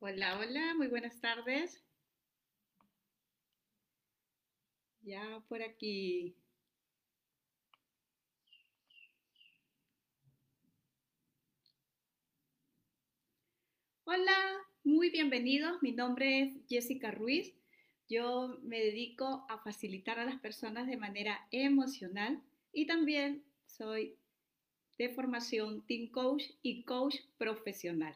Hola, 0.00 0.38
hola, 0.38 0.74
muy 0.76 0.86
buenas 0.86 1.20
tardes. 1.20 1.82
Ya 5.02 5.42
por 5.48 5.60
aquí. 5.60 6.36
Hola, 14.04 14.32
muy 14.84 15.10
bienvenidos. 15.10 15.82
Mi 15.82 15.90
nombre 15.90 16.42
es 16.42 16.52
Jessica 16.68 17.10
Ruiz. 17.10 17.52
Yo 18.08 18.56
me 18.62 18.78
dedico 18.78 19.46
a 19.48 19.58
facilitar 19.58 20.20
a 20.20 20.24
las 20.24 20.38
personas 20.40 20.86
de 20.86 20.96
manera 20.96 21.48
emocional 21.50 22.40
y 22.72 22.86
también 22.86 23.42
soy 23.66 24.16
de 24.96 25.08
formación 25.08 25.84
Team 25.86 26.12
Coach 26.12 26.44
y 26.62 26.84
Coach 26.84 27.16
profesional. 27.36 28.14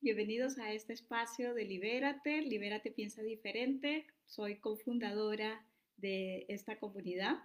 Bienvenidos 0.00 0.58
a 0.58 0.72
este 0.72 0.92
espacio 0.92 1.54
de 1.54 1.64
Libérate. 1.64 2.40
Libérate 2.42 2.92
piensa 2.92 3.20
diferente. 3.20 4.06
Soy 4.26 4.60
cofundadora 4.60 5.66
de 5.96 6.46
esta 6.48 6.78
comunidad 6.78 7.42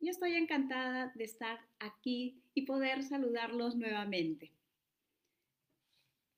y 0.00 0.10
estoy 0.10 0.34
encantada 0.34 1.10
de 1.14 1.24
estar 1.24 1.58
aquí 1.78 2.42
y 2.52 2.66
poder 2.66 3.02
saludarlos 3.02 3.74
nuevamente. 3.74 4.52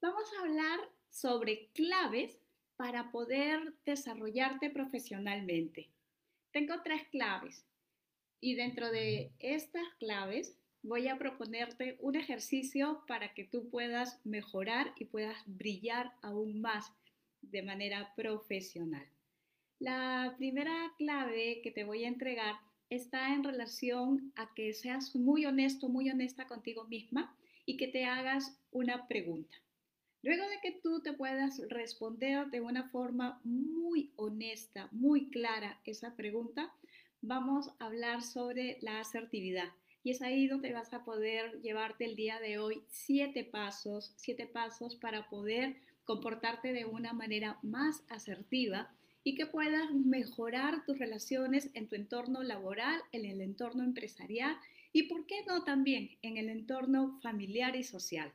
Vamos 0.01 0.31
a 0.39 0.43
hablar 0.43 0.79
sobre 1.11 1.67
claves 1.75 2.39
para 2.77 3.11
poder 3.11 3.75
desarrollarte 3.85 4.71
profesionalmente. 4.71 5.89
Tengo 6.53 6.81
tres 6.85 7.09
claves 7.09 7.67
y 8.41 8.55
dentro 8.55 8.89
de 8.93 9.33
estas 9.41 9.89
claves 9.99 10.57
voy 10.83 11.09
a 11.09 11.19
proponerte 11.19 11.97
un 12.01 12.17
ejercicio 12.17 13.05
para 13.07 13.35
que 13.35 13.45
tú 13.45 13.69
puedas 13.71 14.21
mejorar 14.25 14.93
y 14.97 15.05
puedas 15.05 15.37
brillar 15.47 16.13
aún 16.23 16.61
más 16.61 16.93
de 17.41 17.63
manera 17.63 18.13
profesional. 18.17 19.07
La 19.79 20.35
primera 20.39 20.93
clave 20.99 21.61
que 21.63 21.71
te 21.71 21.85
voy 21.85 22.05
a 22.05 22.09
entregar 22.09 22.57
está 22.91 23.35
en 23.35 23.43
relación 23.43 24.33
a 24.37 24.53
que 24.55 24.73
seas 24.75 25.15
muy 25.17 25.47
honesto, 25.47 25.89
muy 25.89 26.11
honesta 26.11 26.47
contigo 26.47 26.85
misma 26.85 27.37
y 27.65 27.77
que 27.77 27.89
te 27.89 28.05
hagas 28.05 28.59
una 28.71 29.09
pregunta. 29.09 29.57
Luego 30.23 30.49
de 30.49 30.61
que 30.63 30.81
tú 30.81 31.01
te 31.03 31.13
puedas 31.13 31.61
responder 31.69 32.47
de 32.49 32.61
una 32.61 32.89
forma 32.91 33.41
muy 33.43 34.13
honesta, 34.17 34.89
muy 34.93 35.31
clara 35.31 35.81
esa 35.85 36.15
pregunta, 36.15 36.73
vamos 37.21 37.71
a 37.79 37.87
hablar 37.87 38.23
sobre 38.23 38.79
la 38.83 39.01
asertividad. 39.01 39.73
Y 40.05 40.11
es 40.11 40.23
ahí 40.23 40.49
donde 40.49 40.73
vas 40.73 40.93
a 40.93 41.05
poder 41.05 41.61
llevarte 41.61 42.05
el 42.05 42.17
día 42.17 42.41
de 42.41 42.59
hoy 42.59 42.83
siete 42.89 43.45
pasos, 43.45 44.13
siete 44.17 44.47
pasos 44.47 44.97
para 44.97 45.29
poder 45.29 45.77
comportarte 46.05 46.73
de 46.73 46.85
una 46.85 47.13
manera 47.13 47.59
más 47.63 48.03
asertiva 48.09 48.91
y 49.25 49.37
que 49.37 49.47
puedas 49.47 49.93
mejorar 49.93 50.85
tus 50.85 50.99
relaciones 50.99 51.71
en 51.75 51.89
tu 51.89 51.95
entorno 51.95 52.43
laboral, 52.43 53.01
en 53.13 53.25
el 53.25 53.41
entorno 53.41 53.85
empresarial 53.85 54.57
y, 54.93 55.05
¿por 55.05 55.27
qué 55.27 55.45
no 55.47 55.65
también 55.65 56.11
en 56.23 56.37
el 56.37 56.51
entorno 56.51 57.19
familiar 57.23 57.77
y 57.77 57.83
social? 57.83 58.33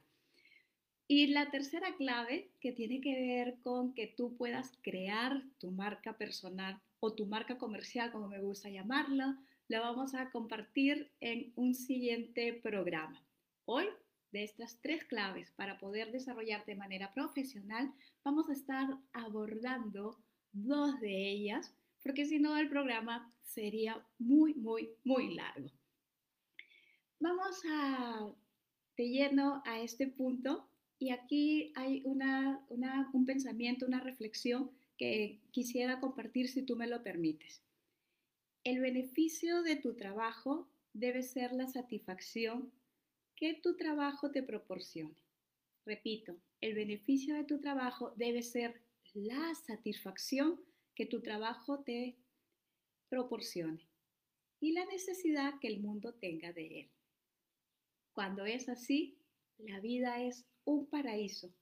Y 1.08 1.28
la 1.28 1.52
tercera 1.52 1.96
clave 1.96 2.50
que 2.60 2.72
tiene 2.72 3.00
que 3.00 3.14
ver 3.14 3.58
con 3.62 3.94
que 3.94 4.08
tú 4.08 4.36
puedas 4.36 4.72
crear 4.82 5.44
tu 5.60 5.72
marca 5.72 6.18
personal 6.18 6.82
o 7.00 7.14
tu 7.14 7.28
marca 7.28 7.58
comercial, 7.58 8.12
como 8.12 8.28
me 8.28 8.42
gusta 8.42 8.70
llamarla, 8.70 9.38
la 9.68 9.82
vamos 9.82 10.16
a 10.16 10.30
compartir 10.32 11.12
en 11.20 11.52
un 11.56 11.74
siguiente 11.76 12.54
programa. 12.54 13.22
Hoy, 13.66 13.86
de 14.32 14.44
estas 14.44 14.80
tres 14.82 15.04
claves 15.06 15.52
para 15.52 15.78
poder 15.78 16.12
desarrollar 16.12 16.66
de 16.66 16.76
manera 16.76 17.14
profesional, 17.14 17.92
vamos 18.24 18.50
a 18.50 18.54
estar 18.54 18.98
abordando 19.14 20.18
dos 20.54 21.00
de 21.02 21.32
ellas, 21.32 21.74
porque 22.02 22.26
si 22.26 22.40
no 22.40 22.58
el 22.58 22.70
programa 22.70 23.34
sería 23.44 24.02
muy, 24.20 24.54
muy, 24.54 24.90
muy 25.04 25.34
largo. 25.34 25.70
Vamos 27.20 27.62
a 27.70 28.32
de 28.96 29.10
lleno 29.10 29.62
a 29.66 29.80
este 29.80 30.08
punto 30.08 30.68
y 30.98 31.12
aquí 31.12 31.72
hay 31.76 32.02
una, 32.06 32.66
un 33.14 33.26
pensamiento, 33.26 33.86
una 33.86 34.00
reflexión 34.00 34.72
que 34.98 35.40
quisiera 35.52 36.00
compartir 36.00 36.48
si 36.48 36.64
tú 36.64 36.76
me 36.76 36.88
lo 36.88 37.04
permites. 37.04 37.67
El 38.68 38.82
beneficio 38.82 39.64
de 39.64 39.78
tu 39.78 39.96
trabajo 39.96 40.68
debe 40.92 41.24
ser 41.24 41.54
la 41.54 41.68
satisfacción 41.68 42.74
que 43.34 43.54
tu 43.54 43.78
trabajo 43.78 44.30
te 44.32 44.44
proporcione. 44.44 45.16
Repito, 45.86 46.36
el 46.60 46.76
beneficio 46.76 47.36
de 47.36 47.46
tu 47.46 47.62
trabajo 47.62 48.12
debe 48.18 48.44
ser 48.44 48.82
la 49.14 49.56
satisfacción 49.56 50.60
que 50.96 51.06
tu 51.06 51.22
trabajo 51.22 51.80
te 51.86 52.18
proporcione 53.08 53.88
y 54.60 54.74
la 54.74 54.86
necesidad 54.88 55.54
que 55.62 55.70
el 55.70 55.80
mundo 55.80 56.16
tenga 56.16 56.52
de 56.52 56.82
él. 56.82 56.92
Cuando 58.12 58.46
es 58.46 58.68
así, 58.68 59.18
la 59.60 59.80
vida 59.80 60.22
es 60.22 60.46
un 60.66 60.88
paraíso 60.88 61.56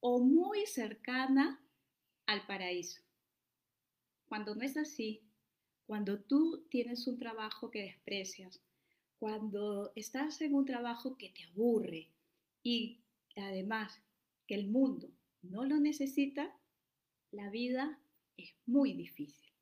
o 0.00 0.20
muy 0.20 0.66
cercana 0.66 1.64
al 2.26 2.46
paraíso. 2.46 3.00
Cuando 4.28 4.54
no 4.54 4.62
es 4.62 4.76
así, 4.76 5.24
cuando 5.90 6.20
tú 6.20 6.64
tienes 6.70 7.08
un 7.08 7.18
trabajo 7.18 7.68
que 7.68 7.82
desprecias, 7.82 8.60
cuando 9.18 9.90
estás 9.96 10.40
en 10.40 10.54
un 10.54 10.64
trabajo 10.64 11.18
que 11.18 11.30
te 11.30 11.42
aburre 11.42 12.06
y 12.62 13.00
además 13.34 14.00
que 14.46 14.54
el 14.54 14.68
mundo 14.68 15.10
no 15.42 15.64
lo 15.64 15.80
necesita, 15.80 16.56
la 17.32 17.50
vida 17.50 17.98
es 18.36 18.54
muy 18.66 18.92
difícil. 18.92 19.52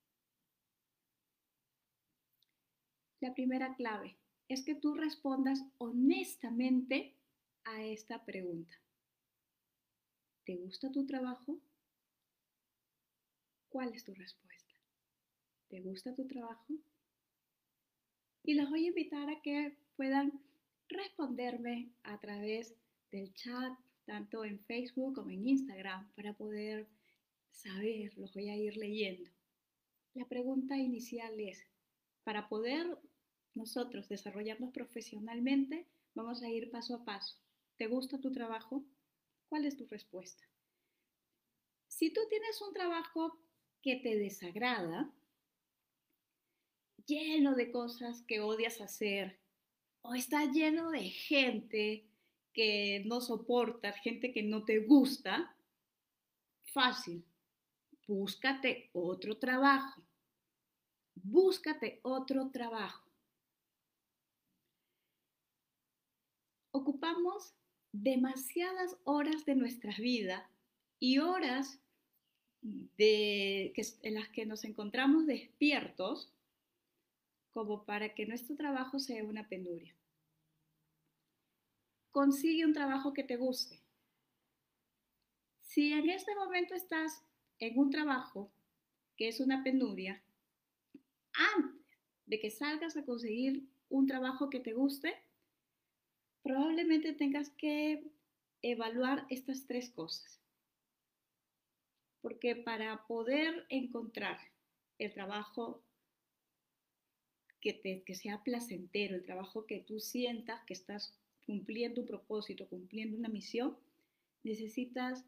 La 3.20 3.32
primera 3.32 3.74
clave 3.74 4.18
es 4.48 4.62
que 4.66 4.74
tú 4.74 4.92
respondas 4.92 5.64
honestamente 5.78 7.16
a 7.64 7.82
esta 7.84 8.26
pregunta. 8.26 8.76
¿Te 10.44 10.56
gusta 10.56 10.92
tu 10.92 11.06
trabajo? 11.06 11.58
¿Cuál 13.70 13.94
es 13.94 14.04
tu 14.04 14.12
respuesta? 14.12 14.47
¿Te 15.68 15.80
gusta 15.80 16.14
tu 16.14 16.26
trabajo? 16.26 16.74
Y 18.42 18.54
los 18.54 18.70
voy 18.70 18.84
a 18.84 18.88
invitar 18.88 19.28
a 19.28 19.42
que 19.42 19.76
puedan 19.96 20.40
responderme 20.88 21.90
a 22.02 22.18
través 22.18 22.74
del 23.12 23.34
chat, 23.34 23.78
tanto 24.06 24.44
en 24.44 24.58
Facebook 24.60 25.14
como 25.14 25.30
en 25.30 25.46
Instagram, 25.46 26.10
para 26.14 26.32
poder 26.32 26.88
saber, 27.50 28.16
los 28.16 28.32
voy 28.32 28.48
a 28.48 28.56
ir 28.56 28.76
leyendo. 28.76 29.30
La 30.14 30.26
pregunta 30.26 30.76
inicial 30.76 31.38
es, 31.38 31.62
para 32.24 32.48
poder 32.48 32.98
nosotros 33.54 34.08
desarrollarnos 34.08 34.72
profesionalmente, 34.72 35.86
vamos 36.14 36.42
a 36.42 36.48
ir 36.48 36.70
paso 36.70 36.94
a 36.94 37.04
paso. 37.04 37.36
¿Te 37.76 37.86
gusta 37.86 38.18
tu 38.20 38.32
trabajo? 38.32 38.84
¿Cuál 39.48 39.66
es 39.66 39.76
tu 39.76 39.86
respuesta? 39.86 40.44
Si 41.88 42.10
tú 42.12 42.20
tienes 42.28 42.60
un 42.62 42.72
trabajo 42.72 43.38
que 43.82 43.96
te 43.96 44.16
desagrada, 44.16 45.12
lleno 47.08 47.54
de 47.54 47.72
cosas 47.72 48.22
que 48.22 48.40
odias 48.40 48.80
hacer, 48.80 49.40
o 50.02 50.14
está 50.14 50.44
lleno 50.44 50.90
de 50.90 51.10
gente 51.10 52.04
que 52.52 53.02
no 53.06 53.20
soporta, 53.20 53.92
gente 53.92 54.32
que 54.32 54.42
no 54.42 54.64
te 54.64 54.80
gusta, 54.80 55.56
fácil, 56.72 57.24
búscate 58.06 58.90
otro 58.92 59.38
trabajo. 59.38 60.02
Búscate 61.14 61.98
otro 62.02 62.50
trabajo. 62.50 63.04
Ocupamos 66.70 67.54
demasiadas 67.92 68.96
horas 69.04 69.44
de 69.44 69.56
nuestra 69.56 69.92
vida 69.98 70.48
y 71.00 71.18
horas 71.18 71.80
de, 72.62 73.72
que, 73.74 73.82
en 74.02 74.14
las 74.14 74.28
que 74.28 74.46
nos 74.46 74.64
encontramos 74.64 75.26
despiertos 75.26 76.32
como 77.52 77.84
para 77.84 78.14
que 78.14 78.26
nuestro 78.26 78.56
trabajo 78.56 78.98
sea 78.98 79.24
una 79.24 79.48
penuria. 79.48 79.94
Consigue 82.10 82.64
un 82.64 82.72
trabajo 82.72 83.12
que 83.12 83.24
te 83.24 83.36
guste. 83.36 83.80
Si 85.62 85.92
en 85.92 86.08
este 86.08 86.34
momento 86.34 86.74
estás 86.74 87.22
en 87.58 87.78
un 87.78 87.90
trabajo 87.90 88.50
que 89.16 89.28
es 89.28 89.40
una 89.40 89.62
penuria, 89.62 90.22
antes 91.32 91.78
de 92.26 92.38
que 92.40 92.50
salgas 92.50 92.96
a 92.96 93.04
conseguir 93.04 93.68
un 93.88 94.06
trabajo 94.06 94.50
que 94.50 94.60
te 94.60 94.72
guste, 94.72 95.14
probablemente 96.42 97.12
tengas 97.12 97.50
que 97.50 98.10
evaluar 98.62 99.26
estas 99.30 99.66
tres 99.66 99.90
cosas. 99.90 100.40
Porque 102.20 102.56
para 102.56 103.06
poder 103.06 103.66
encontrar 103.68 104.38
el 104.98 105.12
trabajo 105.12 105.82
que, 107.60 108.02
sea 108.14 108.42
placentero, 108.42 109.16
el 109.16 109.24
trabajo 109.24 109.66
que 109.66 109.80
tú 109.80 110.00
sientas 110.00 110.62
que 110.64 110.74
estás 110.74 111.14
cumpliendo 111.46 112.02
un 112.02 112.06
propósito, 112.06 112.68
cumpliendo 112.68 113.16
una 113.16 113.28
misión, 113.28 113.76
necesitas 114.44 115.24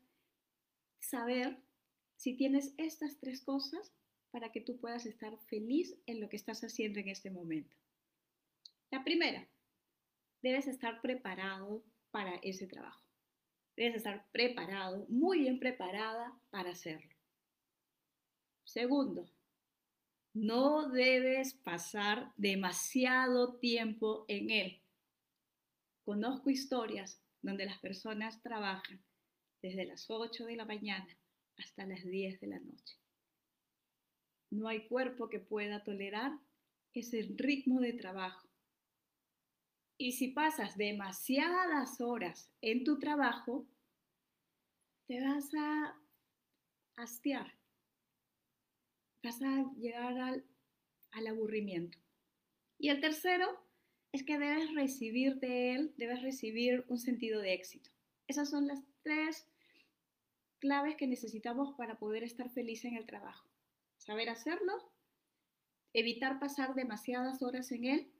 saber 0.98 1.56
si 2.16 2.34
tienes 2.34 2.74
estas 2.76 3.18
tres 3.18 3.40
cosas 3.40 3.92
para 4.30 4.52
que 4.52 4.60
tú 4.60 4.78
puedas 4.78 5.06
estar 5.06 5.36
feliz 5.46 5.96
en 6.06 6.20
lo 6.20 6.28
que 6.28 6.36
estás 6.36 6.62
haciendo 6.62 7.00
en 7.00 7.08
este 7.08 7.30
momento. 7.30 7.74
La 8.90 9.02
primera, 9.02 9.48
debes 10.42 10.66
estar 10.66 11.00
preparado 11.00 11.82
para 12.10 12.36
ese 12.36 12.66
trabajo. 12.66 13.04
Debes 13.76 13.96
estar 13.96 14.26
preparado, 14.30 15.06
muy 15.08 15.40
bien 15.40 15.58
preparada 15.58 16.38
para 16.50 16.70
hacerlo. 16.70 17.14
Segundo, 18.64 19.28
no 20.32 20.88
debes 20.88 21.54
pasar 21.54 22.32
demasiado 22.36 23.58
tiempo 23.58 24.24
en 24.28 24.50
él. 24.50 24.82
Conozco 26.04 26.50
historias 26.50 27.20
donde 27.42 27.66
las 27.66 27.78
personas 27.78 28.42
trabajan 28.42 29.02
desde 29.62 29.86
las 29.86 30.08
8 30.08 30.46
de 30.46 30.56
la 30.56 30.64
mañana 30.64 31.08
hasta 31.56 31.86
las 31.86 32.04
10 32.04 32.40
de 32.40 32.46
la 32.46 32.60
noche. 32.60 32.96
No 34.50 34.68
hay 34.68 34.86
cuerpo 34.88 35.28
que 35.28 35.40
pueda 35.40 35.84
tolerar 35.84 36.32
ese 36.94 37.28
ritmo 37.36 37.80
de 37.80 37.92
trabajo. 37.92 38.48
Y 39.96 40.12
si 40.12 40.28
pasas 40.28 40.76
demasiadas 40.76 42.00
horas 42.00 42.50
en 42.62 42.84
tu 42.84 42.98
trabajo, 42.98 43.66
te 45.06 45.20
vas 45.20 45.50
a 45.54 46.00
hastiar, 46.96 47.59
vas 49.22 49.40
a 49.42 49.72
llegar 49.76 50.16
al, 50.18 51.26
aburrimiento. 51.26 51.98
Y 52.78 52.88
el 52.88 53.00
tercero 53.00 53.46
es 54.12 54.22
que 54.24 54.38
debes 54.38 54.74
recibir 54.74 55.36
de 55.36 55.74
él, 55.74 55.94
debes 55.96 56.22
recibir 56.22 56.84
un 56.88 56.98
sentido 56.98 57.40
de 57.40 57.54
éxito. 57.54 57.90
Esas 58.26 58.48
son 58.48 58.66
las 58.66 58.80
tres 59.02 59.46
claves 60.58 60.96
que 60.96 61.06
necesitamos 61.06 61.74
para 61.76 61.98
poder 61.98 62.22
estar 62.22 62.50
feliz 62.50 62.84
en 62.84 62.96
el 62.96 63.06
trabajo. 63.06 63.48
Saber 63.98 64.28
hacerlo, 64.28 64.92
evitar 65.92 66.38
pasar 66.38 66.74
demasiadas 66.74 67.42
horas 67.42 67.70
en 67.72 67.84
él 67.84 68.12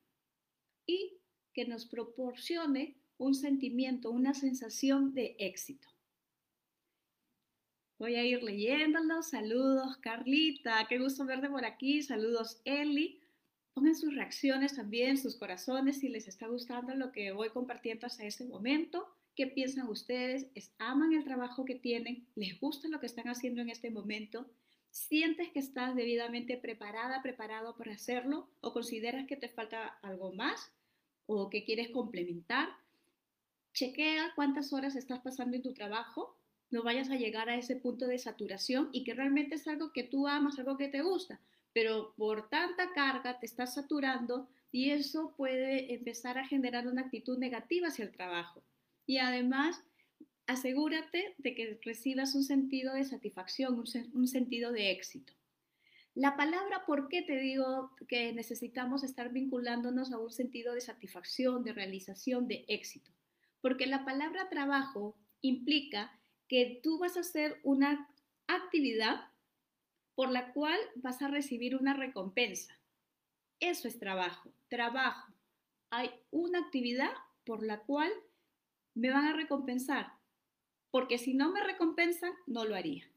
y 0.87 1.21
que 1.55 1.67
nos 1.67 1.87
proporcione 1.87 2.97
un 3.19 3.35
sentimiento, 3.35 4.11
una 4.11 4.35
sensación 4.35 5.15
de 5.15 5.37
éxito. 5.39 5.89
Voy 8.01 8.17
a 8.17 8.25
ir 8.25 8.43
leyéndolo. 8.43 9.23
Saludos, 9.23 9.99
Carlita. 9.99 10.87
Qué 10.89 10.99
gusto 10.99 11.25
verte 11.25 11.49
por 11.49 11.65
aquí. 11.65 12.03
Saludos, 12.03 12.61
Eli. 12.65 13.21
Pongan 13.75 13.95
sus 13.95 14.13
reacciones 14.13 14.75
también, 14.75 15.17
sus 15.17 15.37
corazones, 15.37 16.01
si 16.01 16.09
les 16.09 16.27
está 16.27 16.49
gustando 16.49 16.93
lo 16.97 17.13
que 17.13 17.31
voy 17.31 17.51
compartiendo 17.51 18.09
hasta 18.09 18.25
este 18.25 18.45
momento. 18.45 19.07
¿Qué 19.37 19.47
piensan 19.47 19.89
ustedes? 19.89 20.49
¿Aman 20.79 21.13
el 21.13 21.23
trabajo 21.23 21.65
que 21.65 21.77
tienen? 21.77 22.27
¿Les 22.35 22.59
gusta 22.59 22.89
lo 22.89 22.99
que 22.99 23.07
están 23.07 23.29
haciendo 23.29 23.61
en 23.61 23.71
este 23.71 23.93
momento? 23.93 24.51
¿Sientes 24.91 25.51
que 25.51 25.61
estás 25.61 25.95
debidamente 25.95 26.57
preparada, 26.57 27.23
preparado 27.23 27.77
para 27.77 27.93
hacerlo? 27.93 28.49
¿O 28.61 28.73
consideras 28.73 29.29
que 29.29 29.37
te 29.37 29.49
falta 29.49 29.99
algo 30.03 30.33
más? 30.33 30.73
o 31.33 31.49
que 31.49 31.65
quieres 31.65 31.91
complementar, 31.91 32.69
chequea 33.73 34.33
cuántas 34.35 34.73
horas 34.73 34.97
estás 34.97 35.21
pasando 35.21 35.55
en 35.55 35.63
tu 35.63 35.73
trabajo, 35.73 36.37
no 36.71 36.83
vayas 36.83 37.11
a 37.11 37.17
llegar 37.17 37.49
a 37.49 37.57
ese 37.57 37.77
punto 37.77 38.07
de 38.07 38.19
saturación 38.19 38.89
y 38.93 39.05
que 39.05 39.15
realmente 39.15 39.57
es 39.57 39.67
algo 39.67 39.93
que 39.93 40.05
tú 40.05 40.29
amas, 40.29 40.59
algo 40.59 40.77
que 40.77 40.89
te 40.89 41.03
gusta, 41.03 41.41
pero 41.73 42.15
por 42.17 42.49
tanta 42.49 42.93
carga 42.93 43.39
te 43.39 43.47
estás 43.47 43.75
saturando 43.75 44.49
y 44.73 44.91
eso 44.91 45.35
puede 45.37 45.95
empezar 45.95 46.39
a 46.39 46.47
generar 46.47 46.87
una 46.87 47.03
actitud 47.03 47.39
negativa 47.39 47.89
hacia 47.89 48.05
el 48.05 48.13
trabajo. 48.13 48.63
Y 49.07 49.19
además, 49.19 49.83
asegúrate 50.47 51.35
de 51.39 51.55
que 51.55 51.81
recibas 51.85 52.35
un 52.35 52.45
sentido 52.45 52.95
de 52.95 53.05
satisfacción, 53.05 53.83
un, 54.13 54.29
sentido 54.29 54.73
de 54.73 54.93
éxito. 54.93 55.33
La 56.15 56.37
palabra, 56.37 56.85
¿por 56.87 57.09
qué 57.09 57.23
te 57.23 57.39
digo 57.39 57.93
que 58.09 58.33
necesitamos 58.33 59.05
estar 59.05 59.33
vinculándonos 59.33 60.13
a 60.13 60.19
un 60.19 60.31
sentido 60.31 60.75
de 60.75 60.81
satisfacción, 60.81 61.65
de 61.65 61.73
realización, 61.73 62.47
de 62.47 62.65
éxito? 62.69 63.11
Porque 63.61 63.87
la 63.87 64.05
palabra 64.05 64.49
trabajo 64.49 65.17
implica 65.41 66.20
que 66.51 66.81
tú 66.83 66.99
vas 66.99 67.17
a 67.17 67.21
hacer 67.21 67.61
una 67.63 68.13
actividad 68.49 69.31
por 70.17 70.33
la 70.33 70.53
cual 70.53 70.77
vas 70.97 71.23
a 71.23 71.29
recibir 71.29 71.77
una 71.77 71.95
recompensa. 71.95 72.77
Eso 73.61 73.87
es 73.87 74.01
trabajo, 74.01 74.51
trabajo. 74.69 75.33
Hay 75.91 76.11
una 76.33 76.59
actividad 76.59 77.13
por 77.45 77.65
la 77.65 77.79
cual 77.85 78.11
me 78.97 79.11
van 79.11 79.27
a 79.27 79.33
recompensar, 79.33 80.13
porque 80.91 81.19
si 81.19 81.35
no 81.35 81.53
me 81.53 81.63
recompensan, 81.63 82.33
no 82.49 82.65
lo 82.65 82.75
haría. 82.75 83.09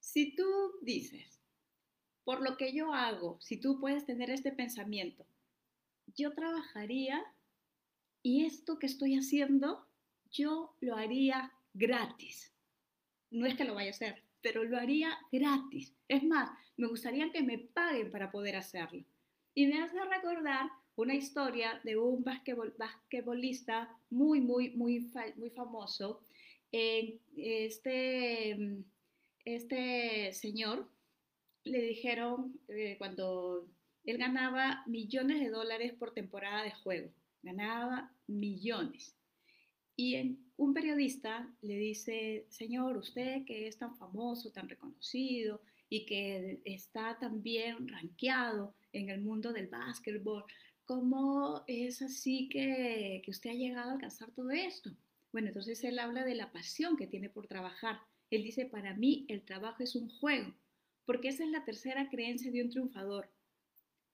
Si 0.00 0.34
tú 0.34 0.72
dices, 0.82 1.40
por 2.24 2.42
lo 2.42 2.56
que 2.56 2.72
yo 2.72 2.92
hago, 2.92 3.40
si 3.40 3.56
tú 3.56 3.78
puedes 3.78 4.04
tener 4.04 4.30
este 4.30 4.50
pensamiento, 4.50 5.24
yo 6.16 6.34
trabajaría 6.34 7.24
y 8.20 8.46
esto 8.46 8.80
que 8.80 8.86
estoy 8.86 9.14
haciendo, 9.14 9.86
yo 10.32 10.74
lo 10.80 10.96
haría 10.96 11.52
gratis. 11.74 12.52
No 13.30 13.46
es 13.46 13.56
que 13.56 13.64
lo 13.64 13.74
vaya 13.74 13.88
a 13.88 13.90
hacer, 13.90 14.22
pero 14.40 14.64
lo 14.64 14.78
haría 14.78 15.18
gratis. 15.30 15.94
Es 16.08 16.24
más, 16.24 16.50
me 16.76 16.88
gustaría 16.88 17.30
que 17.30 17.42
me 17.42 17.58
paguen 17.58 18.10
para 18.10 18.30
poder 18.30 18.56
hacerlo. 18.56 19.04
Y 19.54 19.66
me 19.66 19.82
hace 19.82 20.02
recordar 20.04 20.70
una 20.96 21.14
historia 21.14 21.80
de 21.84 21.96
un 21.96 22.24
basquetbolista 22.24 23.96
muy, 24.10 24.40
muy, 24.40 24.70
muy, 24.70 25.10
muy 25.36 25.50
famoso. 25.50 26.22
este 26.70 28.84
este 29.44 30.32
señor 30.32 30.88
le 31.64 31.82
dijeron 31.82 32.60
eh, 32.68 32.96
cuando 32.98 33.66
él 34.04 34.18
ganaba 34.18 34.82
millones 34.86 35.40
de 35.40 35.50
dólares 35.50 35.92
por 35.94 36.12
temporada 36.12 36.62
de 36.62 36.72
juego, 36.72 37.10
ganaba 37.42 38.12
millones. 38.26 39.16
Y 39.96 40.38
un 40.56 40.74
periodista 40.74 41.48
le 41.60 41.76
dice, 41.76 42.46
señor, 42.48 42.96
usted 42.96 43.44
que 43.44 43.68
es 43.68 43.78
tan 43.78 43.94
famoso, 43.96 44.50
tan 44.50 44.68
reconocido 44.68 45.60
y 45.88 46.06
que 46.06 46.60
está 46.64 47.18
tan 47.18 47.42
bien 47.42 47.88
rankeado 47.88 48.74
en 48.92 49.10
el 49.10 49.20
mundo 49.20 49.52
del 49.52 49.68
básquetbol, 49.68 50.44
¿cómo 50.84 51.62
es 51.66 52.02
así 52.02 52.48
que, 52.48 53.22
que 53.24 53.30
usted 53.30 53.50
ha 53.50 53.54
llegado 53.54 53.90
a 53.90 53.94
alcanzar 53.94 54.30
todo 54.32 54.50
esto? 54.50 54.90
Bueno, 55.32 55.48
entonces 55.48 55.82
él 55.84 55.98
habla 55.98 56.24
de 56.24 56.34
la 56.34 56.52
pasión 56.52 56.96
que 56.96 57.06
tiene 57.06 57.28
por 57.28 57.46
trabajar 57.46 58.00
él 58.32 58.44
dice, 58.44 58.64
para 58.64 58.94
mí 58.94 59.26
el 59.28 59.42
trabajo 59.42 59.82
es 59.82 59.94
un 59.94 60.08
juego, 60.08 60.54
porque 61.04 61.28
esa 61.28 61.44
es 61.44 61.50
la 61.50 61.66
tercera 61.66 62.08
creencia 62.08 62.50
de 62.50 62.62
un 62.62 62.70
triunfador. 62.70 63.30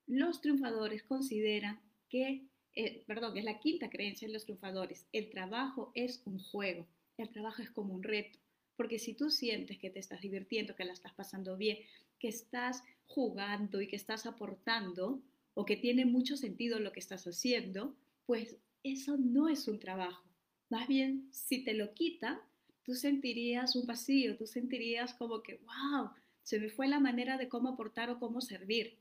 Los 0.08 0.40
triunfadores 0.40 1.04
consideran 1.04 1.80
que, 2.08 2.47
eh, 2.78 3.02
perdón, 3.08 3.36
es 3.36 3.42
la 3.44 3.58
quinta 3.58 3.90
creencia 3.90 4.28
de 4.28 4.34
los 4.34 4.44
triunfadores, 4.44 5.04
el 5.12 5.30
trabajo 5.30 5.90
es 5.96 6.22
un 6.26 6.38
juego, 6.38 6.86
el 7.16 7.28
trabajo 7.28 7.60
es 7.60 7.72
como 7.72 7.92
un 7.92 8.04
reto, 8.04 8.38
porque 8.76 9.00
si 9.00 9.14
tú 9.14 9.30
sientes 9.30 9.78
que 9.78 9.90
te 9.90 9.98
estás 9.98 10.20
divirtiendo, 10.20 10.76
que 10.76 10.84
la 10.84 10.92
estás 10.92 11.12
pasando 11.12 11.56
bien, 11.56 11.78
que 12.20 12.28
estás 12.28 12.84
jugando 13.06 13.80
y 13.80 13.88
que 13.88 13.96
estás 13.96 14.26
aportando, 14.26 15.20
o 15.54 15.64
que 15.64 15.76
tiene 15.76 16.04
mucho 16.04 16.36
sentido 16.36 16.78
lo 16.78 16.92
que 16.92 17.00
estás 17.00 17.26
haciendo, 17.26 17.96
pues 18.26 18.58
eso 18.84 19.16
no 19.16 19.48
es 19.48 19.66
un 19.66 19.80
trabajo. 19.80 20.22
Más 20.70 20.86
bien, 20.86 21.28
si 21.32 21.64
te 21.64 21.74
lo 21.74 21.94
quita, 21.94 22.40
tú 22.84 22.94
sentirías 22.94 23.74
un 23.74 23.86
vacío, 23.86 24.36
tú 24.36 24.46
sentirías 24.46 25.14
como 25.14 25.42
que, 25.42 25.56
wow, 25.56 26.10
se 26.44 26.60
me 26.60 26.70
fue 26.70 26.86
la 26.86 27.00
manera 27.00 27.38
de 27.38 27.48
cómo 27.48 27.70
aportar 27.70 28.08
o 28.08 28.20
cómo 28.20 28.40
servir. 28.40 28.98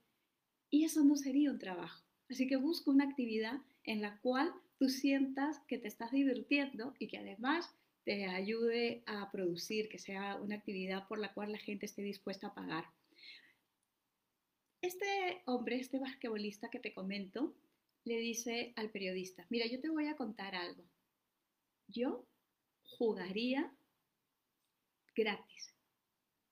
Y 0.71 0.83
eso 0.83 1.03
no 1.03 1.15
sería 1.15 1.51
un 1.51 1.59
trabajo. 1.59 2.06
Así 2.29 2.47
que 2.47 2.57
busca 2.57 2.91
una 2.91 3.05
actividad 3.05 3.61
en 3.83 4.01
la 4.01 4.19
cual 4.19 4.53
tú 4.77 4.89
sientas 4.89 5.59
que 5.67 5.77
te 5.77 5.87
estás 5.87 6.11
divirtiendo 6.11 6.93
y 6.99 7.07
que 7.07 7.17
además 7.17 7.73
te 8.03 8.25
ayude 8.25 9.03
a 9.05 9.31
producir, 9.31 9.89
que 9.89 9.99
sea 9.99 10.35
una 10.35 10.55
actividad 10.55 11.07
por 11.07 11.19
la 11.19 11.33
cual 11.33 11.51
la 11.51 11.57
gente 11.57 11.85
esté 11.85 12.01
dispuesta 12.01 12.47
a 12.47 12.53
pagar. 12.53 12.85
Este 14.81 15.41
hombre, 15.45 15.77
este 15.77 15.99
basquetbolista 15.99 16.69
que 16.69 16.79
te 16.79 16.93
comento, 16.93 17.55
le 18.03 18.17
dice 18.19 18.73
al 18.75 18.89
periodista, 18.89 19.45
mira, 19.49 19.65
yo 19.67 19.81
te 19.81 19.89
voy 19.89 20.07
a 20.07 20.15
contar 20.15 20.55
algo. 20.55 20.83
Yo 21.87 22.25
jugaría 22.83 23.73
gratis. 25.15 25.75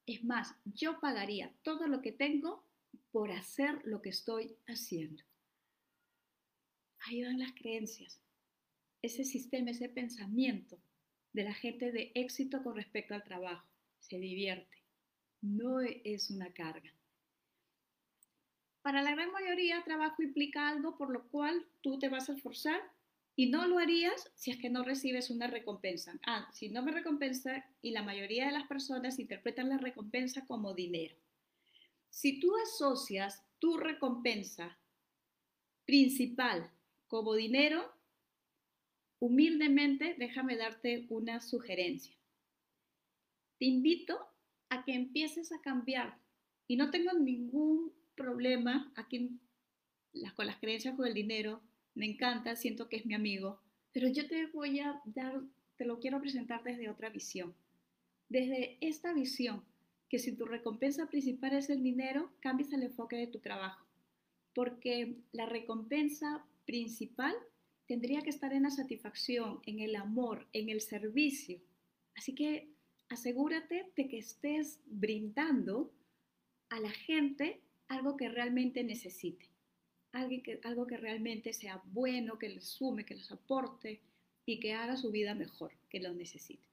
Es 0.05 0.24
más, 0.24 0.55
yo 0.65 1.00
pagaría 1.00 1.53
todo 1.63 1.88
lo 1.88 2.01
que 2.01 2.12
tengo 2.12 2.65
por 3.12 3.32
hacer 3.32 3.82
lo 3.86 4.01
que 4.01 4.10
estoy 4.10 4.58
haciendo. 4.67 5.24
Ahí 7.07 7.24
van 7.24 7.38
las 7.38 7.53
creencias, 7.53 8.19
ese 9.03 9.24
sistema, 9.24 9.71
ese 9.71 9.89
pensamiento 9.89 10.79
de 11.33 11.43
la 11.43 11.53
gente 11.53 11.91
de 11.91 12.12
éxito 12.15 12.63
con 12.63 12.75
respecto 12.75 13.13
al 13.13 13.24
trabajo. 13.24 13.67
Se 14.00 14.17
divierte, 14.17 14.77
no 15.41 15.81
es 15.81 16.31
una 16.31 16.51
carga. 16.51 16.91
Para 18.81 19.03
la 19.03 19.12
gran 19.12 19.31
mayoría, 19.31 19.83
trabajo 19.83 20.24
implica 20.24 20.67
algo 20.67 20.97
por 20.97 21.12
lo 21.12 21.27
cual 21.27 21.65
tú 21.81 22.00
te 22.00 22.09
vas 22.09 22.29
a 22.29 22.33
esforzar 22.33 22.81
Y 23.38 23.47
no 23.47 23.67
lo 23.67 23.79
harías 23.79 24.31
si 24.35 24.51
es 24.51 24.57
que 24.57 24.69
no 24.69 24.83
recibes 24.83 25.29
una 25.29 25.47
recompensa. 25.47 26.17
Ah, 26.25 26.50
si 26.53 26.69
no 26.69 26.81
me 26.81 26.93
recompensa, 26.93 27.65
y 27.81 27.91
la 27.91 28.01
mayoría 28.01 28.45
de 28.45 28.53
las 28.53 28.65
personas 28.65 29.19
interpretan 29.19 29.67
la 29.67 29.77
recompensa 29.77 30.45
como 30.45 30.74
dinero. 30.74 31.15
Si 32.09 32.39
tú 32.39 32.55
asocias 32.63 33.43
tu 33.59 33.75
recompensa 33.77 34.77
principal 35.85 36.71
como 37.15 37.34
dinero, 37.34 37.81
humildemente 39.19 40.17
déjame 40.19 40.57
darte 40.57 41.05
una 41.07 41.39
sugerencia. 41.39 42.13
Te 43.57 43.67
invito 43.67 44.19
a 44.67 44.84
que 44.84 44.93
empieces 44.93 45.53
a 45.53 45.62
cambiar. 45.62 46.19
Y 46.67 46.75
no 46.75 46.91
tengo 46.91 47.13
ningún 47.13 47.93
problema 48.17 48.91
aquí 48.98 49.39
con 50.36 50.45
las 50.45 50.57
creencias 50.57 50.98
con 50.98 51.07
el 51.07 51.13
dinero, 51.13 51.62
me 51.93 52.05
encanta, 52.05 52.57
siento 52.57 52.89
que 52.89 52.98
es 52.98 53.05
mi 53.05 53.13
amigo, 53.13 53.62
pero 53.93 54.10
yo 54.10 54.27
te 54.27 54.48
voy 54.48 54.81
a 54.81 55.01
dar, 55.05 55.41
te 55.77 55.86
lo 55.86 56.01
quiero 56.01 56.19
presentar 56.19 56.63
desde 56.63 56.89
otra 56.89 57.10
visión. 57.10 57.55
Desde 58.27 58.77
esta 58.81 59.13
visión, 59.13 59.63
que 60.10 60.19
si 60.19 60.36
tu 60.36 60.45
recompensa 60.45 61.07
principal 61.07 61.53
es 61.53 61.69
el 61.69 61.81
dinero, 61.81 62.34
cambies 62.41 62.74
el 62.74 62.84
enfoque 62.84 63.15
de 63.15 63.27
tu 63.27 63.39
trabajo, 63.39 63.88
porque 64.53 65.22
la 65.31 65.45
recompensa 65.45 66.45
principal 66.65 67.36
tendría 67.88 68.22
que 68.22 68.29
estar 68.29 68.51
en 68.53 68.63
la 68.63 68.72
satisfacción, 68.72 69.60
en 69.65 69.79
el 69.79 69.95
amor, 69.95 70.48
en 70.53 70.69
el 70.69 70.81
servicio. 70.81 71.62
Así 72.15 72.34
que 72.34 72.69
asegúrate 73.10 73.91
de 73.95 74.07
que 74.07 74.17
estés 74.17 74.81
brindando 74.86 75.93
a 76.69 76.79
la 76.79 76.91
gente 76.91 77.62
algo 77.88 78.17
que 78.17 78.29
realmente 78.29 78.84
necesite 78.84 79.50
algo 80.15 80.43
que, 80.43 80.60
algo 80.63 80.88
que 80.88 80.98
realmente 80.98 81.53
sea 81.53 81.81
bueno, 81.86 82.39
que 82.39 82.50
les 82.50 82.65
sume, 82.65 83.05
que 83.05 83.15
les 83.15 83.31
aporte 83.31 84.01
y 84.45 84.60
que 84.60 84.74
haga 84.74 84.95
su 84.95 85.12
vida 85.12 85.36
mejor, 85.36 85.74
que 85.89 86.00
lo 86.00 86.13
necesite. 86.13 86.67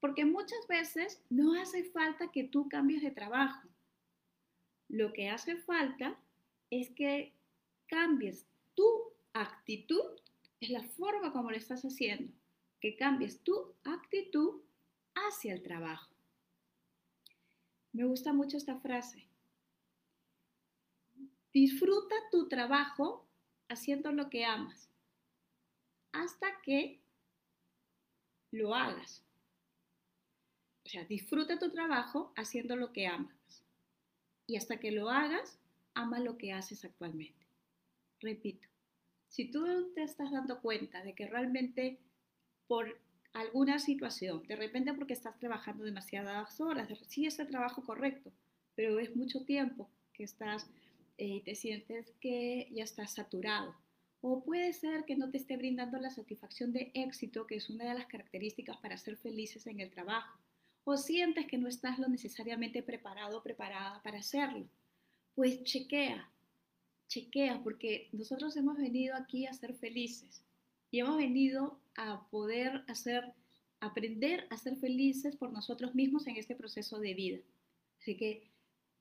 Porque 0.00 0.24
muchas 0.24 0.66
veces 0.68 1.22
no 1.30 1.60
hace 1.60 1.84
falta 1.84 2.30
que 2.30 2.44
tú 2.44 2.68
cambies 2.68 3.02
de 3.02 3.10
trabajo. 3.10 3.68
Lo 4.88 5.12
que 5.12 5.28
hace 5.28 5.56
falta 5.56 6.18
es 6.70 6.90
que 6.90 7.32
cambies 7.86 8.46
tu 8.78 9.12
actitud, 9.32 10.04
es 10.60 10.70
la 10.70 10.84
forma 10.84 11.32
como 11.32 11.50
lo 11.50 11.56
estás 11.56 11.82
haciendo, 11.82 12.32
que 12.80 12.94
cambies 12.94 13.42
tu 13.42 13.74
actitud 13.82 14.62
hacia 15.16 15.52
el 15.52 15.64
trabajo. 15.64 16.14
Me 17.92 18.04
gusta 18.04 18.32
mucho 18.32 18.56
esta 18.56 18.78
frase. 18.78 19.26
Disfruta 21.52 22.14
tu 22.30 22.46
trabajo 22.46 23.26
haciendo 23.68 24.12
lo 24.12 24.30
que 24.30 24.44
amas 24.44 24.88
hasta 26.12 26.60
que 26.62 27.00
lo 28.52 28.76
hagas. 28.76 29.24
O 30.86 30.88
sea, 30.88 31.04
disfruta 31.04 31.58
tu 31.58 31.72
trabajo 31.72 32.32
haciendo 32.36 32.76
lo 32.76 32.92
que 32.92 33.08
amas. 33.08 33.64
Y 34.46 34.56
hasta 34.56 34.78
que 34.78 34.92
lo 34.92 35.10
hagas, 35.10 35.58
ama 35.94 36.20
lo 36.20 36.38
que 36.38 36.52
haces 36.52 36.84
actualmente. 36.84 37.48
Repito, 38.20 38.67
si 39.38 39.44
tú 39.44 39.92
te 39.94 40.02
estás 40.02 40.32
dando 40.32 40.60
cuenta 40.60 41.04
de 41.04 41.14
que 41.14 41.28
realmente 41.28 42.00
por 42.66 42.98
alguna 43.32 43.78
situación, 43.78 44.42
de 44.48 44.56
repente 44.56 44.92
porque 44.94 45.12
estás 45.12 45.38
trabajando 45.38 45.84
demasiadas 45.84 46.60
horas, 46.60 46.88
sí 47.06 47.24
es 47.24 47.38
el 47.38 47.46
trabajo 47.46 47.84
correcto, 47.84 48.32
pero 48.74 48.98
es 48.98 49.14
mucho 49.14 49.44
tiempo 49.44 49.88
que 50.12 50.24
estás 50.24 50.68
eh, 51.18 51.40
te 51.44 51.54
sientes 51.54 52.12
que 52.20 52.68
ya 52.72 52.82
estás 52.82 53.12
saturado. 53.14 53.76
O 54.22 54.42
puede 54.42 54.72
ser 54.72 55.04
que 55.04 55.14
no 55.14 55.30
te 55.30 55.36
esté 55.36 55.56
brindando 55.56 56.00
la 56.00 56.10
satisfacción 56.10 56.72
de 56.72 56.90
éxito, 56.94 57.46
que 57.46 57.54
es 57.54 57.70
una 57.70 57.84
de 57.84 57.94
las 57.94 58.06
características 58.06 58.78
para 58.78 58.98
ser 58.98 59.16
felices 59.18 59.68
en 59.68 59.78
el 59.78 59.92
trabajo. 59.92 60.36
O 60.82 60.96
sientes 60.96 61.46
que 61.46 61.58
no 61.58 61.68
estás 61.68 62.00
lo 62.00 62.08
necesariamente 62.08 62.82
preparado 62.82 63.38
o 63.38 63.42
preparada 63.44 64.02
para 64.02 64.18
hacerlo. 64.18 64.66
Pues 65.36 65.62
chequea, 65.62 66.28
chequea, 67.08 67.62
porque 67.62 68.08
nosotros 68.12 68.56
hemos 68.56 68.76
venido 68.78 69.16
aquí 69.16 69.46
a 69.46 69.52
ser 69.52 69.74
felices 69.74 70.42
y 70.90 71.00
hemos 71.00 71.16
venido 71.16 71.80
a 71.96 72.28
poder 72.30 72.84
hacer, 72.86 73.32
aprender 73.80 74.46
a 74.50 74.56
ser 74.56 74.76
felices 74.76 75.36
por 75.36 75.52
nosotros 75.52 75.94
mismos 75.94 76.26
en 76.26 76.36
este 76.36 76.54
proceso 76.54 76.98
de 77.00 77.14
vida. 77.14 77.38
Así 78.00 78.16
que 78.16 78.48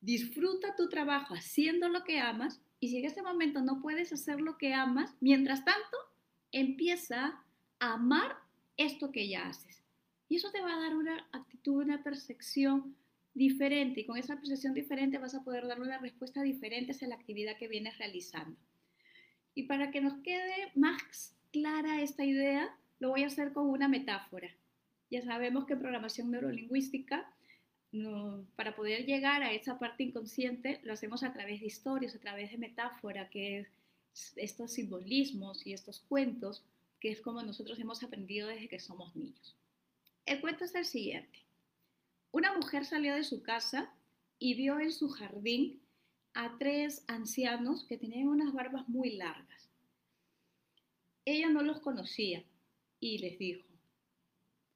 disfruta 0.02 0.76
tu 0.76 0.90
trabajo 0.90 1.36
haciendo 1.36 1.90
lo 1.90 2.04
que 2.04 2.20
amas 2.20 2.62
y 2.80 2.90
si 2.90 2.98
en 2.98 3.06
este 3.06 3.22
momento 3.22 3.62
no 3.62 3.82
puedes 3.82 4.14
hacer 4.14 4.42
lo 4.42 4.58
que 4.58 4.74
amas, 4.74 5.16
mientras 5.20 5.66
tanto, 5.66 5.98
empieza 6.52 7.44
a 7.80 7.94
amar 7.94 8.38
esto 8.78 9.12
que 9.12 9.28
ya 9.28 9.48
haces. 9.48 9.84
Y 10.30 10.36
eso 10.36 10.52
te 10.52 10.62
va 10.62 10.74
a 10.74 10.80
dar 10.80 10.96
una 10.96 11.28
actitud, 11.32 11.84
una 11.84 12.04
percepción 12.04 12.96
diferente 13.38 14.02
y 14.02 14.06
con 14.06 14.18
esa 14.18 14.36
percepción 14.36 14.74
diferente 14.74 15.18
vas 15.20 15.36
a 15.36 15.44
poder 15.44 15.68
darle 15.68 15.86
una 15.86 16.00
respuesta 16.00 16.42
diferente 16.42 16.94
a 17.00 17.08
la 17.08 17.16
actividad 17.16 17.58
que 17.58 17.68
vienes 17.68 17.98
realizando. 17.98 18.58
Y 19.54 19.64
para 19.64 19.92
que 19.92 20.02
nos 20.02 20.16
quede 20.24 20.72
más 20.76 21.36
clara 21.52 22.02
esta 22.02 22.26
idea, 22.26 22.76
lo 23.00 23.10
voy 23.10 23.24
a 23.24 23.28
hacer 23.28 23.54
con 23.54 23.70
una 23.70 23.88
metáfora. 23.88 24.50
Ya 25.10 25.22
sabemos 25.22 25.66
que 25.66 25.74
en 25.74 25.80
programación 25.80 26.32
neurolingüística 26.32 27.32
para 28.56 28.76
poder 28.76 29.06
llegar 29.06 29.42
a 29.42 29.54
esa 29.54 29.80
parte 29.80 30.04
inconsciente, 30.04 30.80
lo 30.84 30.94
hacemos 30.94 31.24
a 31.24 31.32
través 31.32 31.62
de 31.62 31.68
historias, 31.68 32.16
a 32.16 32.20
través 32.20 32.52
de 32.52 32.58
metáfora, 32.58 33.30
que 33.30 33.60
es 33.60 33.68
estos 34.36 34.74
simbolismos 34.74 35.66
y 35.66 35.74
estos 35.74 36.02
cuentos, 36.02 36.64
que 37.00 37.12
es 37.12 37.22
como 37.22 37.42
nosotros 37.44 37.80
hemos 37.80 38.04
aprendido 38.04 38.48
desde 38.48 38.68
que 38.68 38.80
somos 38.80 39.16
niños. 39.16 39.56
El 40.26 40.42
cuento 40.42 40.66
es 40.66 40.76
el 40.76 40.86
siguiente. 40.86 41.47
Una 42.32 42.54
mujer 42.56 42.86
salió 42.86 43.16
de 43.16 43.24
su 43.24 43.42
casa 43.42 43.94
y 44.40 44.54
vio 44.56 44.80
en 44.80 44.92
su 44.92 45.10
jardín 45.10 45.82
a 46.34 46.58
tres 46.58 47.04
ancianos 47.08 47.86
que 47.86 47.98
tenían 47.98 48.28
unas 48.28 48.54
barbas 48.54 48.88
muy 48.88 49.16
largas. 49.16 49.70
Ella 51.26 51.50
no 51.50 51.62
los 51.64 51.80
conocía 51.82 52.44
y 53.00 53.18
les 53.18 53.38
dijo, 53.40 53.68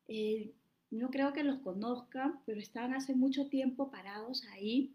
eh, 0.08 0.53
no 0.89 1.10
creo 1.10 1.34
que 1.34 1.43
los 1.43 1.60
conozcan, 1.60 2.41
pero 2.46 2.60
estaban 2.60 2.93
hace 2.93 3.13
mucho 3.15 3.48
tiempo 3.48 3.91
parados 3.91 4.43
ahí 4.51 4.93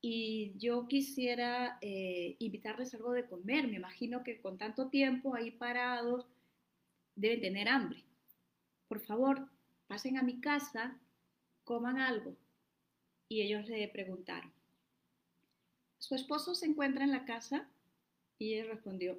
y 0.00 0.54
yo 0.58 0.88
quisiera 0.88 1.78
eh, 1.80 2.36
invitarles 2.38 2.94
algo 2.94 3.12
de 3.12 3.26
comer. 3.26 3.68
Me 3.68 3.76
imagino 3.76 4.24
que 4.24 4.40
con 4.40 4.58
tanto 4.58 4.88
tiempo 4.88 5.34
ahí 5.34 5.50
parados 5.50 6.26
deben 7.14 7.40
tener 7.40 7.68
hambre. 7.68 8.02
Por 8.88 9.00
favor, 9.00 9.48
pasen 9.86 10.16
a 10.16 10.22
mi 10.22 10.40
casa, 10.40 10.98
coman 11.66 11.98
algo. 11.98 12.34
Y 13.28 13.42
ellos 13.42 13.68
le 13.68 13.86
preguntaron, 13.88 14.50
¿su 15.98 16.14
esposo 16.14 16.54
se 16.54 16.64
encuentra 16.64 17.04
en 17.04 17.12
la 17.12 17.26
casa? 17.26 17.68
Y 18.38 18.54
él 18.54 18.68
respondió, 18.68 19.18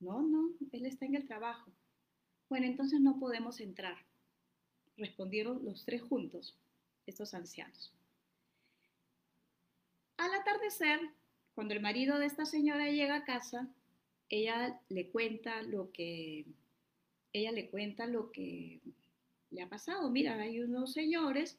no, 0.00 0.22
no, 0.22 0.50
él 0.72 0.86
está 0.86 1.04
en 1.04 1.14
el 1.14 1.28
trabajo. 1.28 1.70
Bueno, 2.48 2.66
entonces 2.66 3.00
no 3.00 3.20
podemos 3.20 3.60
entrar 3.60 3.96
respondieron 4.96 5.64
los 5.64 5.84
tres 5.84 6.02
juntos, 6.02 6.54
estos 7.06 7.34
ancianos. 7.34 7.92
Al 10.16 10.32
atardecer, 10.34 11.00
cuando 11.54 11.74
el 11.74 11.80
marido 11.80 12.18
de 12.18 12.26
esta 12.26 12.46
señora 12.46 12.90
llega 12.90 13.16
a 13.16 13.24
casa, 13.24 13.68
ella 14.28 14.80
le 14.88 15.08
cuenta 15.08 15.62
lo 15.62 15.90
que 15.92 16.46
ella 17.34 17.50
le 17.50 17.70
cuenta 17.70 18.06
lo 18.06 18.30
que 18.30 18.80
le 19.50 19.62
ha 19.62 19.68
pasado. 19.68 20.10
Mira, 20.10 20.34
hay 20.34 20.60
unos 20.60 20.92
señores 20.92 21.58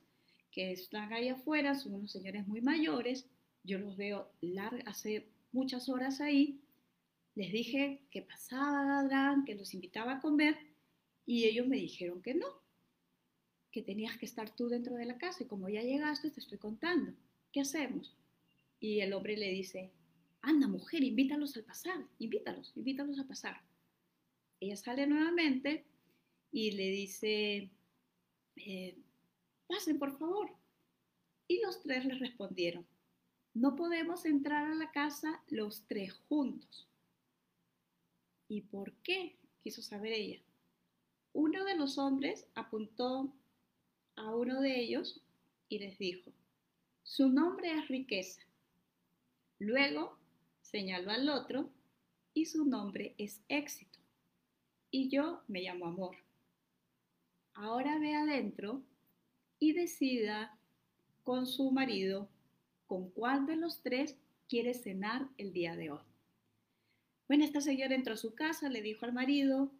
que 0.54 0.72
están 0.72 1.12
ahí 1.12 1.30
afuera, 1.30 1.76
son 1.76 1.96
unos 1.96 2.12
señores 2.12 2.48
muy 2.48 2.62
mayores, 2.62 3.26
yo 3.64 3.80
los 3.80 3.98
veo 3.98 4.32
hace 4.86 5.28
muchas 5.52 5.90
horas 5.90 6.22
ahí, 6.22 6.62
les 7.36 7.52
dije 7.52 8.02
que 8.12 8.22
pasaban, 8.22 9.44
que 9.46 9.56
los 9.56 9.74
invitaba 9.74 10.14
a 10.14 10.22
comer 10.22 10.56
y 11.26 11.46
ellos 11.46 11.68
me 11.68 11.78
dijeron 11.78 12.22
que 12.22 12.36
no, 12.36 12.48
que 13.72 13.82
tenías 13.82 14.18
que 14.18 14.28
estar 14.28 14.56
tú 14.56 14.68
dentro 14.70 14.96
de 14.96 15.06
la 15.06 15.18
casa 15.18 15.44
y 15.44 15.48
como 15.48 15.70
ya 15.70 15.82
llegaste 15.82 16.30
te 16.30 16.40
estoy 16.40 16.60
contando. 16.60 17.14
¿Qué 17.52 17.62
hacemos? 17.62 18.16
Y 18.80 19.00
el 19.00 19.14
hombre 19.14 19.36
le 19.36 19.50
dice, 19.50 19.92
anda 20.42 20.68
mujer, 20.68 21.04
invítalos 21.04 21.58
al 21.58 21.64
pasar, 21.64 22.06
invítalos, 22.20 22.74
invítalos 22.76 23.20
a 23.20 23.28
pasar. 23.28 23.62
Ella 24.60 24.76
sale 24.76 25.08
nuevamente 25.08 25.86
y 26.52 26.72
le 26.72 26.90
dice, 26.92 27.72
eh, 28.58 28.96
pasen 29.68 30.00
por 30.00 30.18
favor. 30.18 30.52
Y 31.48 31.62
los 31.62 31.82
tres 31.82 32.06
le 32.06 32.16
respondieron, 32.16 32.86
no 33.54 33.76
podemos 33.76 34.26
entrar 34.26 34.72
a 34.72 34.76
la 34.76 34.92
casa 34.92 35.44
los 35.50 35.86
tres 35.88 36.14
juntos. 36.14 36.88
¿Y 38.48 38.62
por 38.62 38.94
qué? 39.04 39.38
Quiso 39.62 39.82
saber 39.82 40.14
ella. 40.14 40.42
Uno 41.34 41.64
de 41.66 41.76
los 41.76 41.98
hombres 41.98 42.48
apuntó 42.56 43.34
a 44.16 44.36
uno 44.36 44.62
de 44.62 44.80
ellos 44.80 45.22
y 45.70 45.80
les 45.80 45.98
dijo, 45.98 46.32
su 47.04 47.30
nombre 47.30 47.72
es 47.72 47.88
riqueza. 47.88 48.42
Luego 49.60 50.18
señaló 50.62 51.12
al 51.12 51.30
otro 51.30 51.70
y 52.34 52.46
su 52.46 52.66
nombre 52.66 53.16
es 53.18 53.42
éxito. 53.48 54.00
y 54.96 55.10
yo 55.10 55.42
me 55.48 55.62
llamo 55.62 55.88
amor. 55.88 56.16
Ahora 57.56 57.98
ve 57.98 58.14
adentro 58.14 58.84
y 59.64 59.72
decida 59.72 60.60
con 61.24 61.48
su 61.48 61.72
marido 61.72 62.30
con 62.86 63.10
cuál 63.12 63.46
de 63.46 63.56
los 63.56 63.82
tres 63.82 64.18
quiere 64.50 64.74
cenar 64.74 65.30
el 65.38 65.54
día 65.54 65.78
de 65.78 65.90
hoy. 65.90 66.02
Bueno, 67.30 67.46
esta 67.46 67.62
señora 67.62 67.96
entró 67.96 68.16
a 68.16 68.18
su 68.18 68.36
casa, 68.36 68.68
le 68.68 68.82
dijo 68.82 69.06
al 69.06 69.14
marido 69.14 69.72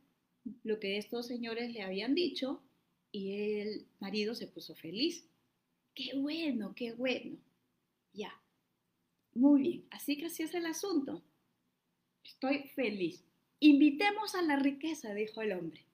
lo 0.64 0.80
que 0.80 0.98
estos 0.98 1.28
señores 1.28 1.74
le 1.74 1.82
habían 1.82 2.16
dicho 2.16 2.64
y 3.12 3.60
el 3.60 3.86
marido 4.00 4.36
se 4.36 4.48
puso 4.48 4.74
feliz. 4.74 5.28
Qué 5.94 6.12
bueno, 6.16 6.74
qué 6.76 6.94
bueno. 6.94 7.38
Ya. 8.14 8.34
Muy 9.36 9.62
bien, 9.62 9.86
así 9.90 10.16
que 10.18 10.28
así 10.28 10.44
es 10.44 10.54
el 10.54 10.66
asunto. 10.66 11.22
Estoy 12.24 12.70
feliz. 12.70 13.22
Invitemos 13.60 14.34
a 14.34 14.44
la 14.44 14.56
riqueza, 14.56 15.14
dijo 15.14 15.42
el 15.42 15.52
hombre. 15.52 15.86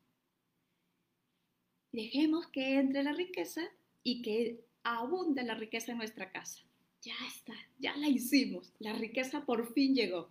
Dejemos 1.91 2.46
que 2.46 2.75
entre 2.75 3.01
la 3.01 3.13
riqueza 3.13 3.67
y 4.03 4.22
que 4.22 4.65
abunde 4.84 5.44
la 5.44 5.56
riqueza 5.56 5.91
en 5.91 5.98
nuestra 6.00 6.32
casa. 6.32 6.63
Ya 7.01 7.15
está, 7.27 7.53
ya 7.77 7.96
la 7.96 8.08
hicimos. 8.08 8.74
La 8.79 8.94
riqueza 8.94 9.46
por 9.46 9.74
fin 9.74 9.96
llegó. 9.96 10.29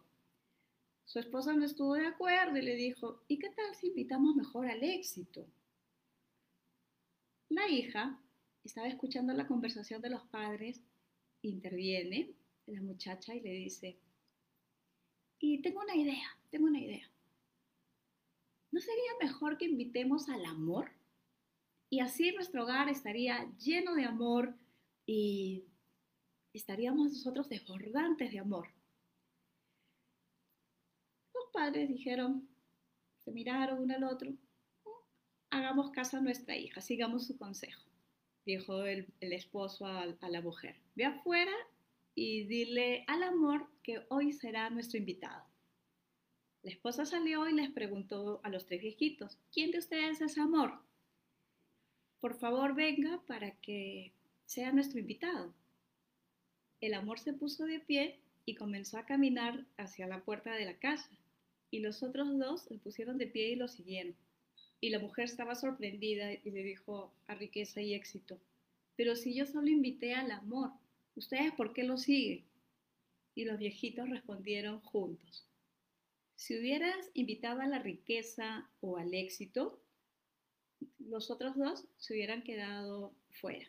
Su 1.05 1.19
esposa 1.19 1.55
no 1.55 1.65
estuvo 1.65 1.95
de 1.95 2.07
acuerdo 2.07 2.59
y 2.59 2.63
le 2.63 2.75
dijo, 2.75 3.23
¿y 3.29 3.39
qué 3.39 3.49
tal 3.51 3.75
si 3.75 3.89
invitamos 3.89 4.37
mejor 4.37 4.67
al 4.67 4.83
éxito? 4.83 5.47
La 7.49 7.67
hija 7.69 8.21
estaba 8.63 8.89
escuchando 8.89 9.33
la 9.33 9.47
conversación 9.47 10.03
de 10.03 10.11
los 10.11 10.23
padres, 10.25 10.83
interviene 11.41 12.35
la 12.67 12.83
muchacha 12.83 13.35
y 13.35 13.41
le 13.41 13.53
dice, 13.53 13.99
y 15.39 15.63
tengo 15.63 15.81
una 15.81 15.97
idea, 15.97 16.37
tengo 16.51 16.67
una 16.67 16.81
idea. 16.81 17.09
¿No 18.71 18.81
sería 18.81 19.13
mejor 19.23 19.57
que 19.57 19.65
invitemos 19.65 20.29
al 20.29 20.45
amor? 20.45 20.91
Y 21.91 22.01
así 22.01 22.33
nuestro 22.33 22.65
hogar 22.65 22.89
estaría 22.89 23.51
lleno 23.59 23.95
de 23.95 24.05
amor 24.05 24.55
y 25.07 25.65
estaríamos 26.53 27.13
nosotros 27.13 27.49
desbordantes 27.49 28.31
de 28.31 28.39
amor. 28.39 28.69
Los 31.35 31.45
padres 31.53 31.89
dijeron, 31.89 32.47
se 33.25 33.33
miraron 33.33 33.83
uno 33.83 33.95
al 33.95 34.05
otro, 34.05 34.33
hagamos 35.51 35.91
caso 35.91 36.19
a 36.19 36.21
nuestra 36.21 36.57
hija, 36.57 36.81
sigamos 36.81 37.27
su 37.27 37.39
consejo, 37.39 37.83
dijo 38.45 38.85
el, 38.85 39.07
esposo 39.21 39.87
a, 39.87 40.03
a 40.03 40.29
la 40.29 40.43
mujer. 40.43 40.77
Ve 40.95 41.07
afuera 41.07 41.53
y 42.15 42.45
dile 42.45 43.05
al 43.07 43.23
amor 43.23 43.67
que 43.83 44.05
hoy 44.11 44.33
será 44.33 44.69
nuestro 44.69 44.99
invitado. 44.99 45.45
La 46.63 46.73
esposa 46.73 47.07
salió 47.07 47.49
y 47.49 47.55
les 47.55 47.71
preguntó 47.71 48.41
a 48.43 48.51
los 48.51 48.67
tres 48.67 48.83
viejitos, 48.83 49.39
¿quién 49.53 49.71
de 49.71 49.79
ustedes 49.79 50.21
es 50.21 50.37
amor? 50.37 50.83
Por 52.21 52.35
favor, 52.35 52.75
venga 52.75 53.21
para 53.27 53.53
que 53.61 54.13
sea 54.45 54.73
nuestro 54.73 54.99
invitado. 54.99 55.55
El 56.81 56.95
amor 56.95 57.19
se 57.19 57.33
puso 57.33 57.65
de 57.65 57.81
pie 57.81 58.19
y 58.45 58.55
comenzó 58.55 58.99
a 58.99 59.07
caminar 59.07 59.65
hacia 59.77 60.07
la 60.07 60.21
puerta 60.25 60.53
de 60.55 60.65
la 60.65 60.79
casa, 60.79 61.11
y 61.71 61.81
los 61.81 62.03
otros 62.03 62.39
dos 62.39 62.63
se 62.63 62.79
pusieron 62.79 63.19
de 63.19 63.27
pie 63.27 63.51
y 63.51 63.57
lo 63.57 63.69
siguieron. 63.69 64.17
Y 64.81 64.91
la 64.91 64.99
mujer 64.99 65.27
estaba 65.27 65.55
sorprendida 65.55 66.33
y 66.33 66.51
le 66.51 66.63
dijo 66.63 67.13
a 67.27 67.35
riqueza 67.35 67.81
y 67.83 67.95
éxito, 67.95 68.39
pero 68.97 69.15
si 69.15 69.35
yo 69.35 69.47
solo 69.47 69.69
invité 69.69 70.15
al 70.15 70.31
amor, 70.31 70.73
¿ustedes 71.15 71.53
por 71.53 71.73
qué 71.73 71.85
lo 71.85 71.99
siguen? 71.99 72.45
Y 73.35 73.45
los 73.45 73.59
viejitos 73.59 74.09
respondieron 74.09 74.81
juntos, 74.81 75.47
si 76.39 76.57
hubieras 76.57 77.11
invitado 77.15 77.61
a 77.61 77.67
la 77.67 77.81
riqueza 77.81 78.71
o 78.81 78.97
al 78.97 79.13
éxito, 79.13 79.81
los 81.09 81.31
otros 81.31 81.57
dos 81.57 81.87
se 81.97 82.15
hubieran 82.15 82.43
quedado 82.43 83.15
fuera. 83.41 83.67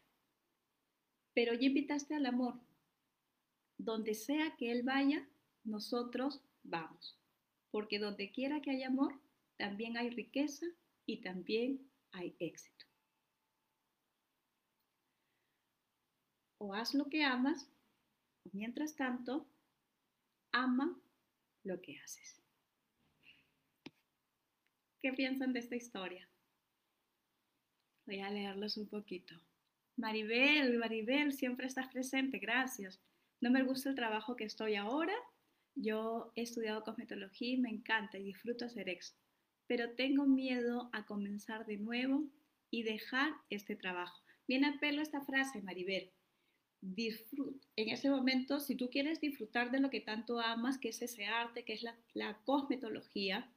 Pero 1.33 1.53
ya 1.53 1.67
invitaste 1.67 2.15
al 2.15 2.25
amor. 2.25 2.59
Donde 3.77 4.13
sea 4.13 4.55
que 4.57 4.71
Él 4.71 4.83
vaya, 4.83 5.27
nosotros 5.63 6.41
vamos. 6.63 7.17
Porque 7.71 7.99
donde 7.99 8.31
quiera 8.31 8.61
que 8.61 8.71
haya 8.71 8.87
amor, 8.87 9.19
también 9.57 9.97
hay 9.97 10.09
riqueza 10.09 10.65
y 11.05 11.21
también 11.21 11.89
hay 12.11 12.35
éxito. 12.39 12.85
O 16.57 16.73
haz 16.73 16.93
lo 16.93 17.05
que 17.05 17.23
amas, 17.23 17.69
o 18.43 18.49
mientras 18.51 18.95
tanto, 18.95 19.47
ama 20.51 20.99
lo 21.63 21.81
que 21.81 21.97
haces. 21.99 22.41
¿Qué 25.01 25.13
piensan 25.13 25.53
de 25.53 25.59
esta 25.59 25.77
historia? 25.77 26.28
Voy 28.09 28.21
a 28.21 28.31
leerlos 28.31 28.75
un 28.77 28.87
poquito. 28.87 29.35
Maribel, 29.95 30.79
Maribel, 30.79 31.31
siempre 31.31 31.67
estás 31.67 31.89
presente, 31.89 32.39
gracias. 32.39 32.99
No 33.39 33.51
me 33.51 33.61
gusta 33.61 33.89
el 33.89 33.95
trabajo 33.95 34.35
que 34.35 34.45
estoy 34.45 34.73
ahora. 34.73 35.13
Yo 35.75 36.33
he 36.35 36.41
estudiado 36.41 36.83
cosmetología 36.83 37.53
y 37.53 37.57
me 37.57 37.69
encanta 37.69 38.17
y 38.17 38.23
disfruto 38.23 38.65
hacer 38.65 38.89
eso. 38.89 39.13
Pero 39.67 39.91
tengo 39.91 40.25
miedo 40.25 40.89
a 40.91 41.05
comenzar 41.05 41.67
de 41.67 41.77
nuevo 41.77 42.23
y 42.71 42.81
dejar 42.81 43.31
este 43.51 43.75
trabajo. 43.75 44.23
Viene 44.47 44.69
a 44.69 44.79
pelo 44.79 45.03
esta 45.03 45.21
frase, 45.21 45.61
Maribel. 45.61 46.11
en 46.81 47.89
ese 47.89 48.09
momento, 48.09 48.59
si 48.59 48.73
tú 48.73 48.89
quieres 48.89 49.21
disfrutar 49.21 49.69
de 49.69 49.81
lo 49.81 49.91
que 49.91 50.01
tanto 50.01 50.39
amas, 50.39 50.79
que 50.79 50.89
es 50.89 50.99
ese 51.03 51.27
arte, 51.27 51.63
que 51.63 51.73
es 51.73 51.83
la, 51.83 51.95
la 52.15 52.39
cosmetología, 52.43 53.53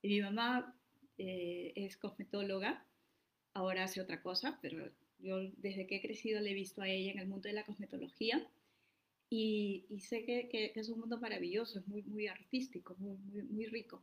y 0.00 0.08
mi 0.08 0.22
mamá 0.22 0.74
eh, 1.18 1.74
es 1.76 1.98
cosmetóloga, 1.98 2.86
ahora 3.60 3.84
hace 3.84 4.00
otra 4.00 4.22
cosa, 4.22 4.58
pero 4.62 4.90
yo 5.18 5.38
desde 5.58 5.86
que 5.86 5.96
he 5.96 6.00
crecido 6.00 6.40
le 6.40 6.50
he 6.50 6.54
visto 6.54 6.82
a 6.82 6.88
ella 6.88 7.12
en 7.12 7.18
el 7.18 7.28
mundo 7.28 7.48
de 7.48 7.54
la 7.54 7.64
cosmetología 7.64 8.46
y, 9.28 9.86
sé 10.00 10.24
que, 10.24 10.72
es 10.74 10.88
un 10.88 11.00
mundo 11.00 11.18
maravilloso, 11.20 11.78
es 11.78 11.86
muy, 11.86 12.02
muy 12.02 12.26
artístico, 12.26 12.96
muy, 12.98 13.16
muy, 13.18 13.42
muy 13.42 13.66
rico. 13.66 14.02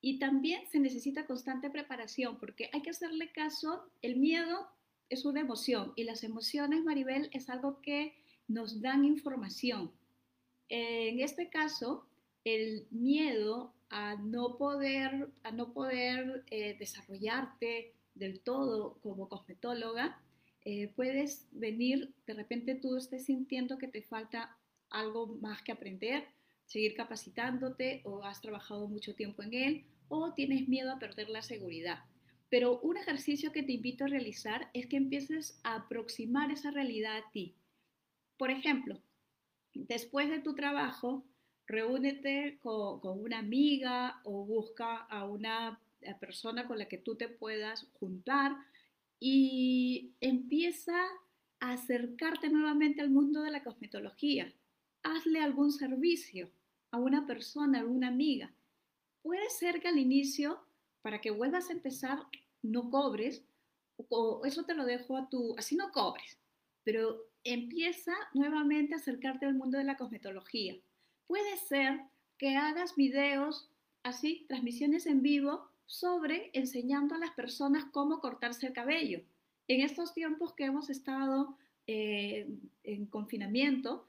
Y 0.00 0.18
también 0.18 0.62
se 0.66 0.80
necesita 0.80 1.26
constante 1.26 1.70
preparación 1.70 2.38
porque 2.40 2.68
hay 2.72 2.82
que 2.82 2.90
hacerle 2.90 3.30
caso, 3.30 3.84
el 4.00 4.16
miedo 4.16 4.66
es 5.08 5.24
una 5.24 5.40
emoción 5.40 5.92
y 5.94 6.04
las 6.04 6.24
emociones, 6.24 6.82
Maribel, 6.82 7.28
es 7.32 7.48
algo 7.48 7.80
que 7.80 8.14
nos 8.48 8.80
dan 8.80 9.04
información. 9.04 9.92
En 10.68 11.20
este 11.20 11.50
caso, 11.50 12.08
el 12.44 12.88
miedo 12.90 13.72
a 13.90 14.16
no 14.16 14.56
poder, 14.56 15.28
a 15.44 15.52
no 15.52 15.72
poder 15.72 16.44
eh, 16.50 16.76
desarrollarte 16.78 17.94
del 18.14 18.40
todo 18.40 18.98
como 19.02 19.28
cosmetóloga, 19.28 20.20
eh, 20.64 20.88
puedes 20.94 21.48
venir, 21.50 22.14
de 22.26 22.34
repente 22.34 22.74
tú 22.74 22.96
estés 22.96 23.24
sintiendo 23.24 23.78
que 23.78 23.88
te 23.88 24.02
falta 24.02 24.56
algo 24.90 25.26
más 25.26 25.62
que 25.62 25.72
aprender, 25.72 26.28
seguir 26.66 26.94
capacitándote 26.94 28.02
o 28.04 28.24
has 28.24 28.40
trabajado 28.40 28.86
mucho 28.86 29.14
tiempo 29.14 29.42
en 29.42 29.54
él 29.54 29.84
o 30.08 30.32
tienes 30.34 30.68
miedo 30.68 30.92
a 30.92 30.98
perder 30.98 31.28
la 31.28 31.42
seguridad. 31.42 32.04
Pero 32.48 32.80
un 32.80 32.96
ejercicio 32.96 33.50
que 33.50 33.62
te 33.62 33.72
invito 33.72 34.04
a 34.04 34.08
realizar 34.08 34.68
es 34.74 34.86
que 34.86 34.98
empieces 34.98 35.58
a 35.64 35.76
aproximar 35.76 36.50
esa 36.50 36.70
realidad 36.70 37.16
a 37.16 37.30
ti. 37.32 37.54
Por 38.36 38.50
ejemplo, 38.50 39.00
después 39.72 40.28
de 40.28 40.40
tu 40.40 40.54
trabajo, 40.54 41.24
reúnete 41.66 42.58
con, 42.60 43.00
una 43.02 43.38
amiga 43.38 44.20
o 44.24 44.44
busca 44.44 44.96
a 44.96 45.24
una 45.24 45.80
persona 46.18 46.66
con 46.66 46.78
la 46.78 46.88
que 46.88 46.98
tú 46.98 47.16
te 47.16 47.28
puedas 47.28 47.88
juntar 47.94 48.56
y 49.18 50.14
empieza 50.20 50.96
a 51.60 51.72
acercarte 51.72 52.48
nuevamente 52.48 53.02
al 53.02 53.10
mundo 53.10 53.42
de 53.42 53.50
la 53.50 53.62
cosmetología. 53.62 54.52
Hazle 55.02 55.40
algún 55.40 55.72
servicio 55.72 56.50
a 56.90 56.98
una 56.98 57.26
persona, 57.26 57.80
a 57.80 57.84
una 57.84 58.08
amiga. 58.08 58.52
Puede 59.22 59.48
ser 59.50 59.80
que 59.80 59.88
al 59.88 59.98
inicio, 59.98 60.60
para 61.02 61.20
que 61.20 61.30
vuelvas 61.30 61.70
a 61.70 61.72
empezar, 61.72 62.18
no 62.62 62.90
cobres, 62.90 63.44
o 64.08 64.42
eso 64.44 64.64
te 64.64 64.74
lo 64.74 64.84
dejo 64.84 65.16
a 65.16 65.28
tu, 65.28 65.54
así 65.56 65.76
no 65.76 65.92
cobres, 65.92 66.38
pero 66.82 67.26
empieza 67.44 68.12
nuevamente 68.34 68.94
a 68.94 68.98
acercarte 68.98 69.46
al 69.46 69.54
mundo 69.54 69.78
de 69.78 69.84
la 69.84 69.96
cosmetología 69.96 70.76
Puede 71.32 71.56
ser 71.56 71.98
que 72.36 72.56
hagas 72.56 72.94
videos, 72.94 73.70
así, 74.02 74.44
transmisiones 74.48 75.06
en 75.06 75.22
vivo 75.22 75.71
sobre 75.92 76.48
enseñando 76.54 77.14
a 77.14 77.18
las 77.18 77.32
personas 77.32 77.84
cómo 77.92 78.20
cortarse 78.20 78.66
el 78.66 78.72
cabello. 78.72 79.20
En 79.68 79.82
estos 79.82 80.14
tiempos 80.14 80.54
que 80.54 80.64
hemos 80.64 80.88
estado 80.88 81.54
eh, 81.86 82.48
en 82.82 83.04
confinamiento, 83.04 84.06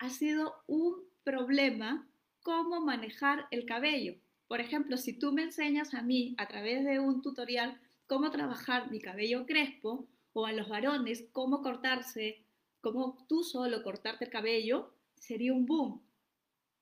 ha 0.00 0.10
sido 0.10 0.52
un 0.66 0.96
problema 1.22 2.08
cómo 2.42 2.80
manejar 2.80 3.46
el 3.52 3.66
cabello. 3.66 4.16
Por 4.48 4.60
ejemplo, 4.60 4.96
si 4.96 5.12
tú 5.12 5.30
me 5.30 5.44
enseñas 5.44 5.94
a 5.94 6.02
mí 6.02 6.34
a 6.38 6.48
través 6.48 6.84
de 6.84 6.98
un 6.98 7.22
tutorial 7.22 7.78
cómo 8.08 8.32
trabajar 8.32 8.90
mi 8.90 9.00
cabello 9.00 9.46
crespo 9.46 10.08
o 10.32 10.46
a 10.46 10.52
los 10.52 10.68
varones 10.68 11.28
cómo 11.30 11.62
cortarse, 11.62 12.42
cómo 12.80 13.24
tú 13.28 13.44
solo 13.44 13.84
cortarte 13.84 14.24
el 14.24 14.30
cabello, 14.32 14.92
sería 15.14 15.52
un 15.52 15.66
boom 15.66 16.02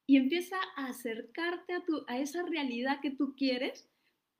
y 0.06 0.16
empieza 0.16 0.56
a 0.76 0.86
acercarte 0.86 1.74
a, 1.74 1.84
tu, 1.84 2.04
a 2.08 2.18
esa 2.18 2.42
realidad 2.42 3.00
que 3.02 3.10
tú 3.10 3.34
quieres 3.36 3.89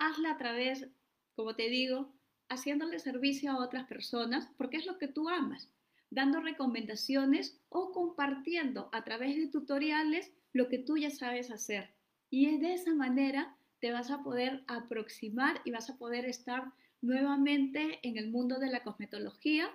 hazla 0.01 0.33
a 0.33 0.39
través, 0.39 0.89
como 1.37 1.55
te 1.55 1.69
digo, 1.69 2.13
haciéndole 2.49 2.99
servicio 2.99 3.53
a 3.53 3.63
otras 3.65 3.87
personas, 3.87 4.49
porque 4.57 4.79
es 4.79 4.87
lo 4.87 4.99
que 4.99 5.07
tú 5.07 5.29
amas, 5.29 5.71
dando 6.11 6.41
recomendaciones 6.41 7.61
o 7.69 7.93
compartiendo 7.93 8.89
a 8.93 9.05
través 9.05 9.37
de 9.37 9.47
tutoriales 9.47 10.33
lo 10.53 10.69
que 10.69 10.79
tú 10.79 10.97
ya 10.97 11.11
sabes 11.11 11.53
hacer. 11.53 11.91
Y 12.29 12.59
de 12.59 12.75
esa 12.75 12.95
manera 12.95 13.57
te 13.79 13.93
vas 13.93 14.11
a 14.11 14.23
poder 14.23 14.65
aproximar 14.67 15.61
y 15.65 15.71
vas 15.71 15.89
a 15.91 15.97
poder 15.97 16.25
estar 16.25 16.73
nuevamente 17.01 18.01
en 18.03 18.19
el 18.19 18.31
mundo 18.31 18.59
de 18.59 18.71
la 18.71 18.83
cosmetología. 18.83 19.71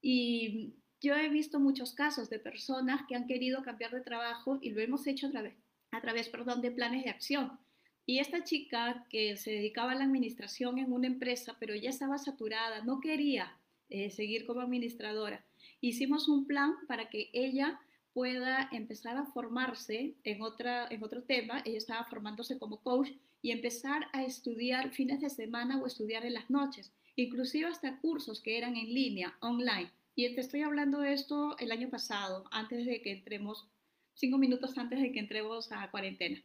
Y 0.00 0.74
yo 1.00 1.14
he 1.14 1.28
visto 1.28 1.60
muchos 1.60 1.92
casos 1.92 2.30
de 2.30 2.38
personas 2.38 3.02
que 3.06 3.16
han 3.16 3.26
querido 3.26 3.62
cambiar 3.62 3.90
de 3.90 4.00
trabajo 4.00 4.58
y 4.62 4.70
lo 4.70 4.80
hemos 4.80 5.06
hecho 5.06 5.26
a 5.26 5.30
través, 5.30 5.54
a 5.90 6.00
través 6.00 6.28
perdón, 6.28 6.62
de 6.62 6.70
planes 6.70 7.04
de 7.04 7.10
acción. 7.10 7.58
Y 8.06 8.18
esta 8.18 8.44
chica 8.44 9.06
que 9.08 9.36
se 9.36 9.52
dedicaba 9.52 9.92
a 9.92 9.94
la 9.94 10.04
administración 10.04 10.78
en 10.78 10.92
una 10.92 11.06
empresa, 11.06 11.56
pero 11.58 11.74
ya 11.74 11.88
estaba 11.88 12.18
saturada, 12.18 12.84
no 12.84 13.00
quería 13.00 13.56
eh, 13.88 14.10
seguir 14.10 14.44
como 14.44 14.60
administradora. 14.60 15.44
Hicimos 15.80 16.28
un 16.28 16.46
plan 16.46 16.74
para 16.86 17.08
que 17.08 17.30
ella 17.32 17.80
pueda 18.12 18.68
empezar 18.72 19.16
a 19.16 19.26
formarse 19.26 20.14
en, 20.22 20.42
otra, 20.42 20.86
en 20.90 21.02
otro 21.02 21.22
tema. 21.22 21.62
Ella 21.64 21.78
estaba 21.78 22.04
formándose 22.04 22.58
como 22.58 22.82
coach 22.82 23.10
y 23.42 23.50
empezar 23.50 24.06
a 24.12 24.22
estudiar 24.22 24.92
fines 24.92 25.20
de 25.20 25.30
semana 25.30 25.82
o 25.82 25.86
estudiar 25.86 26.24
en 26.24 26.34
las 26.34 26.48
noches, 26.48 26.92
inclusive 27.16 27.66
hasta 27.66 27.98
cursos 28.00 28.40
que 28.40 28.56
eran 28.56 28.76
en 28.76 28.92
línea, 28.92 29.36
online. 29.40 29.90
Y 30.14 30.32
te 30.34 30.40
estoy 30.40 30.62
hablando 30.62 31.00
de 31.00 31.12
esto 31.12 31.56
el 31.58 31.72
año 31.72 31.90
pasado, 31.90 32.44
antes 32.50 32.86
de 32.86 33.02
que 33.02 33.12
entremos, 33.12 33.68
cinco 34.14 34.38
minutos 34.38 34.78
antes 34.78 35.00
de 35.00 35.10
que 35.10 35.18
entremos 35.18 35.72
a 35.72 35.90
cuarentena. 35.90 36.42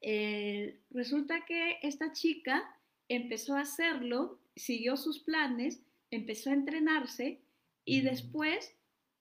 Eh, 0.00 0.78
resulta 0.90 1.44
que 1.46 1.78
esta 1.82 2.12
chica 2.12 2.78
empezó 3.08 3.54
a 3.54 3.60
hacerlo, 3.60 4.38
siguió 4.54 4.96
sus 4.96 5.20
planes, 5.20 5.82
empezó 6.10 6.50
a 6.50 6.54
entrenarse 6.54 7.40
y 7.84 8.00
después 8.00 8.74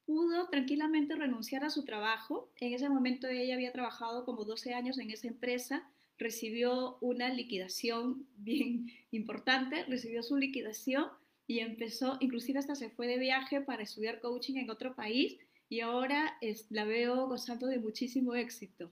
pudo 0.06 0.50
tranquilamente 0.50 1.16
renunciar 1.16 1.64
a 1.64 1.70
su 1.70 1.84
trabajo. 1.84 2.50
En 2.60 2.74
ese 2.74 2.90
momento 2.90 3.28
ella 3.28 3.56
había 3.56 3.72
trabajado 3.72 4.26
como 4.26 4.46
12 4.46 4.74
años 4.74 5.00
en 5.00 5.12
esa 5.12 5.28
empresa, 5.28 5.90
recibió 6.18 6.98
una 7.02 7.30
liquidación 7.30 8.28
bien 8.38 8.92
importante, 9.12 9.84
recibió 9.86 10.24
su 10.24 10.38
liquidación 10.38 11.08
y 11.48 11.60
empezó, 11.60 12.18
inclusive 12.22 12.60
hasta 12.60 12.76
se 12.76 12.90
fue 12.90 13.08
de 13.08 13.20
viaje 13.20 13.62
para 13.62 13.84
estudiar 13.84 14.20
coaching 14.20 14.56
en 14.56 14.70
otro 14.70 14.96
país 14.96 15.38
y 15.70 15.80
ahora 15.80 16.38
es, 16.42 16.68
la 16.70 16.86
veo 16.86 17.28
gozando 17.28 17.68
de 17.68 17.80
muchísimo 17.80 18.36
éxito, 18.36 18.92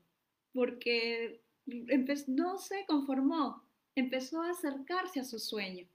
porque 0.54 1.42
no 1.66 2.58
se 2.58 2.86
conformó, 2.88 3.64
empezó 3.96 4.42
a 4.42 4.52
acercarse 4.52 5.20
a 5.20 5.24
su 5.24 5.40
sueño. 5.40 5.88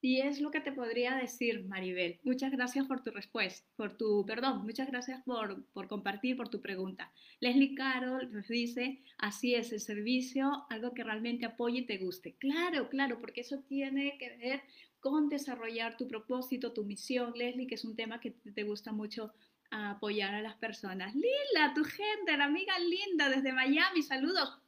Y 0.00 0.20
es 0.20 0.38
lo 0.38 0.50
que 0.50 0.60
te 0.60 0.70
podría 0.70 1.14
decir, 1.14 1.64
Maribel. 1.64 2.20
Muchas 2.24 2.52
gracias 2.52 2.86
por 2.86 3.02
tu 3.02 3.10
respuesta, 3.10 3.66
por 3.74 3.96
tu, 3.96 4.26
perdón, 4.26 4.62
muchas 4.66 4.88
gracias 4.88 5.22
por, 5.22 5.64
por 5.68 5.88
compartir, 5.88 6.36
por 6.36 6.50
tu 6.50 6.60
pregunta. 6.60 7.10
Leslie 7.40 7.74
Carol 7.74 8.30
nos 8.30 8.46
dice, 8.48 9.00
así 9.16 9.54
es, 9.54 9.72
el 9.72 9.80
servicio, 9.80 10.66
algo 10.68 10.92
que 10.92 11.04
realmente 11.04 11.46
apoye 11.46 11.78
y 11.78 11.86
te 11.86 11.96
guste. 11.96 12.34
Claro, 12.34 12.90
claro, 12.90 13.18
porque 13.18 13.40
eso 13.40 13.60
tiene 13.66 14.18
que 14.18 14.36
ver 14.36 14.62
con 15.00 15.30
desarrollar 15.30 15.96
tu 15.96 16.06
propósito, 16.06 16.74
tu 16.74 16.84
misión, 16.84 17.32
Leslie, 17.34 17.66
que 17.66 17.76
es 17.76 17.84
un 17.86 17.96
tema 17.96 18.20
que 18.20 18.32
te 18.32 18.62
gusta 18.64 18.92
mucho 18.92 19.32
apoyar 19.74 20.34
a 20.34 20.42
las 20.42 20.56
personas. 20.56 21.14
Lila, 21.14 21.72
tu 21.74 21.84
gente, 21.84 22.36
la 22.36 22.44
amiga 22.44 22.78
linda 22.78 23.28
desde 23.28 23.52
Miami, 23.52 24.02
saludos. 24.02 24.60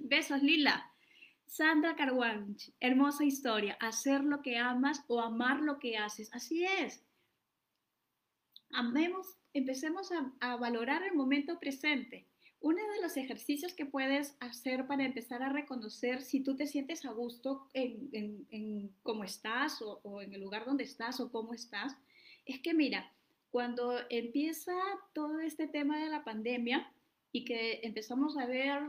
Besos, 0.00 0.42
Lila. 0.42 0.90
Sandra 1.46 1.96
Carwanch, 1.96 2.70
hermosa 2.78 3.24
historia, 3.24 3.76
hacer 3.80 4.22
lo 4.22 4.40
que 4.40 4.56
amas 4.56 5.04
o 5.08 5.20
amar 5.20 5.60
lo 5.60 5.80
que 5.80 5.96
haces. 5.96 6.32
Así 6.32 6.64
es. 6.64 7.04
Amemos, 8.70 9.36
empecemos 9.52 10.10
a, 10.40 10.56
valorar 10.56 11.02
el 11.02 11.14
momento 11.14 11.58
presente. 11.58 12.28
Uno 12.60 12.80
de 12.92 13.02
los 13.02 13.16
ejercicios 13.16 13.74
que 13.74 13.86
puedes 13.86 14.36
hacer 14.38 14.86
para 14.86 15.04
empezar 15.04 15.42
a 15.42 15.48
reconocer 15.48 16.22
si 16.22 16.40
tú 16.40 16.56
te 16.56 16.68
sientes 16.68 17.04
a 17.04 17.10
gusto 17.10 17.68
en, 17.72 18.94
cómo 19.02 19.24
estás 19.24 19.82
o, 19.82 20.00
o 20.04 20.22
en 20.22 20.32
el 20.34 20.42
lugar 20.42 20.64
donde 20.64 20.84
estás 20.84 21.18
o 21.18 21.32
cómo 21.32 21.52
estás, 21.52 21.96
es 22.44 22.60
que 22.60 22.74
mira, 22.74 23.12
cuando 23.50 23.98
empieza 24.08 24.72
todo 25.12 25.40
este 25.40 25.66
tema 25.66 25.98
de 25.98 26.08
la 26.08 26.24
pandemia 26.24 26.92
y 27.32 27.44
que 27.44 27.80
empezamos 27.82 28.36
a 28.36 28.46
ver 28.46 28.80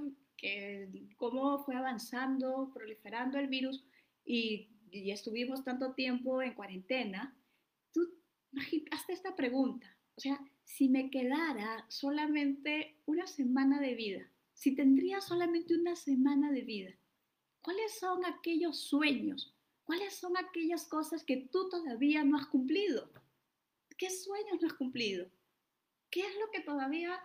cómo 1.18 1.64
fue 1.64 1.76
avanzando, 1.76 2.72
proliferando 2.74 3.38
el 3.38 3.48
virus 3.48 3.84
y, 4.26 4.68
estuvimos 4.92 5.64
tanto 5.64 5.94
tiempo 5.94 6.42
en 6.42 6.54
cuarentena, 6.54 7.34
tú 7.94 8.02
hazte 8.92 9.14
esta 9.14 9.38
pregunta, 9.38 9.88
o 10.18 10.20
sea, 10.20 10.38
si 10.66 10.90
me 10.90 11.10
quedara 11.10 11.86
solamente 11.88 12.98
una 13.06 13.26
semana 13.26 13.80
de 13.80 13.96
vida, 13.96 14.30
si 14.54 14.76
tendría 14.76 15.22
solamente 15.22 15.76
una 15.76 15.96
semana 15.96 16.52
de 16.52 16.62
vida, 16.62 16.92
¿cuáles 17.62 17.98
son 18.00 18.26
aquellos 18.26 18.82
sueños? 18.82 19.56
¿Cuáles 19.86 20.14
son 20.16 20.36
aquellas 20.36 20.86
cosas 20.88 21.24
que 21.24 21.38
tú 21.38 21.70
todavía 21.70 22.26
no 22.26 22.38
has 22.38 22.48
cumplido? 22.48 23.10
¿Qué 24.02 24.10
sueños 24.10 24.60
no 24.60 24.68
has 24.68 24.74
cumplido? 24.74 25.30
¿Qué 26.10 26.22
es 26.22 26.36
lo 26.40 26.50
que 26.50 26.62
todavía 26.62 27.22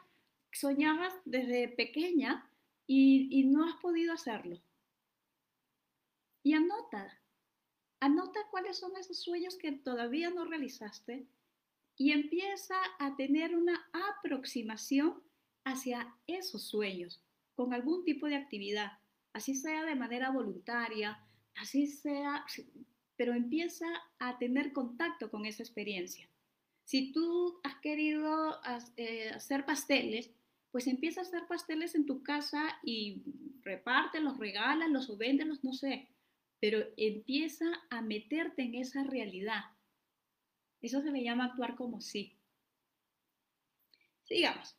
soñabas 0.52 1.14
desde 1.24 1.68
pequeña 1.68 2.50
y, 2.86 3.44
no 3.44 3.64
has 3.64 3.76
podido 3.80 4.12
hacerlo? 4.12 4.60
Y 6.42 6.52
anota, 6.52 7.18
anota 7.98 8.40
cuáles 8.50 8.76
son 8.76 8.94
esos 8.98 9.22
sueños 9.22 9.56
que 9.56 9.72
todavía 9.72 10.28
no 10.28 10.44
realizaste 10.44 11.26
y 11.96 12.12
empieza 12.12 12.76
a 12.98 13.16
tener 13.16 13.56
una 13.56 13.88
aproximación 14.18 15.22
hacia 15.64 16.14
esos 16.26 16.68
sueños 16.68 17.22
con 17.54 17.72
algún 17.72 18.04
tipo 18.04 18.26
de 18.26 18.36
actividad, 18.36 18.98
así 19.32 19.54
sea 19.54 19.86
de 19.86 19.94
manera 19.94 20.30
voluntaria, 20.30 21.26
así 21.54 21.86
sea, 21.86 22.44
pero 23.16 23.32
empieza 23.32 23.86
a 24.18 24.36
tener 24.36 24.74
contacto 24.74 25.30
con 25.30 25.46
esa 25.46 25.62
experiencia. 25.62 26.28
Si 26.86 27.10
tú 27.10 27.58
has 27.64 27.74
querido 27.80 28.60
eh, 28.96 29.30
hacer 29.30 29.66
pasteles, 29.66 30.30
pues 30.70 30.86
empieza 30.86 31.20
a 31.20 31.24
hacer 31.24 31.44
pasteles 31.48 31.96
en 31.96 32.06
tu 32.06 32.22
casa 32.22 32.78
y 32.84 33.24
repártelos, 33.62 34.38
regálalos 34.38 35.10
o 35.10 35.16
véndelos, 35.16 35.64
no 35.64 35.72
sé, 35.72 36.08
pero 36.60 36.86
empieza 36.96 37.66
a 37.90 38.02
meterte 38.02 38.62
en 38.62 38.76
esa 38.76 39.02
realidad. 39.02 39.64
Eso 40.80 41.02
se 41.02 41.10
le 41.10 41.24
llama 41.24 41.46
actuar 41.46 41.74
como 41.74 42.00
sí. 42.00 42.38
Sigamos. 44.22 44.76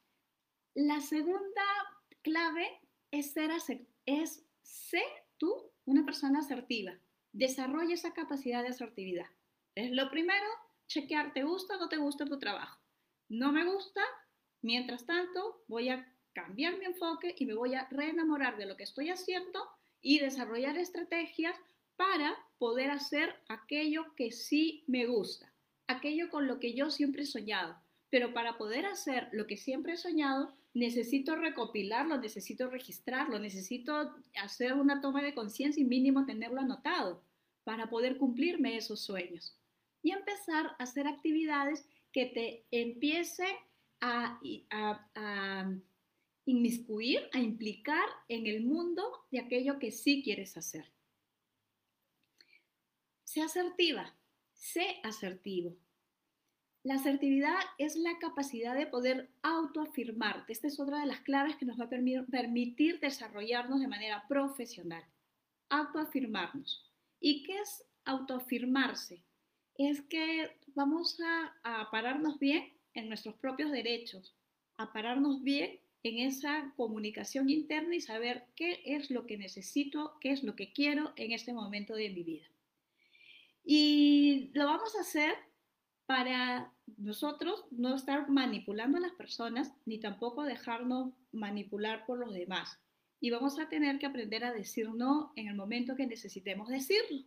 La 0.75 1.01
segunda 1.01 1.65
clave 2.21 2.69
es 3.11 3.33
ser, 3.33 3.51
es 4.05 4.45
ser 4.61 5.03
tú 5.37 5.73
una 5.83 6.05
persona 6.05 6.39
asertiva. 6.39 6.97
Desarrolla 7.33 7.95
esa 7.95 8.13
capacidad 8.13 8.63
de 8.63 8.69
asertividad. 8.69 9.27
Es 9.75 9.91
lo 9.91 10.09
primero, 10.09 10.47
chequear, 10.87 11.33
¿te 11.33 11.43
gusta 11.43 11.75
o 11.75 11.79
no 11.79 11.89
te 11.89 11.97
gusta 11.97 12.25
tu 12.25 12.39
trabajo? 12.39 12.79
No 13.29 13.51
me 13.51 13.65
gusta, 13.65 14.01
mientras 14.61 15.05
tanto 15.05 15.63
voy 15.67 15.89
a 15.89 16.11
cambiar 16.33 16.77
mi 16.77 16.85
enfoque 16.85 17.35
y 17.37 17.45
me 17.45 17.55
voy 17.55 17.75
a 17.75 17.87
reenamorar 17.89 18.57
de 18.57 18.65
lo 18.65 18.77
que 18.77 18.83
estoy 18.83 19.09
haciendo 19.09 19.67
y 20.01 20.19
desarrollar 20.19 20.77
estrategias 20.77 21.55
para 21.95 22.37
poder 22.57 22.91
hacer 22.91 23.35
aquello 23.49 24.13
que 24.15 24.31
sí 24.31 24.83
me 24.87 25.05
gusta, 25.07 25.51
aquello 25.87 26.29
con 26.29 26.47
lo 26.47 26.59
que 26.59 26.73
yo 26.73 26.89
siempre 26.91 27.23
he 27.23 27.25
soñado. 27.25 27.75
Pero 28.09 28.33
para 28.33 28.57
poder 28.57 28.85
hacer 28.85 29.27
lo 29.33 29.47
que 29.47 29.57
siempre 29.57 29.93
he 29.93 29.97
soñado, 29.97 30.55
necesito 30.73 31.35
recopilarlo, 31.35 32.17
necesito 32.17 32.69
registrarlo, 32.69 33.39
necesito 33.39 34.15
hacer 34.35 34.73
una 34.73 35.01
toma 35.01 35.21
de 35.21 35.33
conciencia 35.33 35.81
y 35.81 35.85
mínimo 35.85 36.25
tenerlo 36.25 36.61
anotado 36.61 37.21
para 37.63 37.89
poder 37.89 38.17
cumplirme 38.17 38.77
esos 38.77 39.01
sueños 39.01 39.56
y 40.07 40.11
empezar 40.11 40.67
a 40.67 40.83
hacer 40.83 41.05
actividades 41.05 41.85
que 42.13 42.27
te 42.27 42.65
empiecen 42.71 43.53
a, 43.99 44.39
inmiscuir, 46.45 47.19
a 47.33 47.39
implicar 47.39 48.07
en 48.29 48.47
el 48.47 48.63
mundo 48.63 49.03
de 49.31 49.41
aquello 49.41 49.79
que 49.79 49.91
sí 49.91 50.23
quieres 50.23 50.55
hacer. 50.55 50.89
Sé 53.25 53.41
asertiva, 53.41 54.15
sé 54.53 55.01
asertivo. 55.03 55.75
La 56.83 56.93
asertividad 56.93 57.59
es 57.77 57.97
la 57.97 58.17
capacidad 58.17 58.75
de 58.75 58.87
poder 58.87 59.29
autoafirmarte. 59.41 60.53
Esta 60.53 60.67
es 60.67 60.79
otra 60.79 61.01
de 61.01 61.07
las 61.07 61.19
claves 61.19 61.57
que 61.57 61.65
nos 61.65 61.77
va 61.77 61.83
a 61.83 61.89
permitir 61.89 63.01
desarrollarnos 63.01 63.81
de 63.81 63.89
manera 63.89 64.25
profesional. 64.29 65.03
Autoafirmarnos. 65.67 66.89
¿Y 67.19 67.43
qué 67.43 67.59
es 67.59 67.83
autoafirmarse? 68.05 69.26
Es 69.77 70.01
que 70.01 70.49
vamos 70.75 71.19
a, 71.63 71.89
pararnos 71.91 72.39
bien 72.39 72.73
en 72.93 73.07
nuestros 73.07 73.35
propios 73.35 73.71
derechos, 73.71 74.35
a 74.77 74.91
pararnos 74.91 75.43
bien 75.43 75.79
en 76.03 76.19
esa 76.19 76.73
comunicación 76.75 77.49
interna 77.49 77.95
y 77.95 78.01
saber 78.01 78.45
qué 78.55 78.81
es 78.85 79.11
lo 79.11 79.25
que 79.25 79.37
necesito, 79.37 80.13
qué 80.21 80.31
es 80.31 80.43
lo 80.43 80.55
que 80.55 80.73
quiero 80.73 81.13
en 81.15 81.31
este 81.31 81.53
momento 81.53 81.95
de 81.95 82.09
mi 82.09 82.23
vida. 82.23 82.45
Y 83.63 84.51
lo 84.53 84.65
vamos 84.65 84.95
a 84.95 85.01
hacer 85.01 85.35
para 86.05 86.73
nosotros 86.97 87.65
no 87.69 87.95
estar 87.95 88.29
manipulando 88.29 88.97
a 88.97 89.01
las 89.01 89.11
personas 89.11 89.73
ni 89.85 89.99
tampoco 89.99 90.43
dejarnos 90.43 91.13
manipular 91.31 92.05
por 92.05 92.17
los 92.17 92.33
demás. 92.33 92.79
Y 93.19 93.29
vamos 93.29 93.59
a 93.59 93.67
tener 93.67 93.99
que 93.99 94.05
aprender 94.05 94.45
a 94.45 94.53
decir 94.53 94.89
no 94.89 95.33
en 95.35 95.47
el 95.47 95.55
momento 95.55 95.95
que 95.95 96.07
necesitemos 96.07 96.69
decirlo. 96.69 97.25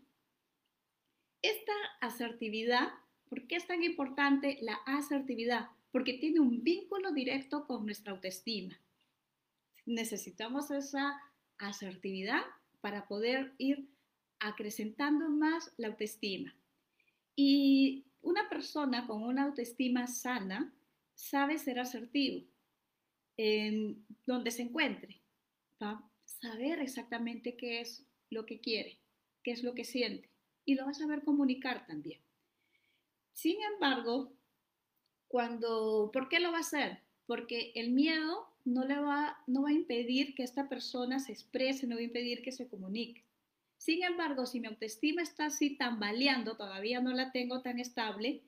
Esta 1.43 1.73
asertividad, 2.03 2.89
¿por 3.29 3.47
qué 3.47 3.57
es 3.57 3.67
tan 3.67 3.83
importante 3.83 4.59
la 4.61 4.75
asertividad? 4.85 5.69
Porque 5.91 6.15
tiene 6.15 6.41
un 6.41 6.63
vínculo 6.63 7.13
directo 7.13 7.67
con 7.67 7.87
nuestra 7.87 8.13
autoestima. 8.13 8.79
Necesitamos 9.87 10.71
esa 10.71 11.19
asertividad 11.57 12.43
para 12.83 13.09
poder 13.09 13.55
ir 13.57 13.89
acrecentando 14.39 15.31
más 15.31 15.73
la 15.79 15.89
autoestima. 15.89 16.55
Y 17.35 18.05
una 18.21 18.49
persona 18.51 19.07
con 19.07 19.23
una 19.23 19.45
autoestima 19.45 20.07
sana 20.07 20.75
sabe 21.15 21.57
ser 21.57 21.81
asertivo 21.81 22.47
en 23.39 24.05
donde 24.27 24.51
se 24.51 24.63
encuentre. 24.63 25.23
Va 25.83 26.07
saber 26.27 26.81
exactamente 26.81 27.57
qué 27.57 27.81
es 27.81 28.05
lo 28.29 28.45
que 28.45 28.61
quiere, 28.61 28.99
qué 29.43 29.53
es 29.53 29.63
lo 29.63 29.75
que 29.75 29.85
siente 29.85 30.31
y 30.65 30.75
lo 30.75 30.85
va 30.85 30.91
a 30.91 30.95
saber 30.95 31.23
comunicar 31.23 31.87
también. 31.87 32.21
Sin 33.33 33.57
embargo, 33.75 34.33
cuando, 35.29 36.11
¿por 36.13 36.29
qué 36.29 36.41
lo 36.41 36.53
va 36.53 36.59
a 36.59 36.61
hacer? 36.61 36.99
Porque 37.27 37.73
el 37.75 37.91
miedo 37.91 38.49
no 38.65 38.85
le 38.85 38.99
va, 38.99 39.43
no 39.47 39.63
va 39.63 39.71
a 39.71 39.75
impedir 39.75 40.35
que 40.35 40.43
esta 40.43 40.69
persona 40.69 41.19
se 41.21 41.33
exprese, 41.33 41.87
no 41.87 41.97
va 41.97 42.01
a 42.01 42.05
impedir 42.05 42.43
que 42.43 42.53
se 42.53 42.69
comunique. 42.69 43.23
Sin 43.79 44.03
embargo, 44.03 44.45
si 44.45 44.61
mi 44.61 44.67
autoestima 44.67 45.23
está 45.23 45.47
así 45.47 45.77
tambaleando, 45.77 46.57
todavía 46.57 47.01
no 47.01 47.15
la 47.15 47.33
tengo 47.33 47.63
tan 47.63 47.79
estable, 47.79 48.43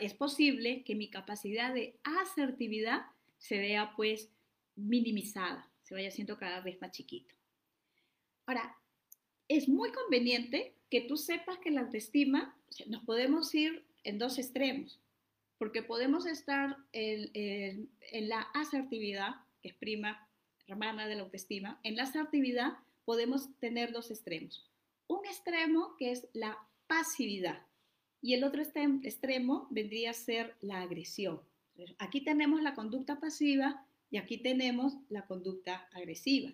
es 0.00 0.14
posible 0.14 0.84
que 0.84 0.94
mi 0.94 1.08
capacidad 1.08 1.74
de 1.74 1.98
asertividad 2.04 3.06
se 3.38 3.58
vea 3.58 3.92
pues 3.96 4.30
minimizada, 4.76 5.68
se 5.82 5.94
vaya 5.94 6.08
haciendo 6.08 6.38
cada 6.38 6.60
vez 6.60 6.80
más 6.80 6.92
chiquito. 6.92 7.34
Ahora, 8.46 8.76
es 9.48 9.68
muy 9.68 9.90
conveniente 9.92 10.74
que 10.90 11.02
tú 11.02 11.16
sepas 11.16 11.58
que 11.58 11.70
la 11.70 11.82
autoestima, 11.82 12.56
nos 12.86 13.04
podemos 13.04 13.54
ir 13.54 13.84
en 14.04 14.18
dos 14.18 14.38
extremos, 14.38 15.00
porque 15.58 15.82
podemos 15.82 16.26
estar 16.26 16.76
en, 16.92 17.90
en 18.00 18.28
la 18.28 18.42
asertividad, 18.54 19.36
que 19.62 19.68
es 19.68 19.74
prima 19.74 20.28
hermana 20.66 21.06
de 21.06 21.16
la 21.16 21.22
autoestima, 21.22 21.80
en 21.82 21.96
la 21.96 22.04
asertividad 22.04 22.78
podemos 23.04 23.48
tener 23.58 23.92
dos 23.92 24.10
extremos. 24.10 24.70
Un 25.06 25.24
extremo 25.24 25.96
que 25.98 26.12
es 26.12 26.28
la 26.34 26.58
pasividad 26.86 27.62
y 28.20 28.34
el 28.34 28.44
otro 28.44 28.62
extremo 28.62 29.66
vendría 29.70 30.10
a 30.10 30.14
ser 30.14 30.56
la 30.60 30.82
agresión. 30.82 31.40
Aquí 31.98 32.22
tenemos 32.22 32.60
la 32.62 32.74
conducta 32.74 33.20
pasiva 33.20 33.86
y 34.10 34.16
aquí 34.16 34.38
tenemos 34.38 34.94
la 35.08 35.26
conducta 35.26 35.88
agresiva. 35.92 36.52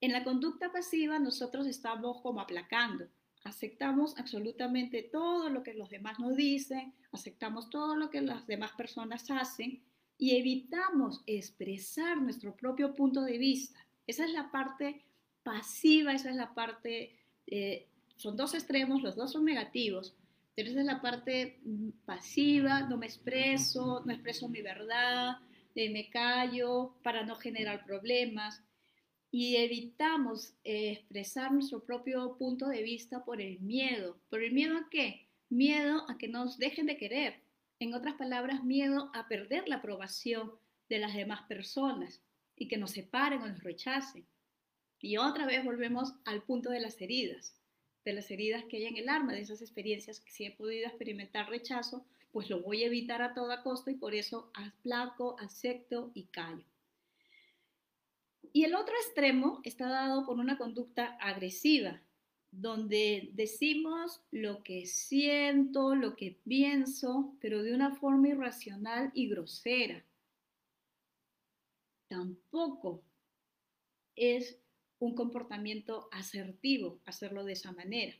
En 0.00 0.12
la 0.12 0.24
conducta 0.24 0.72
pasiva 0.72 1.18
nosotros 1.18 1.66
estamos 1.66 2.20
como 2.20 2.40
aplacando, 2.40 3.08
aceptamos 3.44 4.16
absolutamente 4.18 5.02
todo 5.02 5.48
lo 5.48 5.62
que 5.62 5.74
los 5.74 5.90
demás 5.90 6.18
nos 6.18 6.36
dicen, 6.36 6.94
aceptamos 7.12 7.70
todo 7.70 7.96
lo 7.96 8.10
que 8.10 8.20
las 8.20 8.46
demás 8.46 8.72
personas 8.72 9.30
hacen 9.30 9.82
y 10.18 10.36
evitamos 10.36 11.22
expresar 11.26 12.20
nuestro 12.20 12.54
propio 12.56 12.94
punto 12.94 13.22
de 13.22 13.38
vista. 13.38 13.78
Esa 14.06 14.24
es 14.24 14.32
la 14.32 14.50
parte 14.50 15.04
pasiva, 15.42 16.12
esa 16.12 16.30
es 16.30 16.36
la 16.36 16.54
parte, 16.54 17.16
eh, 17.46 17.86
son 18.16 18.36
dos 18.36 18.54
extremos, 18.54 19.02
los 19.02 19.16
dos 19.16 19.32
son 19.32 19.44
negativos, 19.44 20.16
pero 20.54 20.70
esa 20.70 20.80
es 20.80 20.86
la 20.86 21.00
parte 21.00 21.60
mm, 21.64 21.90
pasiva, 22.04 22.80
no 22.82 22.96
me 22.96 23.06
expreso, 23.06 24.02
no 24.04 24.12
expreso 24.12 24.48
mi 24.48 24.60
verdad, 24.60 25.36
eh, 25.74 25.90
me 25.90 26.10
callo 26.10 26.96
para 27.04 27.24
no 27.24 27.36
generar 27.36 27.84
problemas 27.84 28.62
y 29.30 29.56
evitamos 29.56 30.54
eh, 30.64 30.92
expresar 30.92 31.52
nuestro 31.52 31.84
propio 31.84 32.36
punto 32.38 32.66
de 32.68 32.82
vista 32.82 33.24
por 33.24 33.40
el 33.40 33.60
miedo. 33.60 34.18
¿Por 34.30 34.42
el 34.42 34.52
miedo 34.52 34.76
a 34.78 34.88
qué? 34.90 35.28
Miedo 35.50 36.08
a 36.08 36.16
que 36.16 36.28
nos 36.28 36.58
dejen 36.58 36.86
de 36.86 36.96
querer. 36.96 37.40
En 37.78 37.94
otras 37.94 38.14
palabras, 38.14 38.64
miedo 38.64 39.10
a 39.14 39.28
perder 39.28 39.68
la 39.68 39.76
aprobación 39.76 40.52
de 40.88 40.98
las 40.98 41.14
demás 41.14 41.42
personas 41.42 42.22
y 42.56 42.68
que 42.68 42.78
nos 42.78 42.92
separen 42.92 43.42
o 43.42 43.46
nos 43.46 43.62
rechacen. 43.62 44.26
Y 45.00 45.16
otra 45.18 45.46
vez 45.46 45.64
volvemos 45.64 46.14
al 46.24 46.42
punto 46.42 46.70
de 46.70 46.80
las 46.80 47.00
heridas, 47.00 47.54
de 48.04 48.14
las 48.14 48.30
heridas 48.30 48.64
que 48.64 48.78
hay 48.78 48.86
en 48.86 48.96
el 48.96 49.08
alma, 49.08 49.32
de 49.32 49.42
esas 49.42 49.60
experiencias 49.60 50.20
que 50.20 50.30
si 50.30 50.44
he 50.46 50.50
podido 50.50 50.88
experimentar 50.88 51.48
rechazo, 51.48 52.04
pues 52.32 52.50
lo 52.50 52.62
voy 52.62 52.82
a 52.82 52.86
evitar 52.86 53.22
a 53.22 53.34
toda 53.34 53.62
costa 53.62 53.90
y 53.90 53.94
por 53.94 54.14
eso 54.14 54.50
aplaco, 54.54 55.38
acepto 55.38 56.10
y 56.14 56.24
callo. 56.24 56.64
Y 58.52 58.64
el 58.64 58.74
otro 58.74 58.94
extremo 58.94 59.60
está 59.64 59.88
dado 59.88 60.24
por 60.24 60.38
una 60.38 60.56
conducta 60.56 61.16
agresiva, 61.20 62.00
donde 62.50 63.30
decimos 63.34 64.22
lo 64.30 64.62
que 64.62 64.86
siento, 64.86 65.94
lo 65.94 66.16
que 66.16 66.38
pienso, 66.44 67.34
pero 67.40 67.62
de 67.62 67.74
una 67.74 67.94
forma 67.96 68.28
irracional 68.28 69.10
y 69.14 69.28
grosera. 69.28 70.04
Tampoco 72.08 73.02
es 74.16 74.58
un 74.98 75.14
comportamiento 75.14 76.08
asertivo 76.10 77.00
hacerlo 77.04 77.44
de 77.44 77.52
esa 77.52 77.72
manera, 77.72 78.16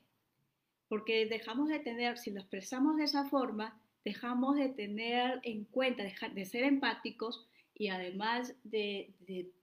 porque 0.88 1.26
dejamos 1.26 1.68
de 1.68 1.80
tener, 1.80 2.18
si 2.18 2.30
lo 2.30 2.40
expresamos 2.40 2.96
de 2.96 3.04
esa 3.04 3.24
forma, 3.24 3.80
dejamos 4.04 4.56
de 4.56 4.68
tener 4.68 5.40
en 5.42 5.64
cuenta, 5.64 6.04
de 6.04 6.44
ser 6.44 6.64
empáticos 6.64 7.47
y 7.78 7.88
además 7.88 8.54
de, 8.64 9.14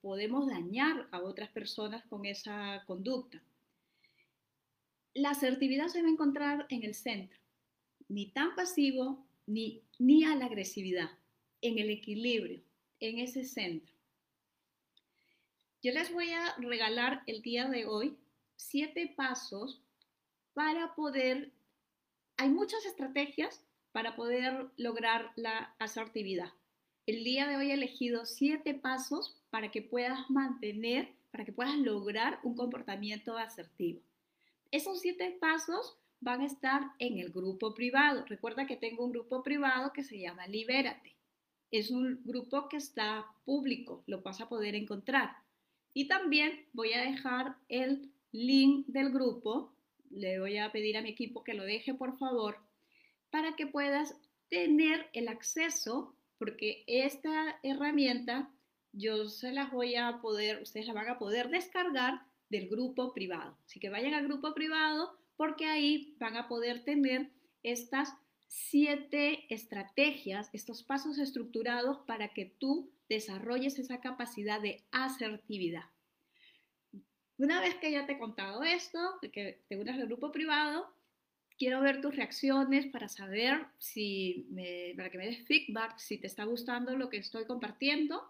podemos 0.02 0.48
dañar 0.48 1.08
a 1.12 1.20
otras 1.20 1.50
personas 1.50 2.06
con 2.06 2.26
esa 2.26 2.82
conducta. 2.88 3.44
La 5.14 5.32
asertividad 5.32 5.88
se 5.88 6.02
va 6.02 6.08
a 6.08 6.12
encontrar 6.12 6.66
en 6.70 6.84
el 6.84 6.96
centro, 6.96 7.38
ni 8.08 8.28
tan 8.28 8.56
pasivo 8.56 9.26
ni, 9.46 9.82
ni 10.00 10.24
a 10.24 10.36
la 10.36 10.46
agresividad, 10.46 11.12
en 11.62 11.78
el 11.78 11.90
equilibrio, 11.90 12.62
en 13.02 13.20
ese 13.20 13.44
centro. 13.44 13.94
Yo 15.84 15.92
les 15.92 16.12
voy 16.12 16.32
a 16.32 16.56
regalar 16.58 17.22
el 17.28 17.42
día 17.42 17.68
de 17.68 17.86
hoy 17.86 18.18
siete 18.56 19.14
pasos 19.16 19.82
para 20.54 20.96
poder, 20.96 21.52
hay 22.38 22.50
muchas 22.50 22.86
estrategias 22.86 23.62
para 23.92 24.16
poder 24.16 24.70
lograr 24.78 25.32
la 25.36 25.76
asertividad. 25.80 26.52
El 27.08 27.24
día 27.24 27.48
de 27.48 27.56
hoy 27.56 27.70
he 27.70 27.76
elegido 27.76 28.26
siete 28.26 28.74
pasos 28.74 29.40
para 29.52 29.70
que 29.70 29.84
puedas 29.84 30.28
mantener, 30.32 31.14
para 31.30 31.46
que 31.46 31.52
puedas 31.52 31.78
lograr 31.78 32.40
un 32.42 32.56
comportamiento 32.56 33.38
asertivo. 33.38 34.02
Esos 34.72 35.02
siete 35.02 35.38
pasos 35.40 36.00
van 36.20 36.42
a 36.42 36.48
estar 36.48 36.82
en 36.98 37.20
el 37.20 37.30
grupo 37.30 37.76
privado. 37.76 38.26
Recuerda 38.26 38.66
que 38.66 38.76
tengo 38.76 39.06
un 39.06 39.12
grupo 39.12 39.44
privado 39.44 39.94
que 39.94 40.04
se 40.04 40.20
llama 40.20 40.48
Libérate. 40.48 41.16
Es 41.70 41.92
un 41.92 42.24
grupo 42.24 42.68
que 42.70 42.78
está 42.78 43.28
público, 43.46 44.04
lo 44.08 44.24
vas 44.24 44.42
a 44.42 44.50
poder 44.50 44.74
encontrar. 44.74 45.38
Y 45.94 46.08
también 46.08 46.66
voy 46.74 46.94
a 46.94 47.02
dejar 47.02 47.56
el 47.70 48.10
link 48.32 48.88
del 48.88 49.12
grupo, 49.12 49.72
le 50.10 50.40
voy 50.40 50.58
a 50.58 50.72
pedir 50.72 50.98
a 50.98 51.04
mi 51.04 51.10
equipo 51.10 51.44
que 51.44 51.54
lo 51.54 51.66
deje 51.66 51.94
por 51.94 52.18
favor, 52.18 52.58
para 53.30 53.56
que 53.56 53.68
puedas 53.68 54.16
tener 54.50 55.08
el 55.14 55.28
acceso 55.28 56.16
porque 56.38 56.84
esta 56.88 57.60
herramienta 57.64 58.52
yo 58.92 59.28
se 59.28 59.52
las 59.52 59.72
voy 59.72 59.96
a 59.96 60.20
poder, 60.22 60.62
ustedes 60.62 60.88
la 60.88 60.94
van 60.94 61.10
a 61.10 61.20
poder 61.20 61.50
descargar 61.50 62.22
del 62.50 62.70
grupo 62.70 63.14
privado. 63.14 63.58
Así 63.66 63.80
que 63.80 63.90
vayan 63.90 64.14
al 64.14 64.26
grupo 64.26 64.54
privado 64.54 65.18
porque 65.36 65.66
ahí 65.66 66.16
van 66.20 66.38
a 66.38 66.48
poder 66.48 66.84
tener 66.84 67.30
estas 67.64 68.14
siete 68.48 69.54
estrategias, 69.54 70.50
estos 70.54 70.84
pasos 70.84 71.18
estructurados 71.18 72.00
para 72.06 72.30
que 72.30 72.46
tú 72.46 72.92
desarrolles 73.10 73.80
esa 73.80 74.00
capacidad 74.00 74.62
de 74.62 74.86
asertividad. 74.92 75.84
Una 77.38 77.60
vez 77.60 77.76
que 77.76 77.92
ya 77.92 78.06
te 78.06 78.14
he 78.14 78.20
contado 78.20 78.64
esto, 78.64 79.00
que 79.22 79.62
te 79.68 79.78
unas 79.78 80.00
al 80.00 80.08
grupo 80.08 80.32
privado, 80.32 80.95
quiero 81.58 81.82
ver 81.82 82.02
tus 82.02 82.16
reacciones 82.16 82.86
para 82.88 83.08
saber 83.08 83.66
si, 83.80 84.46
me, 84.50 84.94
para 84.96 85.10
que 85.10 85.18
me 85.18 85.28
des 85.28 85.46
feedback, 85.46 85.98
si 85.98 86.18
te 86.18 86.28
está 86.28 86.44
gustando 86.44 86.98
lo 86.98 87.10
que 87.10 87.18
estoy 87.18 87.46
compartiendo 87.46 88.24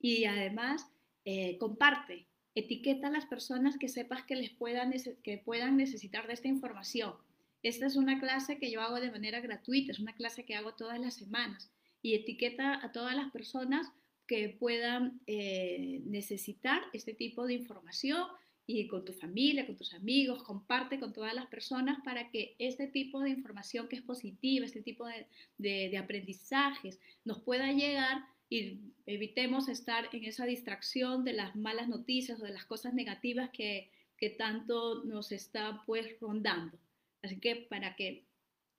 y 0.00 0.24
además 0.24 0.86
eh, 1.24 1.56
comparte, 1.58 2.26
etiqueta 2.54 3.08
a 3.08 3.10
las 3.10 3.26
personas 3.26 3.76
que 3.78 3.88
sepas 3.88 4.24
que, 4.24 4.36
les 4.36 4.50
puedan, 4.50 4.92
que 5.22 5.38
puedan 5.38 5.76
necesitar 5.76 6.26
de 6.26 6.34
esta 6.34 6.48
información. 6.48 7.14
Esta 7.62 7.86
es 7.86 7.96
una 7.96 8.20
clase 8.20 8.58
que 8.58 8.70
yo 8.70 8.80
hago 8.80 9.00
de 9.00 9.10
manera 9.10 9.40
gratuita, 9.40 9.92
es 9.92 9.98
una 9.98 10.14
clase 10.14 10.44
que 10.44 10.54
hago 10.54 10.74
todas 10.74 11.00
las 11.00 11.14
semanas 11.14 11.70
y 12.02 12.14
etiqueta 12.14 12.84
a 12.84 12.92
todas 12.92 13.16
las 13.16 13.30
personas 13.32 13.90
que 14.26 14.48
puedan 14.48 15.20
eh, 15.26 16.00
necesitar 16.04 16.82
este 16.92 17.14
tipo 17.14 17.46
de 17.46 17.54
información 17.54 18.26
y 18.66 18.86
con 18.88 19.04
tu 19.04 19.12
familia, 19.12 19.66
con 19.66 19.76
tus 19.76 19.94
amigos, 19.94 20.42
comparte 20.42 20.98
con 20.98 21.12
todas 21.12 21.34
las 21.34 21.46
personas 21.46 21.98
para 22.04 22.30
que 22.30 22.56
este 22.58 22.88
tipo 22.88 23.20
de 23.20 23.30
información 23.30 23.88
que 23.88 23.96
es 23.96 24.02
positiva, 24.02 24.66
este 24.66 24.82
tipo 24.82 25.06
de, 25.06 25.26
de 25.58 25.96
aprendizajes 25.98 26.98
nos 27.24 27.40
pueda 27.40 27.72
llegar 27.72 28.24
y 28.48 28.78
evitemos 29.06 29.68
estar 29.68 30.08
en 30.12 30.24
esa 30.24 30.46
distracción 30.46 31.24
de 31.24 31.32
las 31.32 31.56
malas 31.56 31.88
noticias 31.88 32.40
o 32.40 32.44
de 32.44 32.52
las 32.52 32.64
cosas 32.64 32.94
negativas 32.94 33.50
que, 33.50 33.90
que 34.16 34.30
tanto 34.30 35.04
nos 35.04 35.32
está 35.32 35.82
pues 35.86 36.18
rondando. 36.20 36.78
Así 37.22 37.38
que 37.38 37.56
para 37.56 37.96
que 37.96 38.24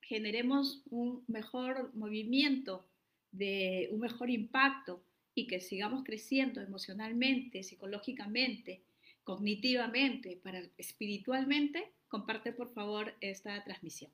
generemos 0.00 0.82
un 0.90 1.22
mejor 1.26 1.94
movimiento, 1.94 2.86
de 3.30 3.88
un 3.92 4.00
mejor 4.00 4.30
impacto 4.30 5.02
y 5.34 5.46
que 5.46 5.60
sigamos 5.60 6.02
creciendo 6.02 6.62
emocionalmente, 6.62 7.62
psicológicamente, 7.62 8.80
cognitivamente, 9.28 10.40
para 10.42 10.62
espiritualmente, 10.78 11.92
comparte 12.08 12.50
por 12.50 12.72
favor 12.72 13.14
esta 13.20 13.62
transmisión. 13.62 14.10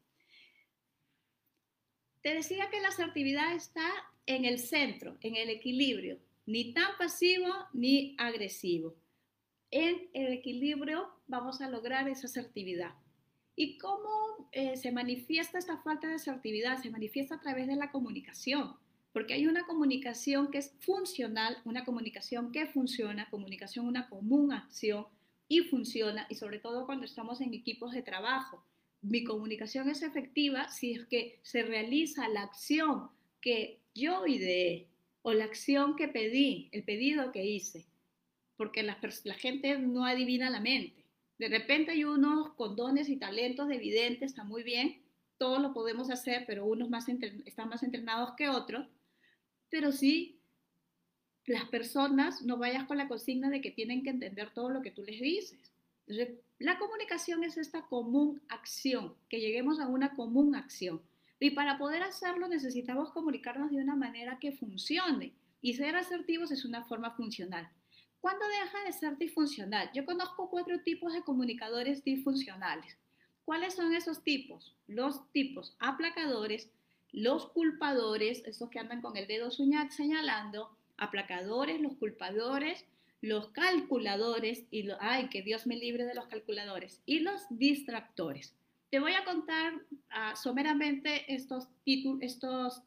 Te 2.21 2.35
decía 2.35 2.69
que 2.69 2.81
la 2.81 2.89
asertividad 2.89 3.55
está 3.55 3.89
en 4.27 4.45
el 4.45 4.59
centro, 4.59 5.17
en 5.21 5.37
el 5.37 5.51
equilibrio, 5.51 6.19
ni 6.47 6.75
tan 6.75 6.99
pasivo 6.99 7.47
ni 7.73 8.17
agresivo. 8.19 8.97
En 9.71 10.11
el 10.15 10.33
equilibrio 10.33 11.09
vamos 11.29 11.61
a 11.61 11.71
lograr 11.71 12.09
esa 12.09 12.27
asertividad. 12.27 12.97
¿Y 13.55 13.79
cómo 13.79 14.49
eh, 14.51 14.77
se 14.77 14.91
manifiesta 14.91 15.59
esta 15.59 15.81
falta 15.81 16.09
de 16.09 16.15
asertividad? 16.15 16.83
Se 16.83 16.91
manifiesta 16.91 17.37
a 17.37 17.41
través 17.41 17.69
de 17.69 17.77
la 17.77 17.93
comunicación, 17.93 18.77
porque 19.15 19.35
hay 19.35 19.47
una 19.47 19.65
comunicación 19.65 20.51
que 20.51 20.59
es 20.59 20.73
funcional, 20.81 21.57
una 21.65 21.85
comunicación 21.85 22.51
que 22.51 22.67
funciona, 22.67 23.31
comunicación 23.31 23.87
una 23.87 24.09
común 24.09 24.53
acción 24.53 25.07
y 25.47 25.61
funciona, 25.61 26.27
y 26.29 26.35
sobre 26.35 26.59
todo 26.59 26.85
cuando 26.85 27.05
estamos 27.05 27.41
en 27.41 27.55
equipos 27.55 27.93
de 27.93 28.03
trabajo. 28.03 28.65
Mi 29.03 29.23
comunicación 29.23 29.89
es 29.89 30.03
efectiva 30.03 30.69
si 30.69 30.95
es 30.95 31.07
que 31.07 31.39
se 31.43 31.63
realiza 31.63 32.29
la 32.29 32.43
acción 32.43 33.09
que 33.41 33.79
yo 33.95 34.27
ideé 34.27 34.89
o 35.23 35.33
la 35.33 35.45
acción 35.45 35.95
que 35.95 36.09
pedí, 36.09 36.69
el 36.73 36.83
pedido 36.83 37.31
que 37.31 37.47
hice, 37.47 37.87
porque 38.57 38.83
la, 38.83 38.99
la 39.23 39.35
gente 39.35 39.79
no 39.79 40.07
adivina 40.07 40.51
la 40.51 40.59
mente. 40.59 41.05
De 41.39 41.49
repente 41.49 41.93
hay 41.93 42.03
unos 42.03 42.55
con 42.55 42.75
dones 42.75 43.09
y 43.09 43.17
talentos 43.17 43.69
de 43.69 43.77
evidente, 43.77 44.25
está 44.25 44.43
muy 44.43 44.65
bien, 44.65 45.05
todos 45.39 45.63
lo 45.63 45.73
podemos 45.73 46.11
hacer, 46.11 46.45
pero 46.49 46.67
unos 46.67 46.91
más 46.91 47.07
están 47.09 47.69
más 47.69 47.85
entrenados 47.85 48.35
que 48.37 48.49
otros, 48.49 48.89
pero 49.75 49.91
sí 49.91 50.39
las 51.47 51.65
personas 51.65 52.43
no 52.43 52.59
vayas 52.59 52.85
con 52.85 52.97
la 52.97 53.09
consigna 53.09 53.51
de 53.51 53.61
que 53.61 53.73
tienen 53.73 54.05
que 54.05 54.11
entender 54.11 54.51
todo 54.55 54.71
lo 54.71 54.83
que 54.83 54.93
tú 54.93 55.03
les 55.03 55.21
dices. 55.21 55.73
La 56.61 56.79
comunicación 56.79 57.43
es 57.43 57.57
esta 57.57 57.83
común 57.83 58.41
acción, 58.49 59.17
que 59.29 59.41
lleguemos 59.41 59.81
a 59.81 59.89
una 59.89 60.15
común 60.15 60.55
acción. 60.55 61.03
Y 61.41 61.51
para 61.51 61.77
poder 61.77 62.05
hacerlo 62.05 62.47
necesitamos 62.47 63.11
comunicarnos 63.11 63.73
de 63.73 63.79
una 63.79 63.97
manera 63.97 64.39
que 64.39 64.53
funcione. 64.53 65.33
Y 65.61 65.75
ser 65.75 65.97
asertivos 65.97 66.53
es 66.53 66.65
una 66.65 66.85
forma 66.85 67.11
funcional. 67.11 67.69
¿Cuándo 68.21 68.47
deja 68.47 68.85
de 68.85 68.93
ser 68.93 69.19
disfuncional? 69.19 69.91
Yo 69.93 70.05
conozco 70.05 70.51
cuatro 70.51 70.83
tipos 70.83 71.13
de 71.15 71.23
comunicadores 71.23 72.05
disfuncionales. 72.05 72.97
¿Cuáles 73.45 73.75
son 73.75 73.93
esos 73.93 74.23
tipos? 74.23 74.77
Los 74.87 75.33
tipos 75.33 75.75
aplacadores, 75.81 76.71
los 77.15 77.49
culpadores, 77.51 78.43
esos 78.45 78.69
que 78.71 78.81
andan 78.81 79.01
con 79.01 79.17
el 79.17 79.27
dedo 79.27 79.51
señalando, 79.51 80.77
aplacadores, 80.97 81.81
los 81.81 81.95
culpadores, 81.95 82.85
los 83.21 83.49
calculadores 83.49 84.65
y 84.71 84.89
ay, 85.01 85.29
que 85.29 85.43
Dios 85.43 85.67
me 85.67 85.77
libre 85.77 86.05
de 86.05 86.15
los 86.15 86.27
calculadores 86.27 87.01
y 87.07 87.21
los 87.21 87.41
distractores. 87.51 88.55
Te 88.91 88.99
voy 88.99 89.13
a 89.13 89.25
contar 89.25 89.75
uh, 89.75 90.37
someramente 90.37 91.33
estos, 91.33 91.69
estos 92.21 92.83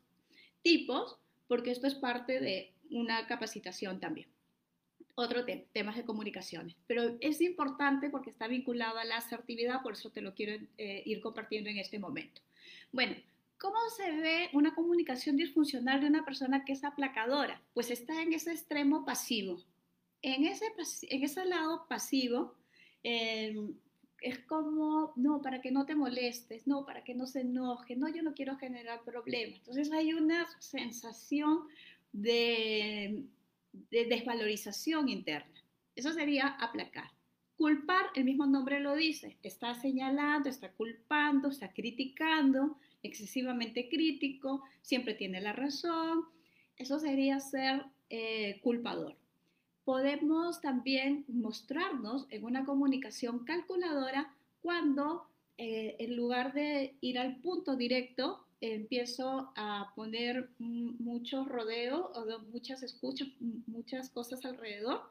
tipos 0.62 1.18
porque 1.48 1.72
esto 1.72 1.88
es 1.88 1.96
parte 1.96 2.40
de 2.40 2.74
una 2.92 3.26
capacitación 3.28 4.00
también 4.00 4.28
otro 5.20 5.46
tema, 5.46 5.64
temas 5.74 5.96
de 5.96 6.06
comunicaciones. 6.06 6.76
Pero 6.86 7.18
es 7.22 7.42
importante 7.42 8.12
porque 8.12 8.30
está 8.30 8.48
vinculado 8.48 9.00
a 9.00 9.04
la 9.04 9.18
asertividad, 9.18 9.82
por 9.82 9.94
eso 9.94 10.12
te 10.12 10.22
lo 10.22 10.36
quiero 10.36 10.64
eh, 10.78 11.02
ir 11.06 11.22
compartiendo 11.22 11.72
en 11.72 11.80
este 11.80 11.98
momento. 11.98 12.40
Bueno, 12.92 13.16
¿cómo 13.60 13.78
se 13.96 14.12
ve 14.12 14.50
una 14.54 14.74
comunicación 14.76 15.38
disfuncional 15.38 16.02
de 16.02 16.08
una 16.08 16.26
persona 16.26 16.66
que 16.66 16.74
es 16.74 16.84
aplacadora? 16.84 17.62
Pues 17.74 17.92
está 17.92 18.22
en 18.22 18.34
ese 18.34 18.52
extremo 18.52 19.06
pasivo. 19.06 19.64
En 20.22 20.46
ese, 20.46 20.66
en 21.10 21.24
ese 21.24 21.46
lado 21.46 21.86
pasivo, 21.88 22.56
em, 23.04 23.76
es 24.22 24.40
como, 24.40 25.14
no, 25.16 25.42
para 25.42 25.62
que 25.62 25.72
no 25.72 25.86
te 25.86 25.96
molestes, 25.96 26.66
no, 26.66 26.86
para 26.86 27.04
que 27.04 27.14
no 27.14 27.28
se 27.28 27.42
enoje, 27.42 27.96
no, 27.96 28.10
yo 28.10 28.24
no 28.24 28.34
quiero 28.34 28.58
generar 28.58 29.04
problemas. 29.04 29.60
Entonces 29.60 29.92
hay 29.92 30.14
una 30.14 30.48
sensación 30.60 31.68
de 32.12 33.28
de 33.90 34.06
desvalorización 34.06 35.10
interna. 35.10 35.64
Eso 35.96 36.12
sería 36.14 36.48
aplacar. 36.48 37.12
Culpar, 37.56 38.08
el 38.16 38.26
mismo 38.26 38.46
nombre 38.46 38.80
lo 38.80 38.96
dice, 38.96 39.38
está 39.42 39.74
señalando, 39.74 40.48
está 40.50 40.72
culpando, 40.74 41.50
está 41.50 41.74
criticando, 41.74 42.78
excesivamente 43.04 43.90
crítico, 43.90 44.64
siempre 44.82 45.14
tiene 45.14 45.42
la 45.42 45.54
razón. 45.54 46.26
Eso 46.78 47.00
sería 47.00 47.40
ser 47.40 47.84
eh, 48.10 48.60
culpador. 48.62 49.16
Podemos 49.84 50.62
también 50.62 51.26
mostrarnos 51.28 52.28
en 52.30 52.44
una 52.44 52.66
comunicación 52.66 53.46
calculadora 53.46 54.34
cuando 54.62 55.28
eh, 55.58 55.96
en 56.00 56.16
lugar 56.16 56.54
de 56.54 56.96
ir 57.02 57.18
al 57.18 57.38
punto 57.38 57.76
directo, 57.76 58.46
empiezo 58.62 59.52
a 59.56 59.92
poner 59.96 60.50
muchos 60.60 61.48
rodeos 61.48 62.06
o 62.16 62.40
muchas 62.52 62.84
escuchas, 62.84 63.28
muchas 63.40 64.10
cosas 64.10 64.46
alrededor 64.46 65.02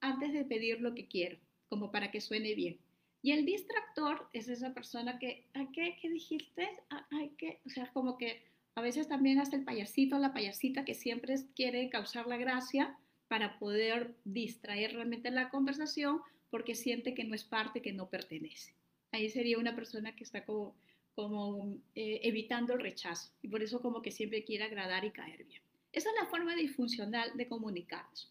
antes 0.00 0.32
de 0.32 0.44
pedir 0.44 0.80
lo 0.80 0.94
que 0.94 1.06
quiero, 1.06 1.38
como 1.68 1.90
para 1.90 2.10
que 2.10 2.20
suene 2.20 2.54
bien. 2.54 2.78
Y 3.24 3.32
el 3.32 3.46
distractor 3.46 4.28
es 4.34 4.48
esa 4.48 4.74
persona 4.74 5.18
que, 5.18 5.46
¿qué, 5.72 5.96
qué 5.98 6.10
dijiste? 6.10 6.68
Ay, 7.10 7.30
¿qué? 7.38 7.58
O 7.64 7.70
sea, 7.70 7.90
como 7.94 8.18
que 8.18 8.42
a 8.74 8.82
veces 8.82 9.08
también 9.08 9.38
hace 9.40 9.56
el 9.56 9.64
payasito 9.64 10.18
la 10.18 10.34
payasita 10.34 10.84
que 10.84 10.92
siempre 10.92 11.34
quiere 11.56 11.88
causar 11.88 12.26
la 12.26 12.36
gracia 12.36 12.98
para 13.26 13.58
poder 13.58 14.14
distraer 14.26 14.92
realmente 14.92 15.30
la 15.30 15.48
conversación 15.48 16.20
porque 16.50 16.74
siente 16.74 17.14
que 17.14 17.24
no 17.24 17.34
es 17.34 17.44
parte, 17.44 17.80
que 17.80 17.94
no 17.94 18.10
pertenece. 18.10 18.74
Ahí 19.10 19.30
sería 19.30 19.56
una 19.56 19.74
persona 19.74 20.14
que 20.14 20.24
está 20.24 20.44
como 20.44 20.74
como 21.14 21.78
eh, 21.94 22.20
evitando 22.24 22.74
el 22.74 22.80
rechazo 22.80 23.32
y 23.40 23.48
por 23.48 23.62
eso 23.62 23.80
como 23.80 24.02
que 24.02 24.10
siempre 24.10 24.44
quiere 24.44 24.64
agradar 24.64 25.02
y 25.06 25.12
caer 25.12 25.44
bien. 25.44 25.62
Esa 25.92 26.10
es 26.10 26.16
la 26.20 26.26
forma 26.26 26.54
disfuncional 26.54 27.34
de 27.38 27.48
comunicarnos. 27.48 28.30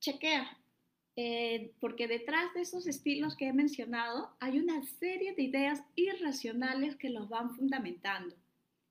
Chequea, 0.00 0.56
eh, 1.20 1.72
porque 1.80 2.06
detrás 2.06 2.54
de 2.54 2.60
esos 2.60 2.86
estilos 2.86 3.34
que 3.34 3.48
he 3.48 3.52
mencionado 3.52 4.30
hay 4.38 4.60
una 4.60 4.80
serie 4.84 5.34
de 5.34 5.42
ideas 5.42 5.82
irracionales 5.96 6.94
que 6.94 7.10
los 7.10 7.28
van 7.28 7.56
fundamentando. 7.56 8.36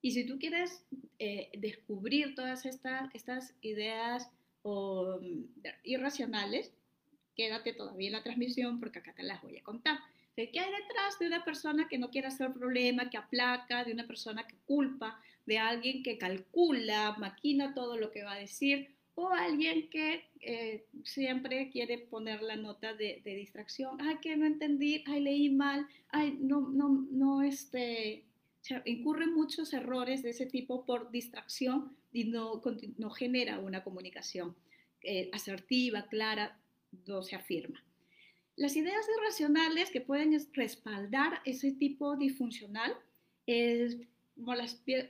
Y 0.02 0.10
si 0.10 0.26
tú 0.26 0.38
quieres 0.38 0.84
eh, 1.18 1.48
descubrir 1.56 2.34
todas 2.34 2.66
estas, 2.66 3.08
estas 3.14 3.54
ideas 3.62 4.28
irracionales, 5.82 6.70
quédate 7.34 7.72
todavía 7.72 8.08
en 8.08 8.12
la 8.12 8.22
transmisión 8.22 8.78
porque 8.78 8.98
acá 8.98 9.14
te 9.14 9.22
las 9.22 9.40
voy 9.40 9.56
a 9.56 9.62
contar. 9.62 9.98
¿Qué 10.36 10.60
hay 10.60 10.70
detrás 10.70 11.18
de 11.18 11.28
una 11.28 11.46
persona 11.46 11.88
que 11.88 11.96
no 11.96 12.10
quiere 12.10 12.28
hacer 12.28 12.52
problema, 12.52 13.08
que 13.08 13.16
aplaca, 13.16 13.84
de 13.84 13.92
una 13.92 14.06
persona 14.06 14.46
que 14.46 14.56
culpa, 14.66 15.18
de 15.46 15.56
alguien 15.56 16.02
que 16.02 16.18
calcula, 16.18 17.16
maquina 17.18 17.72
todo 17.72 17.96
lo 17.96 18.10
que 18.10 18.22
va 18.22 18.34
a 18.34 18.38
decir, 18.38 18.97
o 19.20 19.32
alguien 19.32 19.90
que 19.90 20.30
eh, 20.40 20.86
siempre 21.02 21.70
quiere 21.70 21.98
poner 21.98 22.40
la 22.40 22.54
nota 22.54 22.94
de, 22.94 23.20
distracción? 23.24 24.00
Ay, 24.00 24.18
que 24.22 24.36
no 24.36 24.46
entendí, 24.46 25.02
ay, 25.08 25.20
leí 25.20 25.50
mal, 25.50 25.88
ay, 26.10 26.38
no, 26.40 26.60
no, 26.60 27.04
no, 27.10 27.42
este, 27.42 28.24
incurren 28.84 29.34
muchos 29.34 29.72
errores 29.72 30.22
de 30.22 30.30
ese 30.30 30.46
tipo 30.46 30.86
por 30.86 31.10
distracción 31.10 31.96
y 32.12 32.24
no, 32.24 32.62
no 32.96 33.10
genera 33.10 33.58
una 33.58 33.82
comunicación 33.82 34.54
eh, 35.02 35.30
asertiva, 35.32 36.06
clara, 36.06 36.56
no 37.08 37.24
se 37.24 37.34
afirma. 37.34 37.82
Las 38.54 38.76
ideas 38.76 39.04
irracionales 39.18 39.90
que 39.90 40.00
pueden 40.00 40.38
respaldar 40.52 41.40
ese 41.44 41.72
tipo 41.72 42.16
disfuncional 42.16 42.94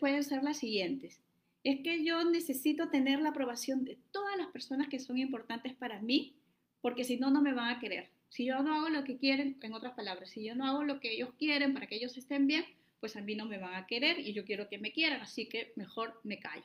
pueden 0.01 0.25
ser 0.25 0.43
las 0.43 0.57
siguientes. 0.57 1.21
Es 1.69 1.81
que 1.81 2.03
yo 2.03 2.25
necesito 2.25 2.89
tener 2.89 3.21
la 3.21 3.29
aprobación 3.29 3.85
de 3.85 3.99
todas 4.11 4.39
las 4.39 4.47
personas 4.47 4.89
que 4.89 4.99
son 4.99 5.19
importantes 5.19 5.75
para 5.75 6.01
mí, 6.01 6.35
porque 6.81 7.05
si 7.05 7.19
no, 7.19 7.31
no 7.31 7.43
me 7.43 7.53
van 7.53 7.77
a 7.77 7.79
querer. 7.79 8.09
Si 8.31 8.47
yo 8.47 8.63
no 8.63 8.75
hago 8.75 8.89
lo 8.89 9.05
que 9.05 9.19
quieren, 9.19 9.59
en 9.61 9.75
otras 9.75 9.93
palabras, 9.93 10.31
si 10.31 10.43
yo 10.43 10.55
no 10.55 10.65
hago 10.65 10.83
lo 10.83 10.99
que 10.99 11.13
ellos 11.13 11.35
quieren 11.39 11.75
para 11.75 11.87
que 11.87 11.97
ellos 11.97 12.17
estén 12.17 12.47
bien, 12.47 12.65
pues 13.01 13.17
a 13.17 13.21
mí 13.21 13.35
no 13.35 13.45
me 13.45 13.59
van 13.59 13.75
a 13.75 13.87
querer 13.87 14.19
y 14.19 14.33
yo 14.33 14.47
quiero 14.47 14.71
que 14.71 14.79
me 14.79 14.93
quieran, 14.93 15.21
así 15.21 15.47
que 15.47 15.75
mejor 15.77 16.19
me 16.25 16.39
callo. 16.39 16.65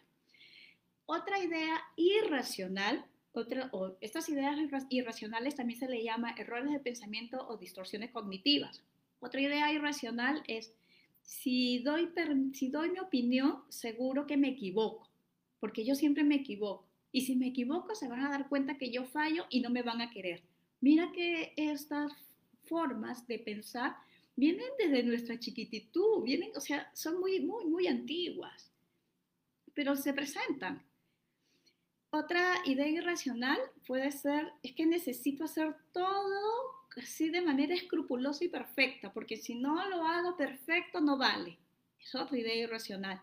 Otra 1.05 1.37
idea 1.37 1.81
irracional, 1.97 3.03
otra, 3.33 3.67
o 3.73 3.97
estas 3.99 4.29
ideas 4.29 4.57
irracionales 4.87 5.57
también 5.57 5.81
se 5.81 5.89
le 5.89 6.01
llama 6.01 6.33
errores 6.37 6.71
de 6.71 6.79
pensamiento 6.79 7.45
o 7.49 7.57
distorsiones 7.57 8.11
cognitivas. 8.11 8.81
Otra 9.19 9.41
idea 9.41 9.69
irracional 9.69 10.43
es, 10.47 10.71
si 11.23 11.79
doy, 11.79 12.09
si 12.53 12.69
doy 12.69 12.91
mi 12.91 12.99
opinión, 12.99 13.63
seguro 13.69 14.27
que 14.27 14.37
me 14.37 14.49
equivoco, 14.49 15.09
porque 15.59 15.83
yo 15.83 15.95
siempre 15.95 16.23
me 16.23 16.35
equivoco. 16.35 16.85
Y 17.11 17.21
si 17.21 17.35
me 17.35 17.47
equivoco, 17.47 17.95
se 17.95 18.07
van 18.07 18.21
a 18.21 18.29
dar 18.29 18.49
cuenta 18.49 18.77
que 18.77 18.91
yo 18.91 19.05
fallo 19.05 19.45
y 19.49 19.61
no 19.61 19.69
me 19.69 19.83
van 19.83 20.01
a 20.01 20.11
querer. 20.11 20.43
Mira 20.81 21.11
que 21.11 21.53
estas 21.55 22.11
formas 22.65 23.27
de 23.27 23.39
pensar 23.39 23.95
vienen 24.35 24.67
desde 24.77 25.03
nuestra 25.03 25.39
chiquititud, 25.39 26.23
vienen, 26.23 26.51
o 26.55 26.59
sea, 26.59 26.89
son 26.93 27.19
muy, 27.19 27.39
muy, 27.39 27.65
muy 27.65 27.87
antiguas, 27.87 28.71
pero 29.73 29.95
se 29.95 30.13
presentan. 30.13 30.83
Otra 32.09 32.57
idea 32.65 32.87
irracional 32.87 33.59
puede 33.87 34.11
ser, 34.11 34.51
es 34.61 34.73
que 34.73 34.85
necesito 34.85 35.45
hacer 35.45 35.75
todo 35.91 36.82
así 36.97 37.29
de 37.29 37.41
manera 37.41 37.73
escrupulosa 37.73 38.43
y 38.43 38.49
perfecta, 38.49 39.13
porque 39.13 39.37
si 39.37 39.55
no 39.55 39.87
lo 39.89 40.05
hago 40.05 40.37
perfecto 40.37 41.01
no 41.01 41.17
vale. 41.17 41.57
Es 41.99 42.13
otra 42.15 42.37
idea 42.37 42.55
irracional. 42.55 43.21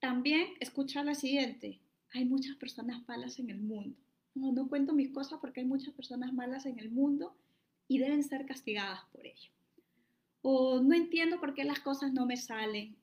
También 0.00 0.54
escucha 0.60 1.04
la 1.04 1.14
siguiente, 1.14 1.80
hay 2.12 2.24
muchas 2.24 2.56
personas 2.56 3.06
malas 3.08 3.38
en 3.38 3.50
el 3.50 3.58
mundo. 3.58 3.96
No, 4.34 4.68
cuento 4.68 4.92
mis 4.92 5.10
cosas 5.10 5.38
porque 5.40 5.60
hay 5.60 5.66
muchas 5.66 5.94
personas 5.94 6.32
malas 6.32 6.66
en 6.66 6.78
el 6.78 6.90
mundo 6.90 7.36
y 7.86 7.98
deben 7.98 8.22
ser 8.24 8.46
castigadas 8.46 9.04
por 9.12 9.26
ello 9.26 9.54
o 10.46 10.78
no 10.78 10.94
entiendo 10.94 11.40
por 11.40 11.54
qué 11.54 11.64
las 11.64 11.80
cosas 11.80 12.12
no 12.12 12.26
me 12.26 12.36
salen, 12.36 12.94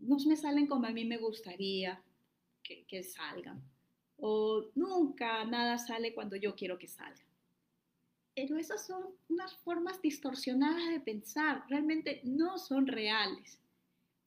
no 0.00 0.16
me 0.26 0.34
salen 0.34 0.66
como 0.66 0.86
a 0.86 0.92
mí 0.92 1.04
me 1.04 1.18
gustaría 1.18 2.02
que, 2.62 3.02
salgan, 3.02 3.62
o 4.16 4.64
nunca 4.74 5.44
nada 5.44 5.76
sale 5.76 6.14
cuando 6.14 6.36
yo 6.36 6.56
quiero 6.56 6.78
que 6.78 6.88
salga. 6.88 7.22
Pero 8.36 8.58
esas 8.58 8.86
son 8.86 9.02
unas 9.28 9.56
formas 9.56 10.00
distorsionadas 10.02 10.90
de 10.90 11.00
pensar, 11.00 11.64
realmente 11.68 12.20
no 12.22 12.58
son 12.58 12.86
reales. 12.86 13.58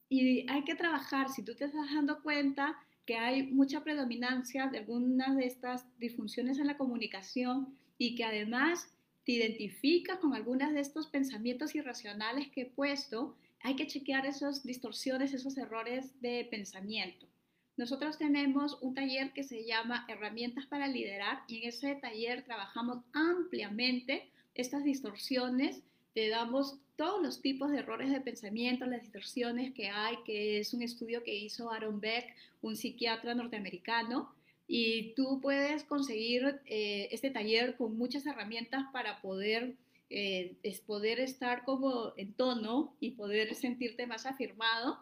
Y 0.08 0.50
hay 0.50 0.64
que 0.64 0.74
trabajar, 0.74 1.30
si 1.30 1.44
tú 1.44 1.54
te 1.54 1.66
estás 1.66 1.94
dando 1.94 2.20
cuenta 2.20 2.76
que 3.06 3.16
hay 3.16 3.44
mucha 3.44 3.84
predominancia 3.84 4.66
de 4.66 4.78
algunas 4.78 5.36
de 5.36 5.46
estas 5.46 5.86
disfunciones 5.98 6.58
en 6.58 6.66
la 6.66 6.76
comunicación 6.76 7.78
y 7.98 8.16
que 8.16 8.24
además 8.24 8.92
te 9.24 9.32
identificas 9.32 10.18
con 10.18 10.34
algunas 10.34 10.74
de 10.74 10.80
estos 10.80 11.06
pensamientos 11.06 11.76
irracionales 11.76 12.48
que 12.48 12.62
he 12.62 12.66
puesto, 12.66 13.36
hay 13.62 13.76
que 13.76 13.86
chequear 13.86 14.26
esas 14.26 14.64
distorsiones, 14.64 15.34
esos 15.34 15.56
errores 15.56 16.20
de 16.20 16.48
pensamiento. 16.50 17.29
Nosotros 17.76 18.18
tenemos 18.18 18.78
un 18.80 18.94
taller 18.94 19.32
que 19.32 19.44
se 19.44 19.64
llama 19.64 20.04
Herramientas 20.08 20.66
para 20.66 20.86
Liderar 20.86 21.42
y 21.48 21.62
en 21.62 21.68
ese 21.68 21.94
taller 21.94 22.44
trabajamos 22.44 22.98
ampliamente 23.12 24.28
estas 24.54 24.84
distorsiones, 24.84 25.82
te 26.12 26.28
damos 26.28 26.78
todos 26.96 27.22
los 27.22 27.40
tipos 27.40 27.70
de 27.70 27.78
errores 27.78 28.10
de 28.10 28.20
pensamiento, 28.20 28.84
las 28.84 29.02
distorsiones 29.02 29.72
que 29.72 29.88
hay, 29.88 30.16
que 30.24 30.58
es 30.58 30.74
un 30.74 30.82
estudio 30.82 31.22
que 31.22 31.34
hizo 31.34 31.70
Aaron 31.70 32.00
Beck, 32.00 32.34
un 32.60 32.76
psiquiatra 32.76 33.34
norteamericano, 33.34 34.34
y 34.72 35.14
tú 35.14 35.40
puedes 35.40 35.82
conseguir 35.82 36.60
eh, 36.66 37.08
este 37.10 37.30
taller 37.30 37.76
con 37.76 37.96
muchas 37.96 38.26
herramientas 38.26 38.84
para 38.92 39.20
poder, 39.20 39.74
eh, 40.10 40.54
es 40.62 40.80
poder 40.80 41.18
estar 41.18 41.64
como 41.64 42.12
en 42.16 42.34
tono 42.34 42.94
y 43.00 43.12
poder 43.12 43.54
sentirte 43.54 44.06
más 44.06 44.26
afirmado. 44.26 44.98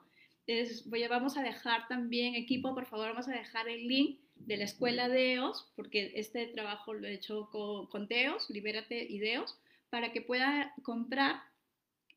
Voy 0.86 1.02
a, 1.02 1.08
vamos 1.08 1.36
a 1.36 1.42
dejar 1.42 1.86
también, 1.88 2.34
equipo, 2.34 2.74
por 2.74 2.86
favor, 2.86 3.08
vamos 3.08 3.28
a 3.28 3.32
dejar 3.32 3.68
el 3.68 3.86
link 3.86 4.20
de 4.34 4.56
la 4.56 4.64
escuela 4.64 5.08
de 5.08 5.34
EOS, 5.34 5.72
porque 5.76 6.12
este 6.14 6.46
trabajo 6.46 6.94
lo 6.94 7.06
he 7.06 7.14
hecho 7.14 7.48
con, 7.50 7.86
con 7.88 8.08
DEOS, 8.08 8.48
Libérate 8.50 9.04
y 9.04 9.18
DEOS, 9.18 9.58
para 9.90 10.12
que 10.12 10.22
pueda 10.22 10.72
comprar 10.82 11.42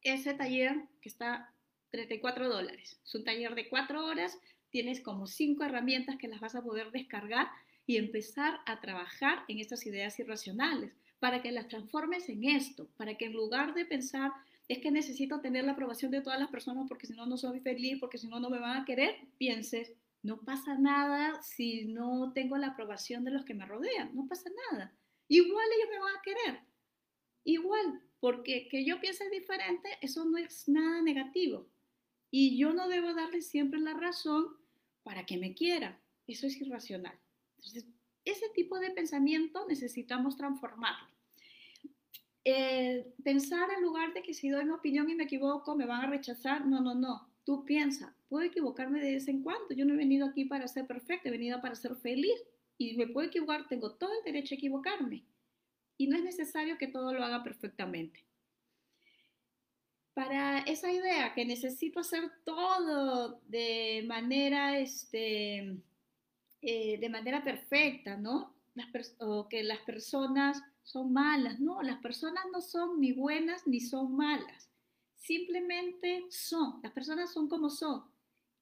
ese 0.02 0.34
taller 0.34 0.76
que 1.02 1.10
está 1.10 1.54
34 1.90 2.48
dólares. 2.48 3.00
Es 3.04 3.16
un 3.16 3.24
taller 3.24 3.54
de 3.54 3.68
4 3.68 4.06
horas 4.06 4.40
tienes 4.72 5.02
como 5.02 5.28
cinco 5.28 5.64
herramientas 5.64 6.16
que 6.18 6.28
las 6.28 6.40
vas 6.40 6.56
a 6.56 6.64
poder 6.64 6.92
descargar 6.92 7.50
y 7.86 7.98
empezar 7.98 8.60
a 8.66 8.80
trabajar 8.80 9.44
en 9.48 9.60
estas 9.60 9.86
ideas 9.86 10.18
irracionales 10.20 10.94
para 11.20 11.42
que 11.44 11.52
las 11.52 11.68
transformes 11.68 12.28
en 12.30 12.46
esto, 12.46 12.88
para 12.98 13.16
que 13.16 13.26
en 13.26 13.34
lugar 13.34 13.76
de 13.76 13.86
pensar 13.86 14.32
es 14.72 14.80
que 14.80 14.92
necesito 14.92 15.42
tener 15.42 15.66
la 15.66 15.74
aprobación 15.74 16.12
de 16.12 16.22
todas 16.22 16.40
las 16.40 16.50
personas 16.50 16.88
porque 16.88 17.06
si 17.06 17.14
no, 17.14 17.26
no 17.26 17.38
soy 17.38 17.60
feliz, 17.60 18.00
porque 18.00 18.18
si 18.18 18.28
no, 18.28 18.40
no 18.40 18.50
me 18.50 18.60
van 18.60 18.82
a 18.82 18.86
querer, 18.86 19.16
pienses, 19.38 19.94
no 20.24 20.42
pasa 20.42 20.78
nada 20.78 21.42
si 21.42 21.86
no 21.86 22.32
tengo 22.34 22.58
la 22.58 22.68
aprobación 22.68 23.24
de 23.24 23.32
los 23.32 23.44
que 23.44 23.54
me 23.54 23.66
rodean, 23.66 24.16
no 24.16 24.28
pasa 24.28 24.50
nada. 24.72 24.96
Igual 25.28 25.66
ellos 25.76 25.90
me 25.90 26.00
van 26.00 26.16
a 26.16 26.22
querer, 26.22 26.62
igual, 27.44 28.02
porque 28.22 28.68
que 28.70 28.86
yo 28.86 29.02
piense 29.02 29.30
diferente, 29.30 29.90
eso 30.02 30.24
no 30.24 30.38
es 30.38 30.70
nada 30.70 31.02
negativo. 31.02 31.68
Y 32.30 32.58
yo 32.58 32.72
no 32.74 32.88
debo 32.88 33.14
darle 33.14 33.42
siempre 33.42 33.80
la 33.82 33.94
razón 33.94 34.56
para 35.04 35.26
que 35.26 35.38
me 35.38 35.54
quiera. 35.54 36.02
Eso 36.28 36.48
es 36.48 36.56
irracional. 36.62 37.20
Entonces, 37.58 37.88
ese 38.24 38.48
tipo 38.56 38.80
de 38.80 38.92
pensamiento 38.92 39.68
necesitamos 39.68 40.38
transformarlo. 40.38 41.11
Eh, 42.44 43.14
pensar 43.24 43.70
en 43.76 43.84
lugar 43.84 44.14
de 44.14 44.24
que 44.24 44.34
si 44.34 44.50
doy 44.50 44.66
mi 44.66 44.72
opinión 44.72 45.10
y 45.10 45.16
me 45.16 45.26
equivoco, 45.26 45.76
me 45.76 45.86
van 45.86 46.06
a 46.06 46.10
rechazar. 46.10 46.66
No, 46.66 46.82
no, 46.82 46.96
no. 46.96 47.30
Tú 47.44 47.66
piensa, 47.66 48.16
puedo 48.30 48.46
equivocarme 48.46 49.00
de 49.02 49.14
vez 49.14 49.28
en 49.28 49.44
cuando. 49.44 49.74
Yo 49.74 49.86
no 49.86 49.94
he 49.94 49.98
venido 49.98 50.28
aquí 50.28 50.46
para 50.46 50.68
ser 50.68 50.88
perfecta, 50.88 51.30
he 51.30 51.32
venido 51.32 51.62
para 51.62 51.76
ser 51.76 51.96
feliz. 51.96 52.44
Y 52.78 52.98
me 52.98 53.08
puedo 53.08 53.28
equivocar, 53.28 53.68
tengo 53.68 53.94
todo 53.94 54.12
el 54.14 54.24
derecho 54.24 54.56
a 54.56 54.58
equivocarme. 54.58 55.24
Y 55.98 56.08
no 56.08 56.18
es 56.18 56.24
necesario 56.24 56.78
que 56.78 56.88
todo 56.88 57.14
lo 57.14 57.24
haga 57.24 57.44
perfectamente 57.44 58.26
para 60.14 60.60
esa 60.60 60.92
idea 60.92 61.34
que 61.34 61.46
necesito 61.46 62.02
hacer 62.02 62.32
todo 62.44 63.42
de 63.48 64.04
manera, 64.08 64.78
este, 64.78 65.78
eh, 66.62 66.98
de 67.00 67.10
manera 67.10 67.44
perfecta, 67.44 68.18
¿no? 68.18 68.54
o 69.20 69.50
que 69.50 69.64
las 69.64 69.80
personas 69.80 70.62
son 70.92 71.14
malas. 71.14 71.60
No, 71.60 71.82
las 71.82 72.00
personas 72.02 72.44
no 72.52 72.62
son 72.62 73.00
ni 73.00 73.14
buenas 73.14 73.66
ni 73.66 73.80
son 73.80 74.16
malas. 74.16 74.70
Simplemente 75.16 76.26
son. 76.30 76.82
Las 76.84 76.92
personas 76.92 77.32
son 77.32 77.48
como 77.48 77.70
son. 77.70 78.04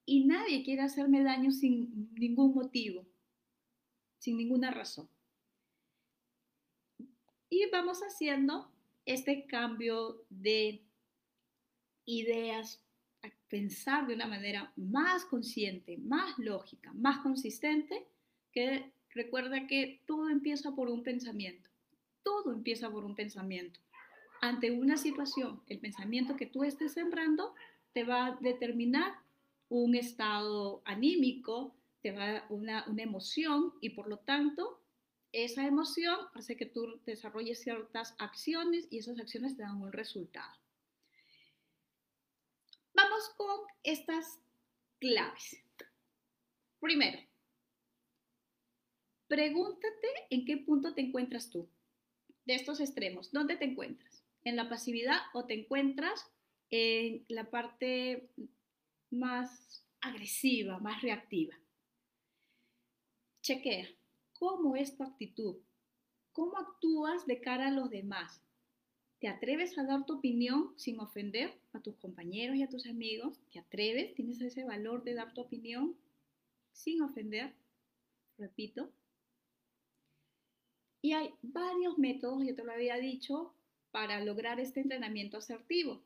Y 0.06 0.24
nadie 0.24 0.62
quiere 0.62 0.82
hacerme 0.82 1.22
daño 1.22 1.50
sin 1.50 2.12
ningún 2.14 2.54
motivo, 2.54 3.06
sin 4.18 4.36
ninguna 4.36 4.70
razón. 4.70 5.08
Y 7.48 7.68
vamos 7.70 8.00
haciendo 8.00 8.70
este 9.06 9.46
cambio 9.46 10.24
de 10.30 10.84
ideas, 12.04 12.82
a 13.22 13.28
pensar 13.48 14.06
de 14.06 14.14
una 14.14 14.26
manera 14.26 14.72
más 14.76 15.24
consciente, 15.24 15.98
más 15.98 16.38
lógica, 16.38 16.92
más 16.94 17.18
consistente, 17.18 18.06
que 18.52 18.92
recuerda 19.10 19.66
que 19.66 20.02
todo 20.06 20.28
empieza 20.28 20.74
por 20.74 20.88
un 20.88 21.02
pensamiento. 21.02 21.69
Todo 22.22 22.52
empieza 22.52 22.90
por 22.90 23.04
un 23.04 23.14
pensamiento. 23.14 23.80
Ante 24.40 24.70
una 24.70 24.96
situación, 24.96 25.62
el 25.66 25.80
pensamiento 25.80 26.36
que 26.36 26.46
tú 26.46 26.64
estés 26.64 26.92
sembrando 26.92 27.54
te 27.92 28.04
va 28.04 28.26
a 28.26 28.36
determinar 28.40 29.14
un 29.68 29.94
estado 29.94 30.82
anímico, 30.84 31.74
te 32.02 32.12
va 32.12 32.38
a 32.38 32.46
una, 32.48 32.84
una 32.88 33.02
emoción 33.02 33.74
y 33.80 33.90
por 33.90 34.08
lo 34.08 34.18
tanto 34.18 34.80
esa 35.32 35.66
emoción 35.66 36.16
hace 36.34 36.56
que 36.56 36.66
tú 36.66 37.00
desarrolles 37.06 37.62
ciertas 37.62 38.14
acciones 38.18 38.88
y 38.90 38.98
esas 38.98 39.18
acciones 39.18 39.56
te 39.56 39.62
dan 39.62 39.80
un 39.80 39.92
resultado. 39.92 40.52
Vamos 42.94 43.28
con 43.36 43.60
estas 43.84 44.40
claves. 44.98 45.62
Primero, 46.80 47.20
pregúntate 49.28 50.08
en 50.30 50.44
qué 50.44 50.56
punto 50.56 50.94
te 50.94 51.02
encuentras 51.02 51.50
tú 51.50 51.68
de 52.44 52.54
estos 52.54 52.80
extremos. 52.80 53.30
¿Dónde 53.32 53.56
te 53.56 53.64
encuentras? 53.64 54.24
¿En 54.44 54.56
la 54.56 54.68
pasividad 54.68 55.18
o 55.34 55.44
te 55.44 55.54
encuentras 55.54 56.30
en 56.70 57.24
la 57.28 57.50
parte 57.50 58.30
más 59.10 59.84
agresiva, 60.00 60.78
más 60.78 61.02
reactiva? 61.02 61.54
Chequea 63.42 63.88
cómo 64.32 64.74
es 64.76 64.96
tu 64.96 65.02
actitud, 65.02 65.56
cómo 66.32 66.56
actúas 66.56 67.26
de 67.26 67.40
cara 67.40 67.68
a 67.68 67.70
los 67.70 67.90
demás, 67.90 68.42
¿Te 69.20 69.28
atreves 69.28 69.76
a 69.76 69.84
dar 69.84 70.06
tu 70.06 70.14
opinión 70.14 70.72
sin 70.76 70.98
ofender 70.98 71.52
a 71.74 71.80
tus 71.80 71.94
compañeros 71.96 72.56
y 72.56 72.62
a 72.62 72.70
tus 72.70 72.86
amigos? 72.86 73.38
¿Te 73.52 73.58
atreves? 73.58 74.14
¿Tienes 74.14 74.40
ese 74.40 74.64
valor 74.64 75.04
de 75.04 75.12
dar 75.12 75.34
tu 75.34 75.42
opinión 75.42 75.94
sin 76.72 77.02
ofender? 77.02 77.52
Repito. 78.38 78.90
Y 81.02 81.12
hay 81.12 81.34
varios 81.42 81.98
métodos, 81.98 82.44
yo 82.46 82.54
te 82.54 82.64
lo 82.64 82.72
había 82.72 82.96
dicho, 82.96 83.54
para 83.90 84.22
lograr 84.24 84.60
este 84.60 84.80
entrenamiento 84.80 85.38
asertivo. 85.38 86.02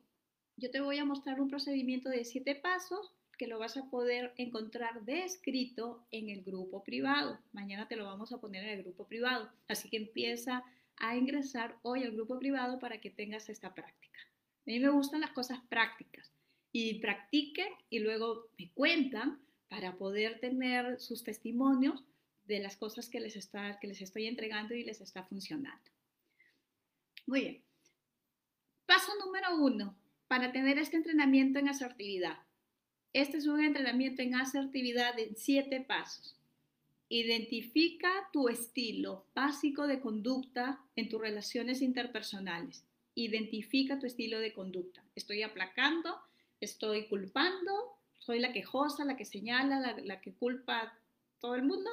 Yo 0.57 0.71
te 0.71 0.79
voy 0.79 0.97
a 0.97 1.05
mostrar 1.05 1.41
un 1.41 1.49
procedimiento 1.49 2.09
de 2.09 2.23
siete 2.23 2.55
pasos 2.55 3.11
que 3.37 3.47
lo 3.47 3.59
vas 3.59 3.75
a 3.77 3.89
poder 3.89 4.33
encontrar 4.37 5.03
de 5.03 5.23
escrito 5.23 6.05
en 6.11 6.29
el 6.29 6.43
grupo 6.43 6.83
privado. 6.83 7.37
Mañana 7.51 7.87
te 7.87 7.97
lo 7.97 8.05
vamos 8.05 8.31
a 8.31 8.39
poner 8.39 8.63
en 8.63 8.69
el 8.69 8.83
grupo 8.83 9.05
privado. 9.05 9.49
Así 9.67 9.89
que 9.89 9.97
empieza 9.97 10.63
a 10.97 11.17
ingresar 11.17 11.75
hoy 11.81 12.03
al 12.03 12.11
grupo 12.11 12.39
privado 12.39 12.79
para 12.79 13.01
que 13.01 13.09
tengas 13.09 13.49
esta 13.49 13.73
práctica. 13.73 14.19
A 14.21 14.71
mí 14.71 14.79
me 14.79 14.89
gustan 14.89 15.21
las 15.21 15.31
cosas 15.31 15.59
prácticas 15.69 16.31
y 16.71 16.99
practiquen 16.99 17.67
y 17.89 17.99
luego 17.99 18.47
me 18.57 18.71
cuentan 18.71 19.39
para 19.69 19.97
poder 19.97 20.39
tener 20.39 20.99
sus 20.99 21.23
testimonios 21.23 22.03
de 22.45 22.59
las 22.59 22.77
cosas 22.77 23.09
que 23.09 23.19
les, 23.19 23.35
está, 23.35 23.79
que 23.79 23.87
les 23.87 24.01
estoy 24.01 24.27
entregando 24.27 24.73
y 24.75 24.83
les 24.83 25.01
está 25.01 25.23
funcionando. 25.23 25.91
Muy 27.25 27.41
bien. 27.41 27.63
Paso 28.85 29.11
número 29.23 29.57
uno 29.57 29.95
para 30.27 30.51
tener 30.51 30.77
este 30.77 30.97
entrenamiento 30.97 31.59
en 31.59 31.69
asertividad. 31.69 32.37
Este 33.13 33.37
es 33.37 33.47
un 33.47 33.63
entrenamiento 33.63 34.21
en 34.21 34.35
asertividad 34.35 35.17
en 35.17 35.35
siete 35.35 35.81
pasos. 35.81 36.35
Identifica 37.07 38.11
tu 38.33 38.49
estilo 38.49 39.25
básico 39.33 39.87
de 39.87 39.99
conducta 39.99 40.81
en 40.95 41.07
tus 41.07 41.21
relaciones 41.21 41.81
interpersonales. 41.81 42.83
Identifica 43.13 43.99
tu 43.99 44.05
estilo 44.05 44.39
de 44.39 44.53
conducta. 44.53 45.03
Estoy 45.15 45.43
aplacando, 45.43 46.19
estoy 46.59 47.07
culpando, 47.07 47.95
soy 48.19 48.39
la 48.39 48.51
quejosa, 48.51 49.05
la 49.05 49.15
que 49.15 49.25
señala, 49.25 49.95
la, 50.03 50.19
que 50.19 50.33
culpa 50.33 50.79
a 50.79 50.99
todo 51.39 51.55
el 51.55 51.63
mundo, 51.63 51.89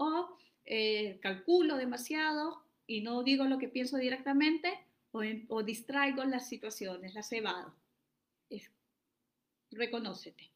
o 0.00 0.34
eh, 0.64 1.18
calculo 1.20 1.76
demasiado 1.76 2.62
y 2.86 3.02
no 3.02 3.22
digo 3.22 3.44
lo 3.44 3.58
que 3.58 3.68
pienso 3.68 3.98
directamente, 3.98 4.80
o, 5.12 5.62
distraigo 5.62 6.24
las 6.24 6.48
situaciones, 6.48 7.14
las 7.14 7.30
evado. 7.32 7.74
reconócete. 9.70 10.50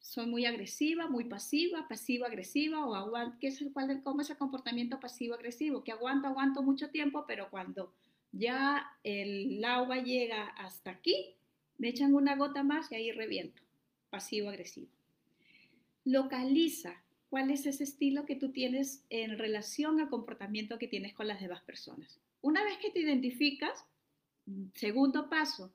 Soy 0.00 0.26
muy 0.26 0.46
agresiva, 0.46 1.06
muy 1.06 1.24
pasiva, 1.24 1.86
pasivo-agresiva, 1.86 2.84
o 2.86 2.94
aguanto, 2.94 3.36
¿qué 3.40 3.48
es 3.48 3.62
cuál, 3.72 4.02
cómo 4.02 4.22
es 4.22 4.30
el 4.30 4.36
comportamiento 4.38 4.98
pasivo-agresivo? 4.98 5.84
Que 5.84 5.92
aguanto, 5.92 6.28
aguanto 6.28 6.62
mucho 6.62 6.90
tiempo, 6.90 7.24
pero 7.26 7.50
cuando 7.50 7.92
ya 8.32 8.90
el 9.04 9.62
agua 9.64 9.98
llega 9.98 10.46
hasta 10.48 10.90
aquí, 10.90 11.36
me 11.78 11.88
echan 11.88 12.14
una 12.14 12.36
gota 12.36 12.64
más 12.64 12.90
y 12.90 12.94
ahí 12.96 13.12
reviento, 13.12 13.62
pasivo-agresivo. 14.10 14.90
Localiza 16.04 17.02
cuál 17.32 17.50
es 17.50 17.64
ese 17.64 17.84
estilo 17.84 18.26
que 18.26 18.36
tú 18.36 18.52
tienes 18.52 19.06
en 19.08 19.38
relación 19.38 19.98
al 19.98 20.10
comportamiento 20.10 20.78
que 20.78 20.86
tienes 20.86 21.14
con 21.14 21.26
las 21.26 21.40
demás 21.40 21.62
personas. 21.62 22.20
Una 22.42 22.62
vez 22.62 22.76
que 22.76 22.90
te 22.90 23.00
identificas, 23.00 23.86
segundo 24.74 25.30
paso, 25.30 25.72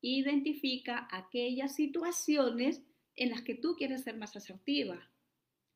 identifica 0.00 1.06
aquellas 1.12 1.76
situaciones 1.76 2.82
en 3.14 3.30
las 3.30 3.42
que 3.42 3.54
tú 3.54 3.76
quieres 3.76 4.02
ser 4.02 4.16
más 4.16 4.34
asertiva. 4.34 5.08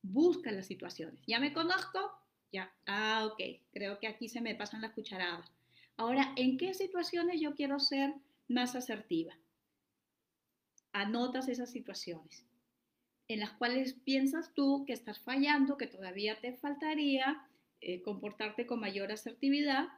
Busca 0.03 0.51
las 0.51 0.67
situaciones. 0.67 1.23
¿Ya 1.25 1.39
me 1.39 1.53
conozco? 1.53 2.01
Ya. 2.51 2.75
Ah, 2.87 3.25
ok. 3.31 3.41
Creo 3.73 4.01
que 4.01 4.09
aquí 4.09 4.29
se 4.29 4.41
me 4.41 4.57
pasan 4.57 4.83
las 4.83 4.91
cucharadas. 4.91 5.53
Ahora, 5.97 6.33
¿en 6.35 6.57
qué 6.59 6.75
situaciones 6.75 7.41
yo 7.41 7.55
quiero 7.55 7.79
ser 7.79 8.13
más 8.49 8.75
asertiva? 8.75 9.39
Anotas 10.93 11.47
esas 11.47 11.71
situaciones 11.71 12.45
en 13.33 13.41
las 13.41 13.53
cuales 13.53 13.95
piensas 13.95 14.53
tú 14.55 14.85
que 14.87 14.93
estás 14.93 15.19
fallando, 15.21 15.77
que 15.77 15.87
todavía 15.87 16.39
te 16.41 16.53
faltaría 16.53 17.43
eh, 17.81 18.03
comportarte 18.03 18.67
con 18.67 18.81
mayor 18.81 19.11
asertividad 19.11 19.89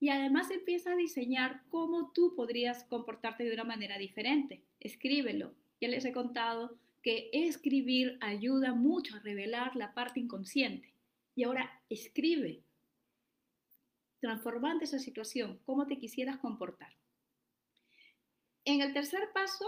y 0.00 0.10
además 0.10 0.50
empieza 0.50 0.92
a 0.92 0.96
diseñar 0.96 1.62
cómo 1.70 2.12
tú 2.12 2.34
podrías 2.36 2.84
comportarte 2.84 3.44
de 3.44 3.54
una 3.54 3.64
manera 3.64 3.98
diferente. 3.98 4.62
Escríbelo. 4.80 5.54
Ya 5.80 5.88
les 5.88 6.04
he 6.04 6.12
contado 6.12 6.78
que 7.02 7.30
escribir 7.32 8.16
ayuda 8.20 8.74
mucho 8.74 9.16
a 9.16 9.20
revelar 9.20 9.76
la 9.76 9.92
parte 9.92 10.20
inconsciente. 10.20 10.92
Y 11.34 11.44
ahora 11.44 11.82
escribe, 11.90 12.62
transformando 14.20 14.84
esa 14.84 14.98
situación, 14.98 15.60
cómo 15.66 15.86
te 15.86 15.98
quisieras 15.98 16.38
comportar. 16.38 16.94
En 18.64 18.80
el 18.80 18.92
tercer 18.94 19.32
paso, 19.34 19.66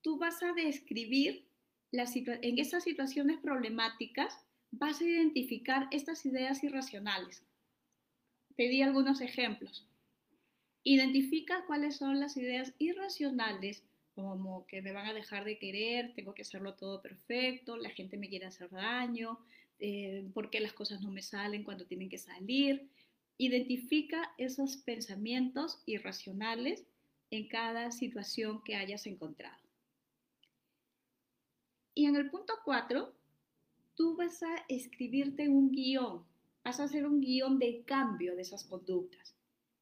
tú 0.00 0.18
vas 0.18 0.42
a 0.42 0.52
describir 0.52 1.46
en 1.94 2.58
esas 2.58 2.84
situaciones 2.84 3.38
problemáticas, 3.38 4.38
vas 4.70 5.00
a 5.00 5.04
identificar 5.04 5.88
estas 5.90 6.26
ideas 6.26 6.62
irracionales, 6.64 7.44
te 8.56 8.68
di 8.68 8.82
algunos 8.82 9.20
ejemplos. 9.20 9.86
Identifica 10.82 11.64
cuáles 11.66 11.96
son 11.96 12.20
las 12.20 12.36
ideas 12.36 12.74
irracionales, 12.78 13.82
como 14.14 14.66
que 14.66 14.82
me 14.82 14.92
van 14.92 15.06
a 15.06 15.14
dejar 15.14 15.44
de 15.44 15.58
querer, 15.58 16.14
tengo 16.14 16.34
que 16.34 16.42
hacerlo 16.42 16.74
todo 16.74 17.02
perfecto, 17.02 17.76
la 17.76 17.90
gente 17.90 18.16
me 18.16 18.28
quiere 18.28 18.46
hacer 18.46 18.70
daño, 18.70 19.38
eh, 19.80 20.24
por 20.34 20.50
qué 20.50 20.60
las 20.60 20.72
cosas 20.72 21.00
no 21.00 21.10
me 21.10 21.22
salen 21.22 21.64
cuando 21.64 21.86
tienen 21.86 22.08
que 22.08 22.18
salir. 22.18 22.88
Identifica 23.38 24.32
esos 24.38 24.76
pensamientos 24.76 25.82
irracionales 25.86 26.86
en 27.30 27.48
cada 27.48 27.90
situación 27.90 28.62
que 28.62 28.76
hayas 28.76 29.06
encontrado. 29.06 29.63
Y 32.04 32.06
en 32.06 32.16
el 32.16 32.28
punto 32.28 32.52
4, 32.66 33.14
tú 33.94 34.14
vas 34.14 34.42
a 34.42 34.56
escribirte 34.68 35.48
un 35.48 35.70
guion 35.70 36.22
vas 36.62 36.78
a 36.78 36.84
hacer 36.84 37.06
un 37.06 37.22
guion 37.22 37.58
de 37.58 37.82
cambio 37.86 38.36
de 38.36 38.42
esas 38.42 38.62
conductas. 38.64 39.34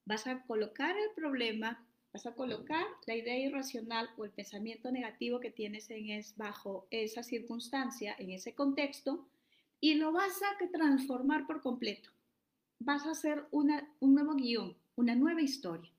Vas 0.05 0.25
a 0.25 0.41
colocar 0.43 0.95
el 0.95 1.09
problema, 1.13 1.85
vas 2.13 2.25
a 2.25 2.33
colocar 2.33 2.85
la 3.07 3.15
idea 3.15 3.37
irracional 3.37 4.09
o 4.15 4.23
el 4.23 4.31
pensamiento 4.31 4.89
negativo 4.89 5.41
que 5.41 5.51
tienes 5.51 5.89
en 5.89 6.11
es, 6.11 6.37
bajo 6.37 6.87
esa 6.91 7.23
circunstancia, 7.23 8.15
en 8.17 8.31
ese 8.31 8.55
contexto, 8.55 9.27
y 9.81 9.95
lo 9.95 10.13
vas 10.13 10.41
a 10.43 10.71
transformar 10.71 11.45
por 11.45 11.61
completo. 11.61 12.09
Vas 12.79 13.05
a 13.05 13.11
hacer 13.11 13.47
una, 13.51 13.93
un 13.99 14.13
nuevo 14.13 14.35
guion, 14.35 14.77
una 14.95 15.13
nueva 15.13 15.41
historia. 15.41 15.91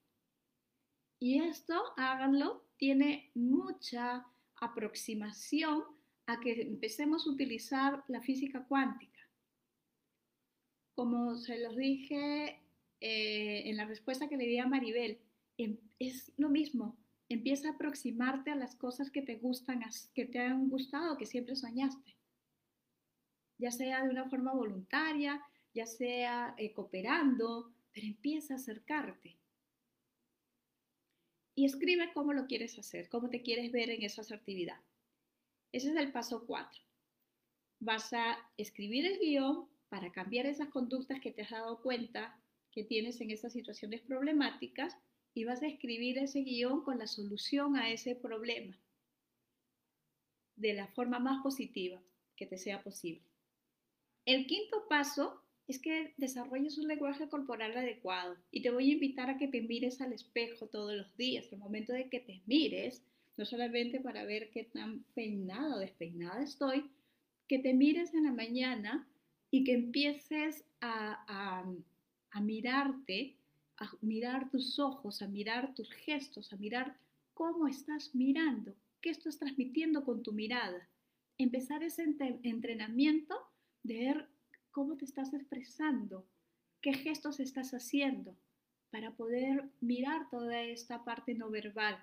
Y 1.21 1.43
esto, 1.43 1.83
háganlo, 1.99 2.65
tiene 2.79 3.31
mucha 3.35 4.27
aproximación 4.57 5.94
a 6.27 6.41
que 6.41 6.63
empecemos 6.63 7.27
a 7.27 7.31
utilizar 7.31 8.05
la 8.09 8.21
física 8.21 8.65
cuántica 8.67 9.15
como 10.95 11.37
se 11.37 11.59
los 11.59 11.77
dije 11.77 12.61
eh, 13.01 13.63
en 13.69 13.77
la 13.77 13.85
respuesta 13.85 14.29
que 14.29 14.37
le 14.37 14.47
di 14.47 14.59
a 14.59 14.67
Maribel, 14.67 15.19
em, 15.59 15.77
es 15.99 16.33
lo 16.37 16.49
mismo. 16.49 16.97
Empieza 17.29 17.69
a 17.69 17.73
aproximarte 17.73 18.51
a 18.51 18.57
las 18.57 18.77
cosas 18.77 19.11
que 19.11 19.23
te 19.23 19.37
gustan, 19.37 19.83
que 20.15 20.27
te 20.27 20.39
han 20.39 20.69
gustado, 20.69 21.17
que 21.17 21.27
siempre 21.27 21.57
soñaste. 21.57 22.17
Ya 23.59 23.71
sea 23.71 24.05
de 24.05 24.11
una 24.11 24.29
forma 24.29 24.53
voluntaria, 24.53 25.41
ya 25.75 25.87
sea 25.87 26.55
eh, 26.59 26.73
cooperando, 26.73 27.73
pero 27.93 28.07
empieza 28.07 28.55
a 28.55 28.57
acercarte. 28.57 29.37
Y 31.57 31.65
escribe 31.65 32.13
cómo 32.13 32.33
lo 32.33 32.47
quieres 32.47 32.79
hacer, 32.79 33.09
cómo 33.09 33.31
te 33.31 33.43
quieres 33.43 33.71
ver 33.73 33.91
en 33.91 34.03
esa 34.03 34.23
actividad. 34.35 34.81
Ese 35.75 35.91
es 35.91 35.97
el 35.97 36.13
paso 36.13 36.47
4. 36.47 36.81
Vas 37.81 38.13
a 38.13 38.39
escribir 38.57 39.07
el 39.07 39.19
guion 39.19 39.69
para 39.89 40.13
cambiar 40.13 40.47
esas 40.47 40.69
conductas 40.69 41.21
que 41.21 41.33
te 41.33 41.43
has 41.43 41.51
dado 41.51 41.83
cuenta 41.83 42.41
que 42.71 42.85
tienes 42.85 43.21
en 43.21 43.33
esas 43.33 43.53
situaciones 43.53 44.01
problemáticas 44.03 44.97
y 45.35 45.43
vas 45.43 45.65
a 45.65 45.67
escribir 45.67 46.19
ese 46.19 46.43
guion 46.43 46.85
con 46.85 47.01
la 47.01 47.09
solución 47.09 47.75
a 47.75 47.91
ese 47.91 48.15
problema 48.15 48.79
de 50.55 50.75
la 50.75 50.87
forma 50.87 51.19
más 51.19 51.43
positiva 51.43 52.01
que 52.37 52.47
te 52.47 52.57
sea 52.57 52.85
posible. 52.85 53.25
El 54.27 54.47
quinto 54.47 54.87
paso 54.89 55.43
es 55.67 55.81
que 55.81 56.15
desarrolles 56.19 56.79
un 56.79 56.87
lenguaje 56.87 57.29
corporal 57.29 57.77
adecuado 57.77 58.37
y 58.53 58.63
te 58.63 58.71
voy 58.71 58.91
a 58.91 58.93
invitar 58.93 59.29
a 59.29 59.39
que 59.39 59.49
te 59.49 59.61
mires 59.61 60.01
al 60.01 60.13
espejo 60.13 60.69
todos 60.69 60.95
los 60.95 61.17
días, 61.17 61.53
el 61.53 61.59
momento 61.59 61.93
de 61.93 62.09
que 62.09 62.21
te 62.21 62.43
mires, 62.47 63.03
no 63.37 63.45
solamente 63.45 64.01
para 64.01 64.25
ver 64.25 64.51
qué 64.51 64.65
tan 64.65 65.05
peinada 65.15 65.77
o 65.77 65.79
despeinada 65.79 66.43
estoy, 66.43 66.91
que 67.49 67.59
te 67.59 67.75
mires 67.75 68.15
en 68.15 68.25
la 68.25 68.33
mañana 68.33 69.07
y 69.51 69.65
que 69.65 69.75
empieces 69.75 70.65
a, 70.81 71.65
a, 72.33 72.41
mirarte, 72.41 73.37
a 73.77 73.91
mirar 74.01 74.51
tus 74.51 74.79
ojos, 74.79 75.23
a 75.23 75.29
mirar 75.29 75.75
tus 75.75 75.93
gestos, 75.93 76.53
a 76.53 76.57
mirar 76.57 76.97
cómo 77.35 77.69
estás 77.69 78.15
mirando, 78.15 78.75
qué 79.01 79.11
estás 79.11 79.39
transmitiendo 79.39 80.05
con 80.05 80.23
tu 80.23 80.33
mirada. 80.33 80.89
Empezar 81.39 81.83
ese 81.83 82.05
entrenamiento 82.43 83.37
de 83.83 83.99
ver 83.99 84.29
cómo 84.71 84.97
te 84.97 85.05
estás 85.05 85.35
expresando, 85.35 86.27
qué 86.81 86.95
gestos 86.95 87.41
estás 87.41 87.73
haciendo 87.75 88.37
para 88.91 89.13
poder 89.13 89.69
mirar 89.81 90.29
toda 90.31 90.63
esta 90.63 91.05
parte 91.05 91.35
no 91.35 91.51
verbal. 91.51 91.99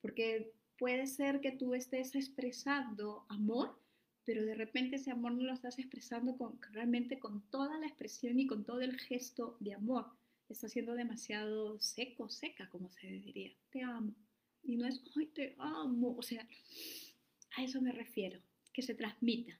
Porque 0.00 0.52
puede 0.78 1.06
ser 1.06 1.40
que 1.40 1.52
tú 1.52 1.74
estés 1.74 2.14
expresando 2.14 3.26
amor, 3.28 3.78
pero 4.24 4.44
de 4.44 4.54
repente 4.54 4.96
ese 4.96 5.10
amor 5.10 5.32
no 5.32 5.44
lo 5.44 5.52
estás 5.52 5.78
expresando 5.78 6.36
realmente 6.72 7.18
con 7.18 7.42
toda 7.50 7.78
la 7.78 7.86
expresión 7.86 8.38
y 8.38 8.46
con 8.46 8.64
todo 8.64 8.80
el 8.80 8.98
gesto 8.98 9.56
de 9.60 9.74
amor. 9.74 10.06
Está 10.48 10.68
siendo 10.68 10.94
demasiado 10.94 11.78
seco, 11.80 12.28
seca, 12.28 12.68
como 12.70 12.90
se 12.90 13.06
diría. 13.06 13.52
Te 13.70 13.82
amo. 13.82 14.14
Y 14.62 14.76
no 14.76 14.86
es, 14.86 15.02
ay, 15.16 15.26
te 15.26 15.54
amo. 15.58 16.16
O 16.16 16.22
sea, 16.22 16.46
A 17.56 17.64
eso 17.64 17.80
me 17.80 17.92
refiero, 17.92 18.40
que 18.72 18.82
se 18.82 18.94
transmita. 18.94 19.58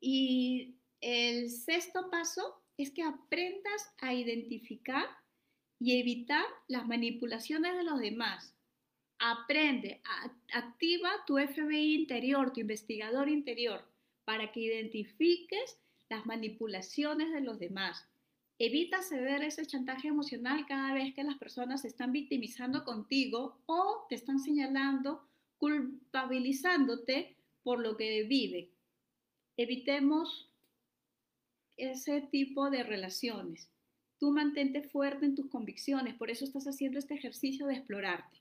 Y 0.00 0.76
el 1.00 1.50
sexto 1.50 2.10
paso 2.10 2.62
es 2.76 2.90
que 2.90 3.02
aprendas 3.02 3.94
a 3.98 4.14
identificar 4.14 5.06
y 5.78 5.98
evitar 5.98 6.44
las 6.68 6.86
manipulaciones 6.86 7.76
de 7.76 7.84
los 7.84 8.00
demás. 8.00 8.54
Aprende, 9.22 10.00
activa 10.54 11.10
tu 11.26 11.36
FBI 11.36 11.94
interior, 11.94 12.54
tu 12.54 12.60
investigador 12.60 13.28
interior, 13.28 13.84
para 14.24 14.50
que 14.50 14.60
identifiques 14.60 15.78
las 16.08 16.24
manipulaciones 16.24 17.30
de 17.30 17.42
los 17.42 17.58
demás. 17.58 18.08
Evita 18.58 19.02
ceder 19.02 19.42
ese 19.42 19.66
chantaje 19.66 20.08
emocional 20.08 20.64
cada 20.66 20.94
vez 20.94 21.14
que 21.14 21.22
las 21.22 21.36
personas 21.36 21.82
se 21.82 21.88
están 21.88 22.12
victimizando 22.12 22.82
contigo 22.82 23.60
o 23.66 24.06
te 24.08 24.14
están 24.14 24.38
señalando, 24.38 25.28
culpabilizándote 25.58 27.36
por 27.62 27.78
lo 27.78 27.98
que 27.98 28.22
vive. 28.24 28.70
Evitemos 29.58 30.50
ese 31.76 32.22
tipo 32.22 32.70
de 32.70 32.84
relaciones. 32.84 33.70
Tú 34.18 34.30
mantente 34.30 34.82
fuerte 34.82 35.26
en 35.26 35.34
tus 35.34 35.50
convicciones, 35.50 36.14
por 36.14 36.30
eso 36.30 36.46
estás 36.46 36.66
haciendo 36.66 36.98
este 36.98 37.14
ejercicio 37.14 37.66
de 37.66 37.74
explorarte. 37.74 38.39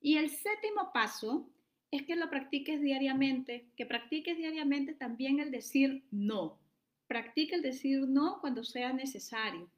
Y 0.00 0.16
el 0.16 0.30
séptimo 0.30 0.92
paso 0.92 1.48
es 1.90 2.02
que 2.02 2.16
lo 2.16 2.30
practiques 2.30 2.80
diariamente, 2.80 3.66
que 3.76 3.86
practiques 3.86 4.36
diariamente 4.36 4.94
también 4.94 5.40
el 5.40 5.50
decir 5.50 6.04
no. 6.10 6.58
Practica 7.06 7.56
el 7.56 7.62
decir 7.62 8.00
no 8.08 8.40
cuando 8.40 8.62
sea 8.62 8.92
necesario. 8.92 9.68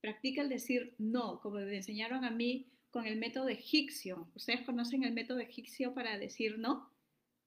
Practica 0.00 0.42
el 0.42 0.48
decir 0.48 0.94
no, 0.98 1.40
como 1.40 1.56
me 1.56 1.76
enseñaron 1.76 2.24
a 2.24 2.30
mí 2.30 2.66
con 2.90 3.06
el 3.06 3.16
método 3.16 3.48
egipcio. 3.48 4.28
¿Ustedes 4.34 4.60
conocen 4.62 5.02
el 5.02 5.14
método 5.14 5.38
egipcio 5.38 5.94
para 5.94 6.18
decir 6.18 6.58
no? 6.58 6.90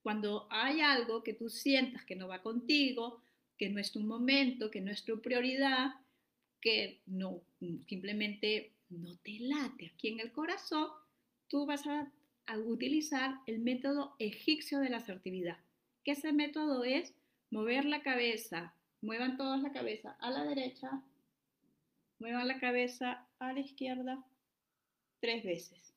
Cuando 0.01 0.47
hay 0.49 0.81
algo 0.81 1.23
que 1.23 1.33
tú 1.33 1.49
sientas 1.49 2.03
que 2.05 2.15
no 2.15 2.27
va 2.27 2.41
contigo, 2.41 3.21
que 3.57 3.69
no 3.69 3.79
es 3.79 3.91
tu 3.91 4.01
momento, 4.01 4.71
que 4.71 4.81
no 4.81 4.91
es 4.91 5.03
tu 5.05 5.21
prioridad, 5.21 5.91
que 6.59 7.01
no, 7.05 7.41
simplemente 7.87 8.73
no 8.89 9.15
te 9.17 9.37
late 9.39 9.91
aquí 9.93 10.09
en 10.09 10.19
el 10.19 10.31
corazón, 10.31 10.89
tú 11.47 11.65
vas 11.65 11.85
a, 11.87 12.11
utilizar 12.53 13.39
el 13.47 13.59
método 13.59 14.15
egipcio 14.19 14.79
de 14.79 14.89
la 14.89 14.97
asertividad. 14.97 15.57
Que 16.03 16.11
ese 16.11 16.31
método 16.31 16.83
es 16.83 17.13
mover 17.49 17.85
la 17.85 18.01
cabeza, 18.01 18.73
muevan 19.01 19.37
todos 19.37 19.61
la 19.61 19.71
cabeza 19.71 20.15
a 20.19 20.29
la 20.29 20.43
derecha, 20.43 21.01
muevan 22.19 22.47
la 22.47 22.59
cabeza 22.59 23.27
a 23.39 23.53
la 23.53 23.59
izquierda 23.59 24.23
tres 25.19 25.43
veces. 25.43 25.93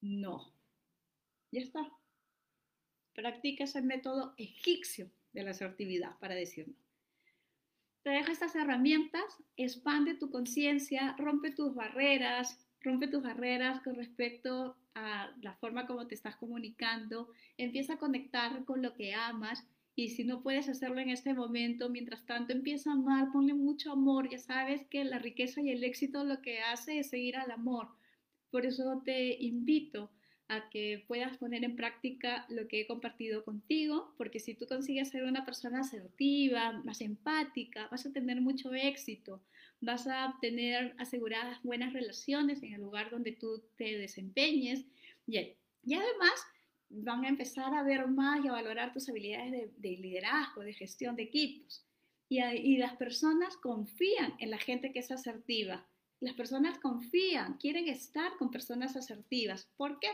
No. 0.00 0.52
Ya 1.52 1.60
está. 1.60 1.88
Practica 3.14 3.64
ese 3.64 3.82
método 3.82 4.34
egipcio 4.36 5.10
de 5.32 5.42
la 5.44 5.50
asertividad 5.50 6.18
para 6.18 6.34
decirlo. 6.34 6.74
Te 8.02 8.10
dejo 8.10 8.32
estas 8.32 8.56
herramientas, 8.56 9.22
expande 9.56 10.14
tu 10.14 10.30
conciencia, 10.30 11.14
rompe 11.18 11.52
tus 11.52 11.74
barreras, 11.74 12.61
rompe 12.82 13.08
tus 13.08 13.22
barreras 13.22 13.80
con 13.82 13.94
respecto 13.94 14.76
a 14.94 15.30
la 15.40 15.54
forma 15.54 15.86
como 15.86 16.06
te 16.06 16.14
estás 16.14 16.36
comunicando, 16.36 17.30
empieza 17.56 17.94
a 17.94 17.98
conectar 17.98 18.64
con 18.64 18.82
lo 18.82 18.94
que 18.94 19.14
amas 19.14 19.66
y 19.94 20.08
si 20.08 20.24
no 20.24 20.42
puedes 20.42 20.68
hacerlo 20.68 21.00
en 21.00 21.10
este 21.10 21.34
momento, 21.34 21.90
mientras 21.90 22.24
tanto 22.24 22.52
empieza 22.52 22.90
a 22.90 22.94
amar, 22.94 23.30
ponle 23.30 23.52
mucho 23.52 23.92
amor, 23.92 24.28
ya 24.30 24.38
sabes 24.38 24.86
que 24.88 25.04
la 25.04 25.18
riqueza 25.18 25.60
y 25.60 25.70
el 25.70 25.84
éxito 25.84 26.24
lo 26.24 26.40
que 26.40 26.60
hace 26.60 26.98
es 26.98 27.10
seguir 27.10 27.36
al 27.36 27.50
amor. 27.50 27.88
Por 28.50 28.64
eso 28.64 29.02
te 29.04 29.36
invito 29.42 30.10
a 30.48 30.68
que 30.70 31.04
puedas 31.08 31.36
poner 31.38 31.64
en 31.64 31.76
práctica 31.76 32.46
lo 32.48 32.68
que 32.68 32.80
he 32.80 32.86
compartido 32.86 33.44
contigo, 33.44 34.14
porque 34.16 34.40
si 34.40 34.54
tú 34.54 34.66
consigues 34.66 35.10
ser 35.10 35.24
una 35.24 35.44
persona 35.44 35.80
asertiva, 35.80 36.72
más 36.84 37.00
empática, 37.00 37.88
vas 37.90 38.06
a 38.06 38.12
tener 38.12 38.40
mucho 38.40 38.72
éxito, 38.74 39.42
vas 39.82 40.06
a 40.06 40.36
tener 40.40 40.94
aseguradas 40.98 41.62
buenas 41.62 41.92
relaciones 41.92 42.62
en 42.62 42.72
el 42.72 42.80
lugar 42.80 43.10
donde 43.10 43.32
tú 43.32 43.62
te 43.76 43.98
desempeñes 43.98 44.86
y, 45.26 45.38
y 45.84 45.94
además 45.94 46.32
van 46.88 47.24
a 47.24 47.28
empezar 47.28 47.74
a 47.74 47.82
ver 47.82 48.06
más 48.08 48.42
y 48.42 48.48
a 48.48 48.52
valorar 48.52 48.92
tus 48.92 49.08
habilidades 49.08 49.52
de, 49.52 49.70
de 49.76 49.96
liderazgo, 49.98 50.62
de 50.62 50.72
gestión 50.72 51.16
de 51.16 51.24
equipos. 51.24 51.84
Y, 52.30 52.42
y 52.42 52.78
las 52.78 52.96
personas 52.96 53.56
confían 53.58 54.34
en 54.38 54.50
la 54.50 54.58
gente 54.58 54.92
que 54.92 55.00
es 55.00 55.10
asertiva. 55.10 55.86
Las 56.20 56.34
personas 56.34 56.78
confían, 56.78 57.58
quieren 57.58 57.88
estar 57.88 58.32
con 58.38 58.50
personas 58.50 58.96
asertivas. 58.96 59.68
¿Por 59.76 59.98
qué? 60.00 60.08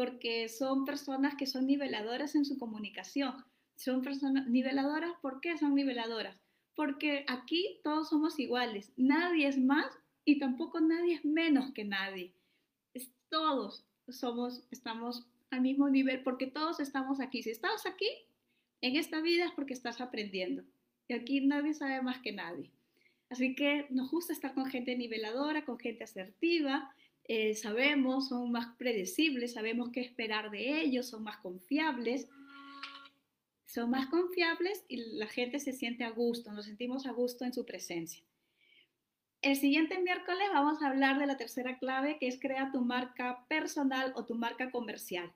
porque 0.00 0.48
son 0.48 0.86
personas 0.86 1.34
que 1.34 1.46
son 1.46 1.66
niveladoras 1.66 2.34
en 2.34 2.46
su 2.46 2.58
comunicación. 2.58 3.34
Son 3.76 4.00
personas 4.00 4.46
niveladoras, 4.46 5.12
¿por 5.20 5.42
qué 5.42 5.58
son 5.58 5.74
niveladoras? 5.74 6.36
Porque 6.80 7.26
aquí 7.28 7.78
todos 7.84 8.08
somos 8.08 8.38
iguales, 8.38 8.90
nadie 8.96 9.46
es 9.46 9.58
más 9.58 9.84
y 10.24 10.38
tampoco 10.38 10.80
nadie 10.80 11.16
es 11.16 11.24
menos 11.26 11.72
que 11.72 11.84
nadie. 11.84 12.32
todos 13.28 13.84
somos, 14.08 14.64
estamos 14.70 15.26
al 15.50 15.60
mismo 15.60 15.90
nivel 15.90 16.22
porque 16.22 16.46
todos 16.46 16.80
estamos 16.80 17.20
aquí. 17.20 17.42
Si 17.42 17.50
estás 17.50 17.84
aquí 17.84 18.08
en 18.80 18.96
esta 18.96 19.20
vida 19.20 19.44
es 19.44 19.52
porque 19.52 19.74
estás 19.74 20.00
aprendiendo. 20.00 20.64
Y 21.06 21.12
aquí 21.12 21.42
nadie 21.42 21.74
sabe 21.74 22.00
más 22.00 22.22
que 22.22 22.32
nadie. 22.32 22.70
Así 23.28 23.54
que 23.54 23.86
nos 23.90 24.10
gusta 24.10 24.32
estar 24.32 24.54
con 24.54 24.64
gente 24.64 24.96
niveladora, 24.96 25.66
con 25.66 25.78
gente 25.78 26.04
asertiva, 26.04 26.94
eh, 27.24 27.52
sabemos, 27.56 28.28
son 28.28 28.50
más 28.52 28.74
predecibles, 28.78 29.52
sabemos 29.52 29.90
qué 29.90 30.00
esperar 30.00 30.50
de 30.50 30.80
ellos, 30.80 31.08
son 31.08 31.24
más 31.24 31.36
confiables. 31.42 32.26
Son 33.72 33.88
más 33.88 34.08
confiables 34.08 34.84
y 34.88 34.96
la 34.96 35.28
gente 35.28 35.60
se 35.60 35.72
siente 35.72 36.02
a 36.02 36.10
gusto, 36.10 36.50
nos 36.50 36.66
sentimos 36.66 37.06
a 37.06 37.12
gusto 37.12 37.44
en 37.44 37.52
su 37.52 37.64
presencia. 37.64 38.20
El 39.42 39.54
siguiente 39.54 40.00
miércoles 40.00 40.48
vamos 40.52 40.82
a 40.82 40.88
hablar 40.88 41.20
de 41.20 41.26
la 41.28 41.36
tercera 41.36 41.78
clave 41.78 42.18
que 42.18 42.26
es 42.26 42.40
crea 42.40 42.72
tu 42.72 42.80
marca 42.80 43.46
personal 43.48 44.12
o 44.16 44.26
tu 44.26 44.34
marca 44.34 44.72
comercial. 44.72 45.32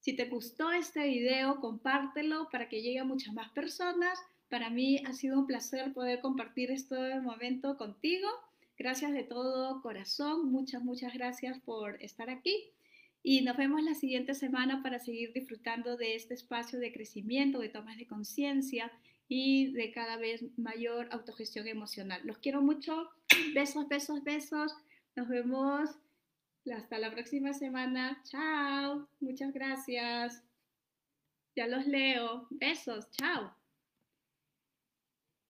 Si 0.00 0.16
te 0.16 0.24
gustó 0.24 0.72
este 0.72 1.06
video, 1.06 1.60
compártelo 1.60 2.48
para 2.50 2.68
que 2.68 2.82
llegue 2.82 2.98
a 2.98 3.04
muchas 3.04 3.32
más 3.32 3.52
personas. 3.52 4.18
Para 4.48 4.68
mí 4.68 5.00
ha 5.06 5.12
sido 5.12 5.38
un 5.38 5.46
placer 5.46 5.92
poder 5.92 6.20
compartir 6.20 6.72
este 6.72 7.20
momento 7.20 7.76
contigo. 7.76 8.28
Gracias 8.76 9.12
de 9.12 9.22
todo 9.22 9.80
corazón, 9.80 10.50
muchas, 10.50 10.82
muchas 10.82 11.14
gracias 11.14 11.60
por 11.60 12.02
estar 12.02 12.30
aquí 12.30 12.72
y 13.22 13.42
nos 13.42 13.56
vemos 13.56 13.82
la 13.82 13.94
siguiente 13.94 14.34
semana 14.34 14.82
para 14.82 14.98
seguir 14.98 15.32
disfrutando 15.32 15.96
de 15.96 16.14
este 16.14 16.34
espacio 16.34 16.78
de 16.78 16.92
crecimiento, 16.92 17.58
de 17.58 17.68
tomas 17.68 17.96
de 17.96 18.06
conciencia 18.06 18.92
y 19.28 19.72
de 19.72 19.90
cada 19.92 20.16
vez 20.16 20.44
mayor 20.56 21.08
autogestión 21.10 21.66
emocional. 21.66 22.20
Los 22.24 22.38
quiero 22.38 22.62
mucho, 22.62 23.10
besos, 23.54 23.88
besos, 23.88 24.22
besos, 24.22 24.76
nos 25.16 25.28
vemos 25.28 25.90
hasta 26.72 26.98
la 26.98 27.12
próxima 27.12 27.52
semana, 27.52 28.22
chao, 28.24 29.08
muchas 29.20 29.52
gracias, 29.52 30.42
ya 31.54 31.66
los 31.66 31.86
leo, 31.86 32.46
besos, 32.50 33.10
chao. 33.12 33.54